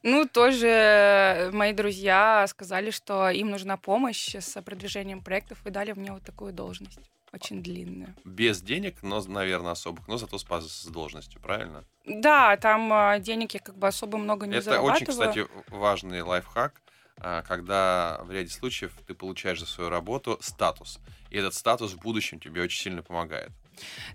Ну, 0.03 0.29
тоже 0.29 1.49
мои 1.53 1.73
друзья 1.73 2.47
сказали, 2.47 2.91
что 2.91 3.31
им 3.31 3.51
нужна 3.51 3.79
помощь 3.79 4.35
с 4.35 4.61
продвижением 4.61 5.23
проектов 5.23 5.67
и 5.67 5.71
дали 5.71 5.93
мне 5.93 6.13
вот 6.13 6.23
такую 6.23 6.53
должность. 6.53 7.01
Очень 7.33 7.63
длинную. 7.63 8.15
Без 8.25 8.63
денег, 8.63 9.03
но, 9.03 9.23
наверное, 9.23 9.73
особых, 9.73 10.09
но 10.09 10.17
зато 10.17 10.39
с, 10.39 10.45
с 10.45 10.87
должностью, 10.87 11.41
правильно? 11.41 11.85
Да, 12.05 12.57
там 12.57 12.91
а, 12.93 13.19
денег 13.19 13.53
я 13.53 13.61
как 13.61 13.77
бы 13.77 13.87
особо 13.87 14.17
много 14.19 14.47
не 14.47 14.57
Это 14.57 14.81
очень, 14.81 15.07
зарабатываю. 15.07 15.47
кстати, 15.47 15.71
важный 15.71 16.23
лайфхак, 16.23 16.81
а, 17.19 17.43
когда 17.43 18.21
в 18.25 18.31
ряде 18.31 18.51
случаев 18.51 18.93
ты 19.07 19.15
получаешь 19.15 19.61
за 19.61 19.67
свою 19.67 19.91
работу 19.91 20.39
статус. 20.41 21.01
И 21.31 21.37
этот 21.37 21.55
статус 21.55 21.93
в 21.93 21.99
будущем 21.99 22.41
тебе 22.41 22.63
очень 22.63 22.81
сильно 22.81 23.03
помогает. 23.03 23.51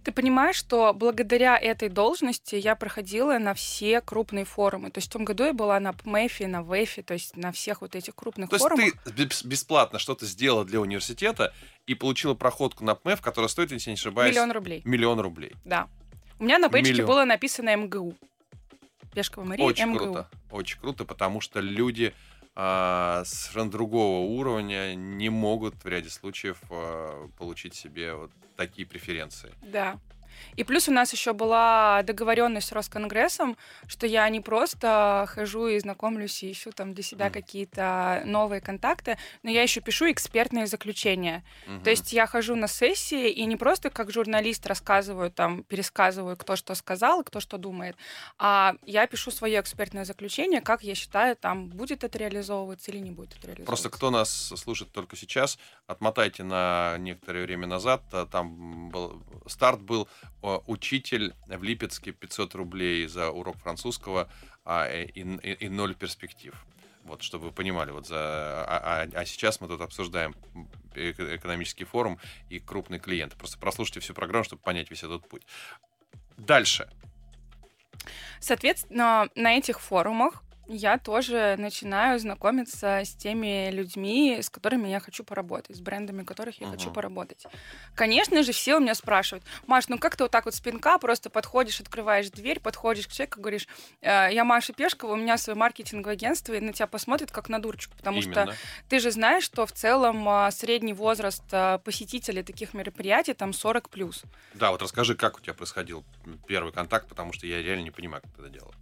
Ты 0.04 0.12
понимаешь, 0.12 0.56
что 0.56 0.94
благодаря 0.94 1.58
этой 1.58 1.90
должности 1.90 2.56
я 2.56 2.76
проходила 2.76 3.38
на 3.40 3.54
все 3.54 4.02
крупные 4.02 4.46
форумы. 4.46 4.92
То 4.92 5.00
есть 5.00 5.10
в 5.10 5.12
том 5.14 5.26
году 5.26 5.44
я 5.46 5.54
была 5.54 5.80
на 5.80 5.92
PMF, 5.92 6.48
на 6.48 6.64
ВЭФе, 6.64 7.04
то 7.04 7.14
есть 7.14 7.36
на 7.38 7.52
всех 7.52 7.82
вот 7.82 7.96
этих 7.96 8.16
крупных 8.16 8.50
То 8.50 8.56
есть 8.56 8.64
форумах. 8.64 8.94
ты 9.04 9.12
бес- 9.12 9.44
бесплатно 9.44 10.00
что-то 10.00 10.26
сделала 10.26 10.66
для 10.66 10.80
университета 10.80 11.54
и 11.86 11.96
получила 11.96 12.34
проходку 12.34 12.84
на 12.84 12.96
ПМЭФ, 12.96 13.22
которая 13.22 13.50
стоит, 13.50 13.72
если 13.72 13.92
не 13.92 13.96
ошибаюсь, 13.96 14.32
Миллион 14.36 14.52
рублей, 14.52 14.82
миллион 14.86 15.20
рублей. 15.20 15.54
да. 15.66 15.88
У 16.40 16.46
меня 16.46 16.58
на 16.60 16.68
бейджике 16.68 16.94
Миллион. 16.94 17.08
было 17.08 17.26
написано 17.26 17.76
МГУ. 17.76 18.16
Пешкова 19.14 19.46
Мария, 19.46 19.66
Очень 19.66 19.86
МГУ. 19.90 19.98
круто. 20.00 20.30
Очень 20.52 20.80
круто, 20.80 21.06
потому 21.06 21.40
что 21.40 21.60
люди 21.60 22.14
а, 22.56 23.24
совершенно 23.26 23.72
другого 23.72 24.26
уровня 24.26 24.96
не 24.96 25.30
могут 25.30 25.84
в 25.84 25.88
ряде 25.88 26.10
случаев 26.10 26.60
а, 26.70 27.28
получить 27.38 27.74
себе 27.74 28.14
вот 28.14 28.32
такие 28.56 28.88
преференции. 28.88 29.52
Да. 29.62 30.00
И 30.56 30.64
плюс 30.64 30.88
у 30.88 30.92
нас 30.92 31.12
еще 31.14 31.34
была 31.34 32.02
договоренность 32.04 32.68
с 32.68 32.72
Росконгрессом, 32.72 33.58
что 33.88 34.08
я 34.08 34.28
не 34.30 34.40
просто 34.42 35.26
хожу 35.30 35.68
и 35.68 35.80
знакомлюсь 35.80 36.44
и 36.44 36.52
ищу 36.52 36.72
там 36.72 36.94
для 36.94 37.04
себя 37.04 37.26
Мгм. 37.26 37.34
какие-то 37.34 38.22
новые 38.26 38.62
контакты, 38.62 39.18
но 39.44 39.50
я 39.50 39.62
еще 39.64 39.82
пишу 39.82 40.12
экспертные 40.12 40.68
заключения. 40.68 41.44
Мгм. 41.68 41.84
То 41.84 41.90
есть 41.90 42.14
я 42.14 42.28
хожу 42.28 42.56
на 42.56 42.68
сессии 42.68 43.30
и 43.30 43.46
не 43.46 43.56
просто 43.56 43.90
как 43.90 44.12
журналист 44.12 44.66
рассказываю, 44.68 45.32
там, 45.32 45.64
пересказываю, 45.64 46.38
кто 46.38 46.56
что 46.56 46.76
сказал 46.76 47.22
и 47.22 47.24
кто 47.24 47.40
что 47.40 47.58
думает, 47.58 47.96
а 48.38 48.76
я 48.86 49.08
пишу 49.08 49.32
свое 49.32 49.60
экспертное 49.60 50.06
заключение, 50.06 50.62
как 50.62 50.84
я 50.84 50.96
считаю, 50.96 51.36
там, 51.36 51.68
будет 51.70 52.04
это 52.04 52.18
реализовываться 52.18 52.92
или 52.92 53.00
не 53.00 53.12
будет 53.12 53.30
это 53.32 53.48
реализовываться. 53.48 53.66
Просто 53.66 53.90
кто 53.90 54.10
нас 54.12 54.54
слушает 54.56 54.92
только 54.92 55.16
сейчас, 55.16 55.58
отмотайте 55.88 56.44
на 56.44 56.96
некоторое 57.00 57.44
время 57.46 57.68
назад. 57.68 58.04
а, 58.12 58.26
Там 58.26 58.90
был, 58.90 59.24
старт 59.48 59.82
был 59.82 60.08
учитель 60.42 61.34
в 61.48 61.64
Липецке 61.64 62.12
500 62.12 62.56
рублей 62.56 63.08
за 63.08 63.30
урок 63.30 63.58
французского 63.58 64.30
а, 64.66 64.88
э, 64.88 65.06
и, 65.06 65.22
и- 65.22 65.66
и 65.66 65.70
ноль 65.70 65.94
перспектив. 65.96 66.54
Вот, 67.04 67.22
чтобы 67.22 67.46
вы 67.48 67.52
понимали, 67.52 67.92
вот 67.92 68.08
за, 68.08 68.16
а, 68.18 69.04
а- 69.04 69.20
а 69.20 69.26
сейчас 69.26 69.60
мы 69.60 69.68
тут 69.68 69.82
обсуждаем 69.82 70.36
эко- 70.96 71.36
экономический 71.36 71.84
форум 71.84 72.18
и 72.50 72.60
крупные 72.60 73.00
клиенты. 73.00 73.36
Просто 73.36 73.58
прослушайте 73.58 74.00
всю 74.00 74.14
программу, 74.14 74.46
чтобы 74.46 74.62
понять 74.62 74.90
весь 74.90 75.04
этот 75.04 75.28
путь. 75.28 75.46
Дальше. 76.38 76.90
Соответственно, 78.40 79.30
на 79.36 79.58
этих 79.58 79.80
форумах 79.80 80.44
я 80.68 80.98
тоже 80.98 81.56
начинаю 81.58 82.20
знакомиться 82.20 83.02
с 83.04 83.14
теми 83.14 83.70
людьми, 83.72 84.40
с 84.42 84.50
которыми 84.50 84.88
я 84.88 85.00
хочу 85.00 85.24
поработать, 85.24 85.76
с 85.76 85.82
брендами, 85.82 86.24
которых 86.24 86.62
я 86.62 86.68
uh-huh. 86.68 86.72
хочу 86.72 86.92
поработать. 86.92 87.46
Конечно 87.96 88.44
же, 88.44 88.52
все 88.52 88.78
у 88.78 88.80
меня 88.80 88.96
спрашивают, 88.96 89.44
Маш, 89.68 89.88
ну 89.90 89.98
как 89.98 90.16
ты 90.16 90.24
вот 90.24 90.32
так 90.32 90.46
вот 90.46 90.56
с 90.56 90.62
пинка 90.62 90.98
просто 91.00 91.30
подходишь, 91.30 91.80
открываешь 91.82 92.30
дверь, 92.30 92.60
подходишь 92.60 93.08
к 93.08 93.12
человеку, 93.12 93.42
говоришь, 93.42 93.68
«Э, 94.02 94.30
я 94.32 94.44
Маша 94.44 94.74
Пешкова, 94.74 95.14
у 95.14 95.16
меня 95.16 95.38
свое 95.38 95.58
маркетинговое 95.58 96.14
агентство, 96.14 96.54
и 96.54 96.60
на 96.60 96.74
тебя 96.74 96.88
посмотрят 96.88 97.32
как 97.32 97.50
на 97.50 97.62
дурочку, 97.62 97.96
потому 97.98 98.22
Именно. 98.22 98.54
что 98.54 98.56
ты 98.90 99.00
же 99.00 99.12
знаешь, 99.12 99.44
что 99.44 99.66
в 99.66 99.72
целом 99.72 100.28
а, 100.28 100.50
средний 100.52 100.94
возраст 100.94 101.44
а, 101.52 101.80
посетителей 101.80 102.44
таких 102.44 102.74
мероприятий 102.74 103.34
там 103.34 103.54
40 103.54 103.90
плюс. 103.90 104.24
Да, 104.54 104.72
вот 104.72 104.82
расскажи, 104.82 105.16
как 105.16 105.38
у 105.38 105.42
тебя 105.42 105.54
происходил 105.54 106.04
первый 106.48 106.72
контакт, 106.72 107.08
потому 107.08 107.34
что 107.34 107.48
я 107.48 107.62
реально 107.62 107.84
не 107.84 107.92
понимаю, 107.92 108.22
как 108.22 108.32
ты 108.34 108.42
это 108.44 108.50
делала. 108.50 108.74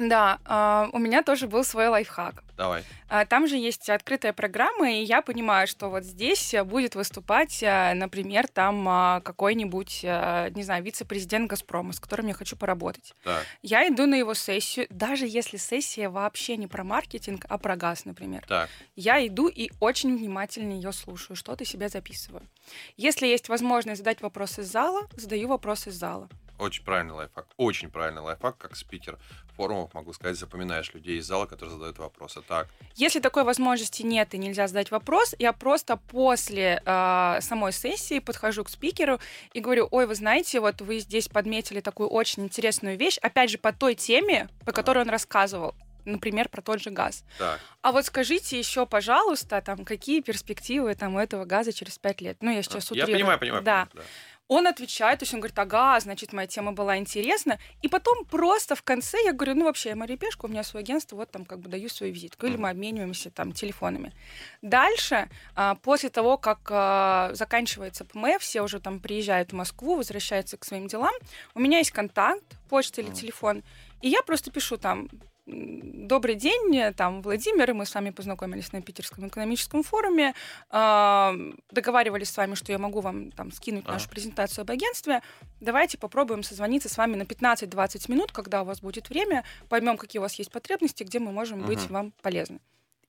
Да, 0.00 0.38
э, 0.46 0.96
у 0.96 0.98
меня 0.98 1.22
тоже 1.22 1.46
был 1.46 1.62
свой 1.62 1.88
лайфхак. 1.88 2.42
Давай. 2.56 2.84
Э, 3.10 3.26
там 3.26 3.46
же 3.46 3.56
есть 3.56 3.90
открытая 3.90 4.32
программа, 4.32 4.90
и 4.90 5.02
я 5.02 5.20
понимаю, 5.20 5.66
что 5.66 5.90
вот 5.90 6.04
здесь 6.04 6.54
будет 6.64 6.94
выступать, 6.94 7.62
э, 7.62 7.92
например, 7.92 8.48
там 8.48 8.88
э, 8.88 9.20
какой-нибудь, 9.20 10.00
э, 10.02 10.50
не 10.54 10.62
знаю, 10.62 10.82
вице-президент 10.82 11.50
Газпрома, 11.50 11.92
с 11.92 12.00
которым 12.00 12.28
я 12.28 12.34
хочу 12.34 12.56
поработать. 12.56 13.14
Так. 13.24 13.44
Я 13.60 13.86
иду 13.88 14.06
на 14.06 14.14
его 14.14 14.32
сессию, 14.32 14.86
даже 14.88 15.26
если 15.26 15.58
сессия 15.58 16.08
вообще 16.08 16.56
не 16.56 16.66
про 16.66 16.82
маркетинг, 16.82 17.44
а 17.50 17.58
про 17.58 17.76
газ, 17.76 18.06
например. 18.06 18.46
Так. 18.48 18.70
Я 18.96 19.26
иду 19.26 19.48
и 19.48 19.70
очень 19.80 20.16
внимательно 20.16 20.72
ее 20.72 20.92
слушаю, 20.92 21.36
что-то 21.36 21.66
себе 21.66 21.90
записываю. 21.90 22.48
Если 22.96 23.26
есть 23.26 23.50
возможность 23.50 23.98
задать 23.98 24.22
вопрос 24.22 24.58
из 24.58 24.66
зала, 24.66 25.02
задаю 25.14 25.48
вопрос 25.48 25.86
из 25.86 25.94
зала. 25.94 26.30
Очень 26.60 26.84
правильный 26.84 27.14
лайфхак. 27.14 27.46
Очень 27.56 27.90
правильный 27.90 28.20
лайфхак, 28.20 28.58
как 28.58 28.76
спикер 28.76 29.18
форумов, 29.60 29.92
могу 29.92 30.12
сказать, 30.14 30.38
запоминаешь 30.38 30.92
людей 30.94 31.18
из 31.18 31.26
зала, 31.26 31.44
которые 31.44 31.74
задают 31.74 31.98
вопросы. 31.98 32.40
Так. 32.48 32.68
Если 32.96 33.20
такой 33.20 33.44
возможности 33.44 34.02
нет 34.02 34.32
и 34.34 34.38
нельзя 34.38 34.66
задать 34.66 34.90
вопрос, 34.90 35.34
я 35.38 35.52
просто 35.52 35.98
после 35.98 36.82
э, 36.84 37.38
самой 37.42 37.72
сессии 37.72 38.20
подхожу 38.20 38.64
к 38.64 38.70
спикеру 38.70 39.20
и 39.52 39.60
говорю, 39.60 39.86
ой, 39.90 40.06
вы 40.06 40.14
знаете, 40.14 40.60
вот 40.60 40.80
вы 40.80 41.00
здесь 41.00 41.28
подметили 41.28 41.80
такую 41.80 42.08
очень 42.08 42.44
интересную 42.44 42.96
вещь, 42.96 43.18
опять 43.18 43.50
же, 43.50 43.58
по 43.58 43.72
той 43.72 43.94
теме, 43.94 44.48
по 44.64 44.72
которой 44.72 45.04
он 45.04 45.10
рассказывал 45.10 45.74
например, 46.06 46.48
про 46.48 46.62
тот 46.62 46.80
же 46.80 46.90
газ. 46.90 47.24
Так. 47.38 47.60
А 47.82 47.92
вот 47.92 48.06
скажите 48.06 48.58
еще, 48.58 48.86
пожалуйста, 48.86 49.60
там, 49.60 49.84
какие 49.84 50.22
перспективы 50.22 50.94
там, 50.94 51.14
у 51.14 51.18
этого 51.18 51.44
газа 51.44 51.72
через 51.72 51.98
пять 51.98 52.22
лет? 52.22 52.38
Ну, 52.40 52.50
я 52.50 52.62
сейчас 52.62 52.90
утрирую. 52.90 53.10
Я 53.10 53.16
понимаю, 53.16 53.38
понимаю. 53.38 53.62
Да. 53.62 53.86
понимаю 53.86 53.90
да. 53.94 54.02
Он 54.50 54.66
отвечает, 54.66 55.20
то 55.20 55.22
есть 55.22 55.32
он 55.32 55.38
говорит, 55.38 55.56
ага, 55.60 56.00
значит, 56.00 56.32
моя 56.32 56.48
тема 56.48 56.72
была 56.72 56.98
интересна. 56.98 57.60
И 57.82 57.88
потом 57.88 58.24
просто 58.24 58.74
в 58.74 58.82
конце 58.82 59.16
я 59.24 59.32
говорю, 59.32 59.54
ну 59.54 59.64
вообще, 59.66 59.90
я 59.90 59.96
Мария 59.96 60.16
Пешка, 60.16 60.46
у 60.46 60.48
меня 60.48 60.64
свое 60.64 60.82
агентство, 60.82 61.14
вот 61.14 61.30
там 61.30 61.44
как 61.44 61.60
бы 61.60 61.68
даю 61.68 61.88
свою 61.88 62.12
визитку. 62.12 62.46
Или 62.46 62.56
мы 62.56 62.68
обмениваемся 62.68 63.30
там 63.30 63.52
телефонами. 63.52 64.12
Дальше, 64.60 65.28
а, 65.54 65.76
после 65.76 66.08
того, 66.08 66.36
как 66.36 66.68
а, 66.68 67.30
заканчивается 67.32 68.04
ПМФ, 68.04 68.42
все 68.42 68.62
уже 68.62 68.80
там 68.80 68.98
приезжают 68.98 69.50
в 69.50 69.54
Москву, 69.54 69.94
возвращаются 69.94 70.56
к 70.56 70.64
своим 70.64 70.88
делам, 70.88 71.14
у 71.54 71.60
меня 71.60 71.78
есть 71.78 71.92
контакт, 71.92 72.42
почта 72.68 73.02
или 73.02 73.10
телефон, 73.10 73.62
и 74.02 74.08
я 74.08 74.20
просто 74.22 74.50
пишу 74.50 74.78
там, 74.78 75.08
Добрый 75.52 76.36
день, 76.36 76.92
там 76.94 77.22
Владимир, 77.22 77.74
мы 77.74 77.84
с 77.84 77.94
вами 77.94 78.10
познакомились 78.10 78.72
на 78.72 78.82
Питерском 78.82 79.26
экономическом 79.26 79.82
форуме, 79.82 80.34
э, 80.70 81.52
договаривались 81.70 82.30
с 82.30 82.36
вами, 82.36 82.54
что 82.54 82.70
я 82.70 82.78
могу 82.78 83.00
вам 83.00 83.32
там 83.32 83.50
скинуть 83.50 83.84
а. 83.86 83.92
нашу 83.92 84.08
презентацию 84.08 84.62
об 84.62 84.70
агентстве. 84.70 85.22
Давайте 85.60 85.98
попробуем 85.98 86.44
созвониться 86.44 86.88
с 86.88 86.96
вами 86.96 87.16
на 87.16 87.22
15-20 87.22 88.10
минут, 88.10 88.30
когда 88.30 88.62
у 88.62 88.64
вас 88.64 88.80
будет 88.80 89.08
время, 89.08 89.44
поймем, 89.68 89.96
какие 89.96 90.20
у 90.20 90.22
вас 90.22 90.34
есть 90.34 90.52
потребности, 90.52 91.02
где 91.02 91.18
мы 91.18 91.32
можем 91.32 91.60
угу. 91.60 91.68
быть 91.68 91.90
вам 91.90 92.12
полезны. 92.22 92.60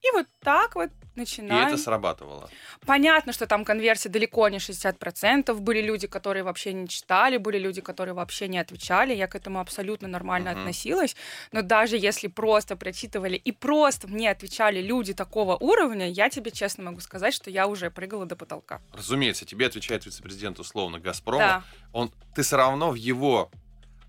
И 0.02 0.12
вот 0.14 0.26
так 0.40 0.76
вот 0.76 0.90
начинаем. 1.16 1.68
И 1.68 1.74
это 1.74 1.78
срабатывало. 1.78 2.50
Понятно, 2.86 3.34
что 3.34 3.46
там 3.46 3.66
конверсия 3.66 4.10
далеко 4.10 4.50
не 4.50 4.58
60%. 4.58 5.54
Были 5.54 5.82
люди, 5.82 6.08
которые 6.08 6.44
вообще 6.44 6.74
не 6.74 6.88
читали, 6.88 7.38
были 7.38 7.60
люди, 7.60 7.82
которые 7.82 8.16
вообще 8.16 8.48
не 8.48 8.58
отвечали. 8.58 9.14
Я 9.14 9.28
к 9.28 9.36
этому 9.36 9.60
абсолютно 9.60 10.08
нормально 10.08 10.50
uh-huh. 10.50 10.60
относилась. 10.60 11.16
Но 11.52 11.62
даже 11.62 11.98
если 11.98 12.28
просто 12.28 12.76
прочитывали 12.76 13.36
и 13.36 13.52
просто 13.52 14.08
мне 14.08 14.32
отвечали 14.32 14.82
люди 14.82 15.14
такого 15.14 15.56
уровня, 15.58 16.10
я 16.10 16.30
тебе 16.30 16.52
честно 16.52 16.84
могу 16.84 17.00
сказать, 17.02 17.34
что 17.34 17.50
я 17.50 17.68
уже 17.68 17.92
прыгала 17.92 18.26
до 18.26 18.36
потолка. 18.36 18.82
Разумеется, 18.94 19.46
тебе 19.46 19.68
отвечает 19.68 20.06
вице-президент 20.06 20.60
условно 20.60 21.00
Газпрома. 21.00 21.40
Да. 21.40 21.64
Он, 21.94 22.12
ты 22.36 22.42
все 22.42 22.58
равно 22.58 22.92
в 22.92 22.96
его 22.96 23.52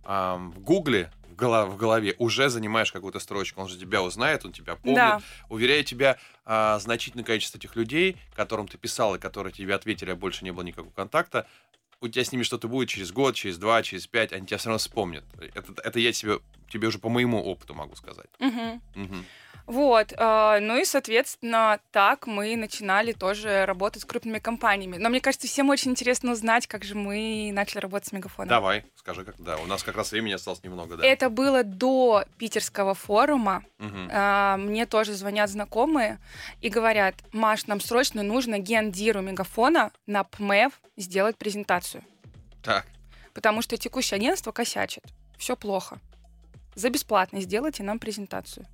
эм, 0.04 0.52
в 0.52 0.60
Гугле 0.60 1.10
в, 1.32 1.36
голов, 1.36 1.70
в 1.70 1.76
голове 1.76 2.14
уже 2.18 2.48
занимаешь 2.48 2.92
какую-то 2.92 3.18
строчку, 3.18 3.60
он 3.60 3.68
же 3.68 3.78
тебя 3.78 4.02
узнает, 4.02 4.44
он 4.44 4.52
тебя 4.52 4.76
помнит. 4.76 4.96
Да. 4.96 5.22
Уверяю 5.48 5.84
тебя, 5.84 6.18
а, 6.44 6.78
значительное 6.78 7.24
количество 7.24 7.58
этих 7.58 7.74
людей, 7.76 8.16
которым 8.34 8.68
ты 8.68 8.78
писал 8.78 9.14
и 9.14 9.18
которые 9.18 9.52
тебе 9.52 9.74
ответили, 9.74 10.10
а 10.10 10.16
больше 10.16 10.44
не 10.44 10.52
было 10.52 10.62
никакого 10.62 10.92
контакта, 10.92 11.46
у 12.00 12.08
тебя 12.08 12.24
с 12.24 12.32
ними 12.32 12.42
что-то 12.42 12.68
будет 12.68 12.88
через 12.88 13.12
год, 13.12 13.34
через 13.34 13.58
два, 13.58 13.82
через 13.82 14.06
пять, 14.06 14.32
они 14.32 14.46
тебя 14.46 14.58
все 14.58 14.68
равно 14.68 14.78
вспомнят. 14.78 15.24
Это, 15.54 15.72
это 15.82 16.00
я 16.00 16.12
тебе, 16.12 16.40
тебе 16.68 16.88
уже 16.88 16.98
по 16.98 17.08
моему 17.08 17.40
опыту 17.42 17.74
могу 17.74 17.94
сказать. 17.94 18.28
Угу. 18.40 18.80
Угу. 18.96 19.16
Вот, 19.66 20.12
э, 20.12 20.58
ну 20.60 20.78
и, 20.78 20.84
соответственно, 20.84 21.80
так 21.90 22.26
мы 22.26 22.56
начинали 22.56 23.12
тоже 23.12 23.64
работать 23.64 24.02
с 24.02 24.04
крупными 24.04 24.38
компаниями. 24.38 24.96
Но 24.96 25.08
мне 25.08 25.20
кажется, 25.20 25.46
всем 25.46 25.68
очень 25.68 25.92
интересно 25.92 26.32
узнать, 26.32 26.66
как 26.66 26.84
же 26.84 26.94
мы 26.94 27.50
начали 27.52 27.80
работать 27.80 28.08
с 28.08 28.12
Мегафоном. 28.12 28.48
Давай, 28.48 28.84
скажи, 28.96 29.24
как 29.24 29.36
да. 29.38 29.56
У 29.58 29.66
нас 29.66 29.82
как 29.82 29.96
раз 29.96 30.12
времени 30.12 30.32
осталось 30.32 30.62
немного, 30.62 30.96
да. 30.96 31.06
Это 31.06 31.30
было 31.30 31.62
до 31.62 32.24
питерского 32.38 32.94
форума. 32.94 33.64
Угу. 33.78 34.10
Э, 34.10 34.56
мне 34.56 34.86
тоже 34.86 35.14
звонят 35.14 35.50
знакомые 35.50 36.18
и 36.60 36.68
говорят, 36.68 37.14
Маш, 37.32 37.66
нам 37.66 37.80
срочно 37.80 38.22
нужно 38.22 38.58
гендиру 38.58 39.20
Мегафона 39.20 39.92
на 40.06 40.24
ПМЭВ 40.24 40.72
сделать 40.96 41.36
презентацию. 41.36 42.02
Так. 42.62 42.86
Потому 43.34 43.62
что 43.62 43.76
текущее 43.76 44.16
агентство 44.16 44.52
косячит. 44.52 45.04
Все 45.38 45.56
плохо. 45.56 45.98
За 46.74 46.90
бесплатно 46.90 47.40
сделайте 47.40 47.82
нам 47.82 47.98
презентацию. 47.98 48.66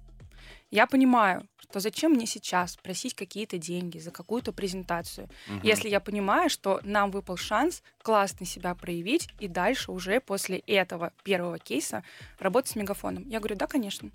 Я 0.71 0.87
понимаю, 0.87 1.49
что 1.57 1.81
зачем 1.81 2.13
мне 2.13 2.27
сейчас 2.27 2.77
просить 2.77 3.15
какие-то 3.15 3.59
деньги 3.59 3.99
за 3.99 4.11
какую-то 4.11 4.53
презентацию, 4.53 5.29
угу. 5.49 5.61
если 5.63 5.89
я 5.89 6.01
понимаю, 6.01 6.51
что 6.51 6.81
нам 6.83 7.11
выпал 7.11 7.37
шанс 7.37 7.83
классно 8.03 8.45
себя 8.45 8.75
проявить 8.75 9.29
и 9.41 9.49
дальше 9.49 9.93
уже 9.93 10.21
после 10.21 10.59
этого 10.59 11.13
первого 11.25 11.59
кейса 11.59 12.05
работать 12.39 12.73
с 12.73 12.77
мегафоном. 12.77 13.27
Я 13.29 13.39
говорю, 13.39 13.57
да, 13.57 13.67
конечно. 13.67 14.11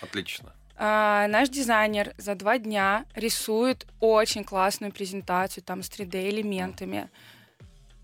Отлично. 0.00 0.54
А, 0.76 1.26
наш 1.26 1.48
дизайнер 1.48 2.14
за 2.18 2.36
два 2.36 2.58
дня 2.58 3.04
рисует 3.16 3.86
очень 3.98 4.44
классную 4.44 4.92
презентацию 4.92 5.64
там 5.64 5.82
с 5.82 5.90
3D-элементами. 5.90 7.10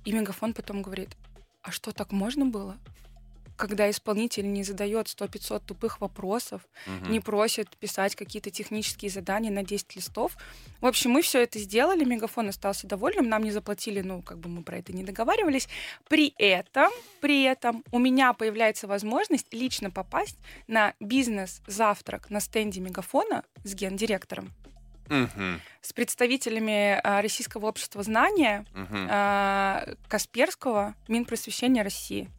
И 0.05 0.13
мегафон 0.13 0.53
потом 0.53 0.83
говорит, 0.83 1.11
а 1.63 1.71
что, 1.71 1.93
так 1.93 2.11
можно 2.11 2.45
было? 2.45 2.77
Когда 3.57 3.91
исполнитель 3.91 4.51
не 4.51 4.65
задает 4.65 5.07
100-500 5.07 5.63
тупых 5.65 6.01
вопросов, 6.01 6.63
угу. 6.87 7.11
не 7.11 7.21
просит 7.21 7.69
писать 7.77 8.17
какие-то 8.17 8.51
технические 8.51 9.11
задания 9.11 9.51
на 9.51 9.63
10 9.63 9.97
листов. 9.97 10.37
В 10.81 10.87
общем, 10.87 11.13
мы 11.13 11.23
все 11.23 11.43
это 11.43 11.59
сделали, 11.59 12.05
Мегафон 12.05 12.49
остался 12.49 12.87
довольным, 12.87 13.29
нам 13.29 13.43
не 13.43 13.51
заплатили, 13.51 14.01
ну, 14.01 14.23
как 14.23 14.39
бы 14.39 14.49
мы 14.49 14.63
про 14.63 14.79
это 14.79 14.93
не 14.93 15.05
договаривались. 15.05 15.69
При 16.09 16.35
этом, 16.39 16.91
при 17.21 17.45
этом 17.45 17.85
у 17.93 17.99
меня 17.99 18.33
появляется 18.33 18.87
возможность 18.87 19.53
лично 19.53 19.91
попасть 19.91 20.39
на 20.67 20.95
бизнес-завтрак 21.01 22.31
на 22.31 22.41
стенде 22.41 22.81
Мегафона 22.81 23.45
с 23.63 23.75
гендиректором. 23.75 24.53
Угу. 25.09 25.61
С 25.83 25.93
представителями 25.93 26.99
а, 27.03 27.21
Российского 27.21 27.67
общества 27.67 28.03
знания, 28.03 28.65
угу. 28.73 28.97
а, 29.11 29.87
Касперского, 30.09 30.95
Минпросвещения 31.09 31.83
России. 31.83 32.31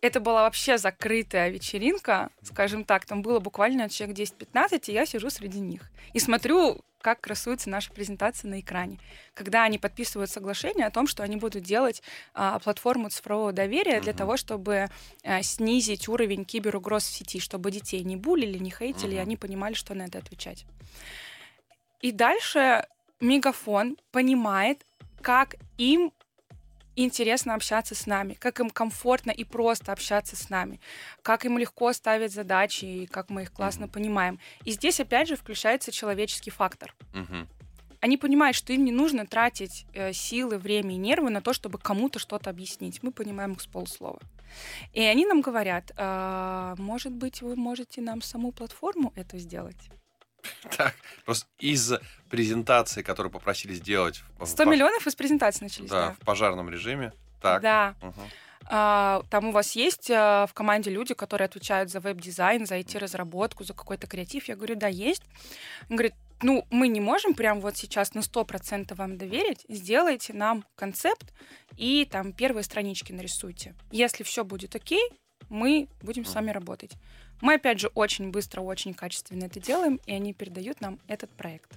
Это 0.00 0.20
была 0.20 0.42
вообще 0.42 0.78
закрытая 0.78 1.50
вечеринка, 1.50 2.30
скажем 2.42 2.84
так. 2.84 3.04
Там 3.04 3.22
было 3.22 3.40
буквально 3.40 3.88
человек 3.88 4.16
10-15, 4.18 4.84
и 4.86 4.92
я 4.92 5.06
сижу 5.06 5.28
среди 5.28 5.58
них. 5.58 5.90
И 6.12 6.20
смотрю, 6.20 6.80
как 7.00 7.20
красуется 7.20 7.70
наша 7.70 7.92
презентация 7.92 8.48
на 8.48 8.60
экране. 8.60 8.98
Когда 9.34 9.64
они 9.64 9.78
подписывают 9.78 10.30
соглашение 10.30 10.86
о 10.86 10.90
том, 10.90 11.06
что 11.06 11.22
они 11.22 11.36
будут 11.36 11.62
делать 11.62 12.02
а, 12.34 12.58
платформу 12.58 13.08
цифрового 13.08 13.52
доверия 13.52 13.98
uh-huh. 13.98 14.02
для 14.02 14.12
того, 14.12 14.36
чтобы 14.36 14.88
а, 15.24 15.42
снизить 15.42 16.08
уровень 16.08 16.44
киберугроз 16.44 17.04
в 17.04 17.12
сети, 17.12 17.40
чтобы 17.40 17.70
детей 17.70 18.02
не 18.02 18.16
булили, 18.16 18.58
не 18.58 18.70
хейтили, 18.70 19.12
uh-huh. 19.12 19.16
и 19.16 19.22
они 19.22 19.36
понимали, 19.36 19.74
что 19.74 19.94
на 19.94 20.02
это 20.02 20.18
отвечать. 20.18 20.64
И 22.00 22.12
дальше 22.12 22.86
Мегафон 23.20 23.96
понимает, 24.12 24.84
как 25.22 25.56
им 25.76 26.12
интересно 27.04 27.54
общаться 27.54 27.94
с 27.94 28.06
нами, 28.06 28.34
как 28.34 28.60
им 28.60 28.70
комфортно 28.70 29.30
и 29.30 29.44
просто 29.44 29.92
общаться 29.92 30.36
с 30.36 30.50
нами, 30.50 30.80
как 31.22 31.44
им 31.44 31.58
легко 31.58 31.92
ставить 31.92 32.32
задачи 32.32 32.84
и 32.84 33.06
как 33.06 33.30
мы 33.30 33.42
их 33.42 33.52
классно 33.52 33.84
mm-hmm. 33.84 33.92
понимаем. 33.92 34.38
И 34.64 34.72
здесь 34.72 35.00
опять 35.00 35.28
же 35.28 35.36
включается 35.36 35.92
человеческий 35.92 36.50
фактор. 36.50 36.94
Mm-hmm. 37.12 37.46
Они 38.00 38.16
понимают, 38.16 38.56
что 38.56 38.72
им 38.72 38.84
не 38.84 38.92
нужно 38.92 39.26
тратить 39.26 39.86
э, 39.92 40.12
силы, 40.12 40.58
время 40.58 40.94
и 40.94 40.98
нервы 40.98 41.30
на 41.30 41.40
то, 41.40 41.52
чтобы 41.52 41.78
кому-то 41.78 42.18
что-то 42.18 42.50
объяснить. 42.50 43.02
Мы 43.02 43.10
понимаем 43.10 43.52
их 43.54 43.60
с 43.60 43.66
полуслова. 43.66 44.20
И 44.92 45.02
они 45.02 45.26
нам 45.26 45.40
говорят, 45.40 45.92
«А, 45.96 46.74
может 46.78 47.12
быть, 47.12 47.42
вы 47.42 47.56
можете 47.56 48.00
нам 48.00 48.22
саму 48.22 48.52
платформу 48.52 49.12
эту 49.16 49.38
сделать? 49.38 49.90
Так, 50.76 50.94
просто 51.24 51.46
из 51.58 51.92
презентации, 52.30 53.02
которую 53.02 53.32
попросили 53.32 53.74
сделать... 53.74 54.22
в- 54.38 54.46
100 54.46 54.64
в- 54.64 54.66
миллионов 54.68 55.06
из 55.06 55.14
презентации 55.14 55.64
начались, 55.64 55.90
Да, 55.90 56.08
да. 56.08 56.12
в 56.14 56.18
пожарном 56.24 56.68
режиме. 56.70 57.12
Так. 57.40 57.62
Да. 57.62 57.94
Мгм. 58.02 58.14
А, 58.70 59.22
Там 59.30 59.46
у 59.46 59.52
вас 59.52 59.72
есть 59.76 60.10
а, 60.10 60.46
в 60.46 60.52
команде 60.54 60.90
люди, 60.90 61.14
которые 61.14 61.46
отвечают 61.46 61.90
за 61.90 62.00
веб-дизайн, 62.00 62.66
за 62.66 62.78
IT-разработку, 62.78 63.64
за 63.64 63.72
какой-то 63.74 64.06
креатив? 64.06 64.46
Я 64.48 64.56
говорю, 64.56 64.74
да, 64.76 64.88
есть. 64.88 65.22
Он 65.88 65.96
говорит, 65.96 66.14
ну, 66.42 66.66
мы 66.70 66.88
не 66.88 67.00
можем 67.00 67.34
прям 67.34 67.60
вот 67.60 67.76
сейчас 67.76 68.14
на 68.14 68.20
100% 68.20 68.94
вам 68.94 69.16
доверить. 69.16 69.64
Сделайте 69.68 70.32
нам 70.34 70.64
концепт 70.76 71.32
и 71.76 72.04
там 72.04 72.32
первые 72.32 72.62
странички 72.62 73.12
нарисуйте. 73.12 73.74
Если 73.90 74.22
все 74.22 74.44
будет 74.44 74.74
окей, 74.76 75.08
мы 75.48 75.88
будем 76.02 76.24
с 76.24 76.34
вами 76.34 76.50
работать. 76.50 76.92
Мы, 77.40 77.54
опять 77.54 77.78
же, 77.80 77.88
очень 77.94 78.30
быстро, 78.30 78.60
очень 78.62 78.94
качественно 78.94 79.44
это 79.44 79.60
делаем, 79.60 80.00
и 80.06 80.12
они 80.12 80.32
передают 80.34 80.80
нам 80.80 80.98
этот 81.06 81.30
проект. 81.30 81.70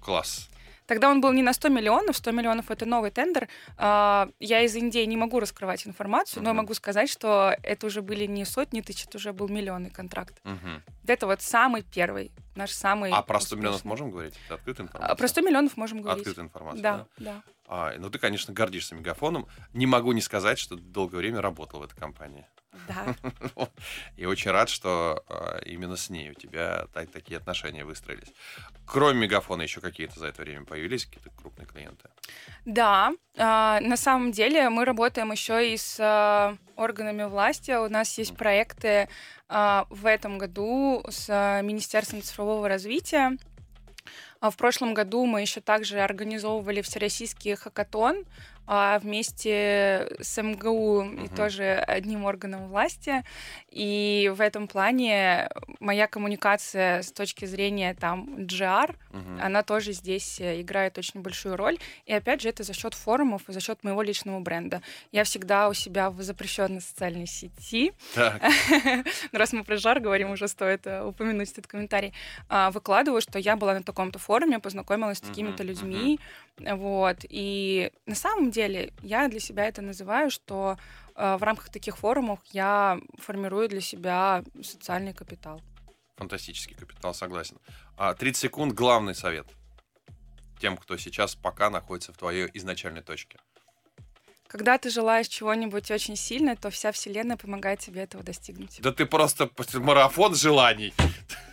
Класс. 0.00 0.48
Тогда 0.86 1.08
он 1.10 1.22
был 1.22 1.32
не 1.32 1.42
на 1.42 1.54
100 1.54 1.68
миллионов, 1.70 2.16
100 2.18 2.30
миллионов 2.32 2.70
это 2.70 2.84
новый 2.84 3.10
тендер. 3.10 3.48
А, 3.78 4.28
Я 4.38 4.60
из 4.62 4.76
Индии 4.76 5.04
не 5.06 5.16
могу 5.16 5.40
раскрывать 5.40 5.86
информацию, 5.86 6.42
но 6.42 6.50
я 6.50 6.52
Мгм. 6.54 6.62
могу 6.64 6.74
сказать, 6.74 7.08
что 7.08 7.56
это 7.62 7.86
уже 7.86 8.02
были 8.02 8.26
не 8.26 8.44
сотни 8.44 8.82
тысяч, 8.82 9.06
это 9.06 9.16
уже 9.16 9.32
был 9.32 9.48
миллионный 9.48 9.88
контракт. 9.90 10.40
Мгм. 10.44 10.82
Это 11.06 11.26
вот 11.26 11.40
самый 11.40 11.82
первый, 11.82 12.30
наш 12.54 12.70
самый... 12.70 13.10
А 13.10 13.22
про 13.22 13.40
100 13.40 13.56
миллионов 13.56 13.84
можем 13.84 14.10
говорить? 14.10 14.34
Это 14.46 14.54
открытая 14.54 14.86
А, 14.86 14.88
информация? 14.88 15.16
Про 15.16 15.28
100 15.28 15.40
миллионов 15.40 15.76
можем 15.76 16.02
говорить. 16.02 16.20
Открытая 16.20 16.44
информация, 16.44 16.82
Да, 16.82 17.06
да. 17.18 17.42
А, 17.66 17.94
ну, 17.98 18.10
ты, 18.10 18.18
конечно, 18.18 18.52
гордишься 18.52 18.94
мегафоном. 18.94 19.46
Не 19.72 19.86
могу 19.86 20.12
не 20.12 20.20
сказать, 20.20 20.58
что 20.58 20.76
долгое 20.76 21.18
время 21.18 21.40
работал 21.40 21.80
в 21.80 21.84
этой 21.84 21.96
компании. 21.96 22.46
Да. 22.88 23.14
И 24.16 24.26
очень 24.26 24.50
рад, 24.50 24.68
что 24.68 25.24
а, 25.28 25.58
именно 25.64 25.96
с 25.96 26.10
ней 26.10 26.30
у 26.30 26.34
тебя 26.34 26.86
та- 26.92 27.06
такие 27.06 27.38
отношения 27.38 27.84
выстроились. 27.84 28.32
Кроме 28.86 29.20
мегафона 29.20 29.62
еще 29.62 29.80
какие-то 29.80 30.18
за 30.18 30.26
это 30.26 30.42
время 30.42 30.64
появились, 30.64 31.06
какие-то 31.06 31.30
крупные 31.30 31.66
клиенты? 31.66 32.10
Да, 32.64 33.12
а, 33.36 33.80
на 33.80 33.96
самом 33.96 34.32
деле 34.32 34.68
мы 34.70 34.84
работаем 34.84 35.32
еще 35.32 35.72
и 35.72 35.76
с 35.76 35.96
а, 36.00 36.56
органами 36.76 37.24
власти. 37.24 37.70
У 37.72 37.88
нас 37.88 38.18
есть 38.18 38.36
проекты 38.36 39.08
а, 39.43 39.43
в 39.48 40.06
этом 40.06 40.38
году 40.38 41.04
с 41.08 41.26
а, 41.28 41.60
Министерством 41.62 42.22
цифрового 42.22 42.68
развития. 42.68 43.36
А 44.40 44.50
В 44.50 44.56
прошлом 44.56 44.92
году 44.92 45.24
мы 45.24 45.40
еще 45.40 45.60
также 45.60 46.00
организовывали 46.00 46.82
всероссийский 46.82 47.54
хакатон 47.54 48.24
а, 48.66 48.98
вместе 48.98 50.08
с 50.20 50.40
МГУ 50.42 51.02
и 51.02 51.04
Мгм. 51.04 51.28
тоже 51.36 51.74
одним 51.74 52.24
органом 52.24 52.68
власти. 52.68 53.24
И 53.74 54.30
в 54.32 54.40
этом 54.40 54.68
плане 54.68 55.48
моя 55.80 56.06
коммуникация 56.06 57.02
с 57.02 57.10
точки 57.10 57.44
зрения 57.44 57.92
там 57.94 58.36
GR, 58.38 58.94
Мгм. 59.10 59.40
она 59.42 59.62
тоже 59.64 59.92
здесь 59.92 60.40
э, 60.40 60.60
играет 60.60 60.96
очень 60.96 61.22
большую 61.22 61.56
роль. 61.56 61.78
И 62.06 62.12
опять 62.12 62.40
же, 62.40 62.48
это 62.48 62.62
за 62.62 62.72
счет 62.72 62.94
форумов 62.94 63.48
и 63.48 63.52
за 63.52 63.60
счет 63.60 63.82
моего 63.82 64.02
личного 64.02 64.38
бренда. 64.38 64.80
Я 65.10 65.24
всегда 65.24 65.68
у 65.68 65.74
себя 65.74 66.10
в 66.10 66.22
запрещенной 66.22 66.80
социальной 66.80 67.26
сети, 67.26 67.92
раз 69.32 69.52
мы 69.52 69.64
про 69.64 69.76
жар 69.76 69.98
говорим, 69.98 70.30
уже 70.30 70.46
стоит 70.46 70.86
э, 70.86 71.02
упомянуть 71.04 71.50
этот 71.50 71.66
комментарий, 71.66 72.12
а, 72.48 72.70
выкладываю, 72.70 73.20
что 73.20 73.40
я 73.40 73.56
была 73.56 73.74
на 73.74 73.82
таком-то 73.82 74.20
форуме, 74.20 74.60
познакомилась 74.60 75.18
с 75.18 75.20
такими-то 75.20 75.64
людьми. 75.64 76.20
Вот. 76.58 77.16
И 77.28 77.90
на 78.06 78.14
самом 78.14 78.52
деле 78.52 78.92
я 79.02 79.26
для 79.26 79.40
себя 79.40 79.66
это 79.66 79.82
называю, 79.82 80.30
что 80.30 80.76
в 81.14 81.42
рамках 81.42 81.70
таких 81.70 81.96
форумов 81.96 82.40
я 82.52 82.98
формирую 83.18 83.68
для 83.68 83.80
себя 83.80 84.42
социальный 84.62 85.14
капитал. 85.14 85.60
фантастический 86.16 86.76
капитал, 86.76 87.14
согласен. 87.14 87.58
А 87.96 88.14
30 88.14 88.40
секунд 88.40 88.72
главный 88.74 89.14
совет 89.14 89.46
тем, 90.60 90.76
кто 90.76 90.96
сейчас 90.96 91.34
пока 91.34 91.70
находится 91.70 92.12
в 92.12 92.16
твоей 92.16 92.48
изначальной 92.54 93.02
точке. 93.02 93.38
Когда 94.46 94.78
ты 94.78 94.88
желаешь 94.88 95.26
чего-нибудь 95.26 95.90
очень 95.90 96.14
сильно, 96.14 96.54
то 96.54 96.70
вся 96.70 96.92
вселенная 96.92 97.36
помогает 97.36 97.80
тебе 97.80 98.02
этого 98.02 98.22
достигнуть. 98.22 98.80
Да 98.80 98.92
ты 98.92 99.04
просто 99.04 99.50
марафон 99.74 100.36
желаний. 100.36 100.94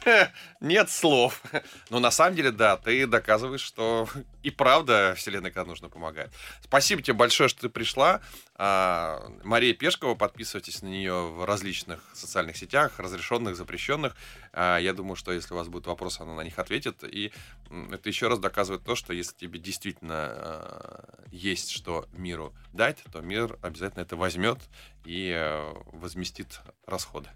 Нет 0.62 0.92
слов. 0.92 1.42
Но 1.90 2.00
на 2.00 2.12
самом 2.12 2.36
деле, 2.36 2.52
да, 2.52 2.78
ты 2.78 3.08
доказываешь, 3.08 3.62
что 3.62 4.08
и 4.44 4.52
правда 4.52 5.16
Вселенная, 5.18 5.50
когда 5.50 5.68
нужно, 5.68 5.90
помогает. 5.90 6.32
Спасибо 6.64 7.02
тебе 7.02 7.16
большое, 7.16 7.50
что 7.50 7.62
ты 7.62 7.70
пришла. 7.70 8.22
А, 8.64 9.28
Мария 9.44 9.74
Пешкова, 9.74 10.14
подписывайтесь 10.14 10.84
на 10.84 10.88
нее 10.88 11.14
в 11.32 11.46
различных 11.46 12.00
социальных 12.14 12.56
сетях, 12.58 13.00
разрешенных, 13.00 13.56
запрещенных. 13.56 14.16
А, 14.54 14.78
Я 14.78 14.94
думаю, 14.94 15.16
что 15.16 15.32
если 15.32 15.56
у 15.56 15.58
вас 15.58 15.68
будут 15.68 15.88
вопросы, 15.88 16.22
она 16.22 16.36
на 16.36 16.42
них 16.42 16.60
ответит. 16.60 17.04
И 17.04 17.34
это 17.92 18.08
еще 18.08 18.28
раз 18.28 18.38
доказывает 18.38 18.84
то, 18.84 18.94
что 18.96 19.14
если 19.14 19.36
тебе 19.36 19.58
действительно 19.58 20.14
а, 20.16 21.24
есть 21.32 21.72
что 21.72 22.08
миру 22.14 22.54
дать, 22.72 23.00
то 23.12 23.22
мир 23.22 23.58
обязательно 23.64 24.04
это 24.04 24.16
возьмет 24.16 24.60
и 25.06 25.34
э, 25.36 25.74
возместит 25.94 26.60
расходы. 26.86 27.30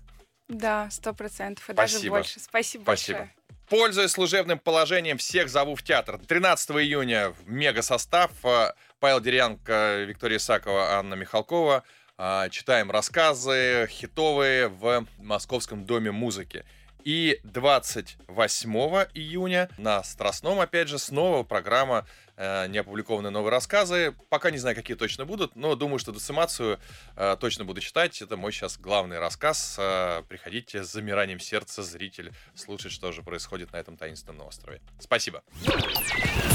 Да, 0.47 0.91
сто 0.91 1.11
процентов. 1.11 1.67
И 1.71 1.73
даже 1.73 1.93
Спасибо. 1.93 2.15
больше. 2.17 2.39
Спасибо, 2.39 2.83
Спасибо. 2.83 3.17
большое. 3.17 3.35
Пользуясь 3.67 4.11
служебным 4.11 4.59
положением, 4.59 5.17
всех 5.17 5.49
зову 5.49 5.73
в 5.73 5.81
театр. 5.81 6.19
13 6.19 6.69
июня 6.71 7.31
в 7.31 7.49
мега-состав. 7.49 8.29
э, 8.43 8.73
Павел 8.99 9.19
Дерянко, 9.19 10.03
Виктория 10.07 10.37
Исакова, 10.37 10.93
Анна 10.93 11.15
Михалкова. 11.15 11.83
А, 12.17 12.49
Читаем 12.49 12.91
рассказы 12.91 13.87
хитовые 13.89 14.67
в 14.67 15.05
Московском 15.17 15.85
доме 15.85 16.11
музыки. 16.11 16.65
И 17.05 17.39
28 17.43 18.71
июня 19.13 19.69
на 19.77 20.03
Страстном, 20.03 20.59
опять 20.59 20.87
же, 20.87 20.97
снова 20.97 21.43
программа 21.43 22.07
э, 22.35 22.65
«Неопубликованные 22.67 23.29
новые 23.29 23.51
рассказы». 23.51 24.15
Пока 24.29 24.49
не 24.49 24.57
знаю, 24.57 24.75
какие 24.75 24.97
точно 24.97 25.23
будут, 25.23 25.55
но 25.55 25.75
думаю, 25.75 25.99
что 25.99 26.11
децимацию 26.11 26.79
э, 27.15 27.37
точно 27.39 27.63
буду 27.63 27.79
читать. 27.79 28.19
Это 28.23 28.37
мой 28.37 28.51
сейчас 28.51 28.79
главный 28.79 29.19
рассказ. 29.19 29.75
Э, 29.77 30.23
приходите 30.27 30.83
с 30.83 30.91
замиранием 30.91 31.39
сердца, 31.39 31.83
зритель, 31.83 32.33
слушать, 32.55 32.91
что 32.91 33.11
же 33.11 33.21
происходит 33.21 33.71
на 33.71 33.77
этом 33.77 33.97
таинственном 33.97 34.47
острове. 34.47 34.81
Спасибо. 34.99 35.43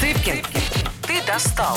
Цыпкин, 0.01 0.43
ты 1.11 1.21
достал. 1.27 1.77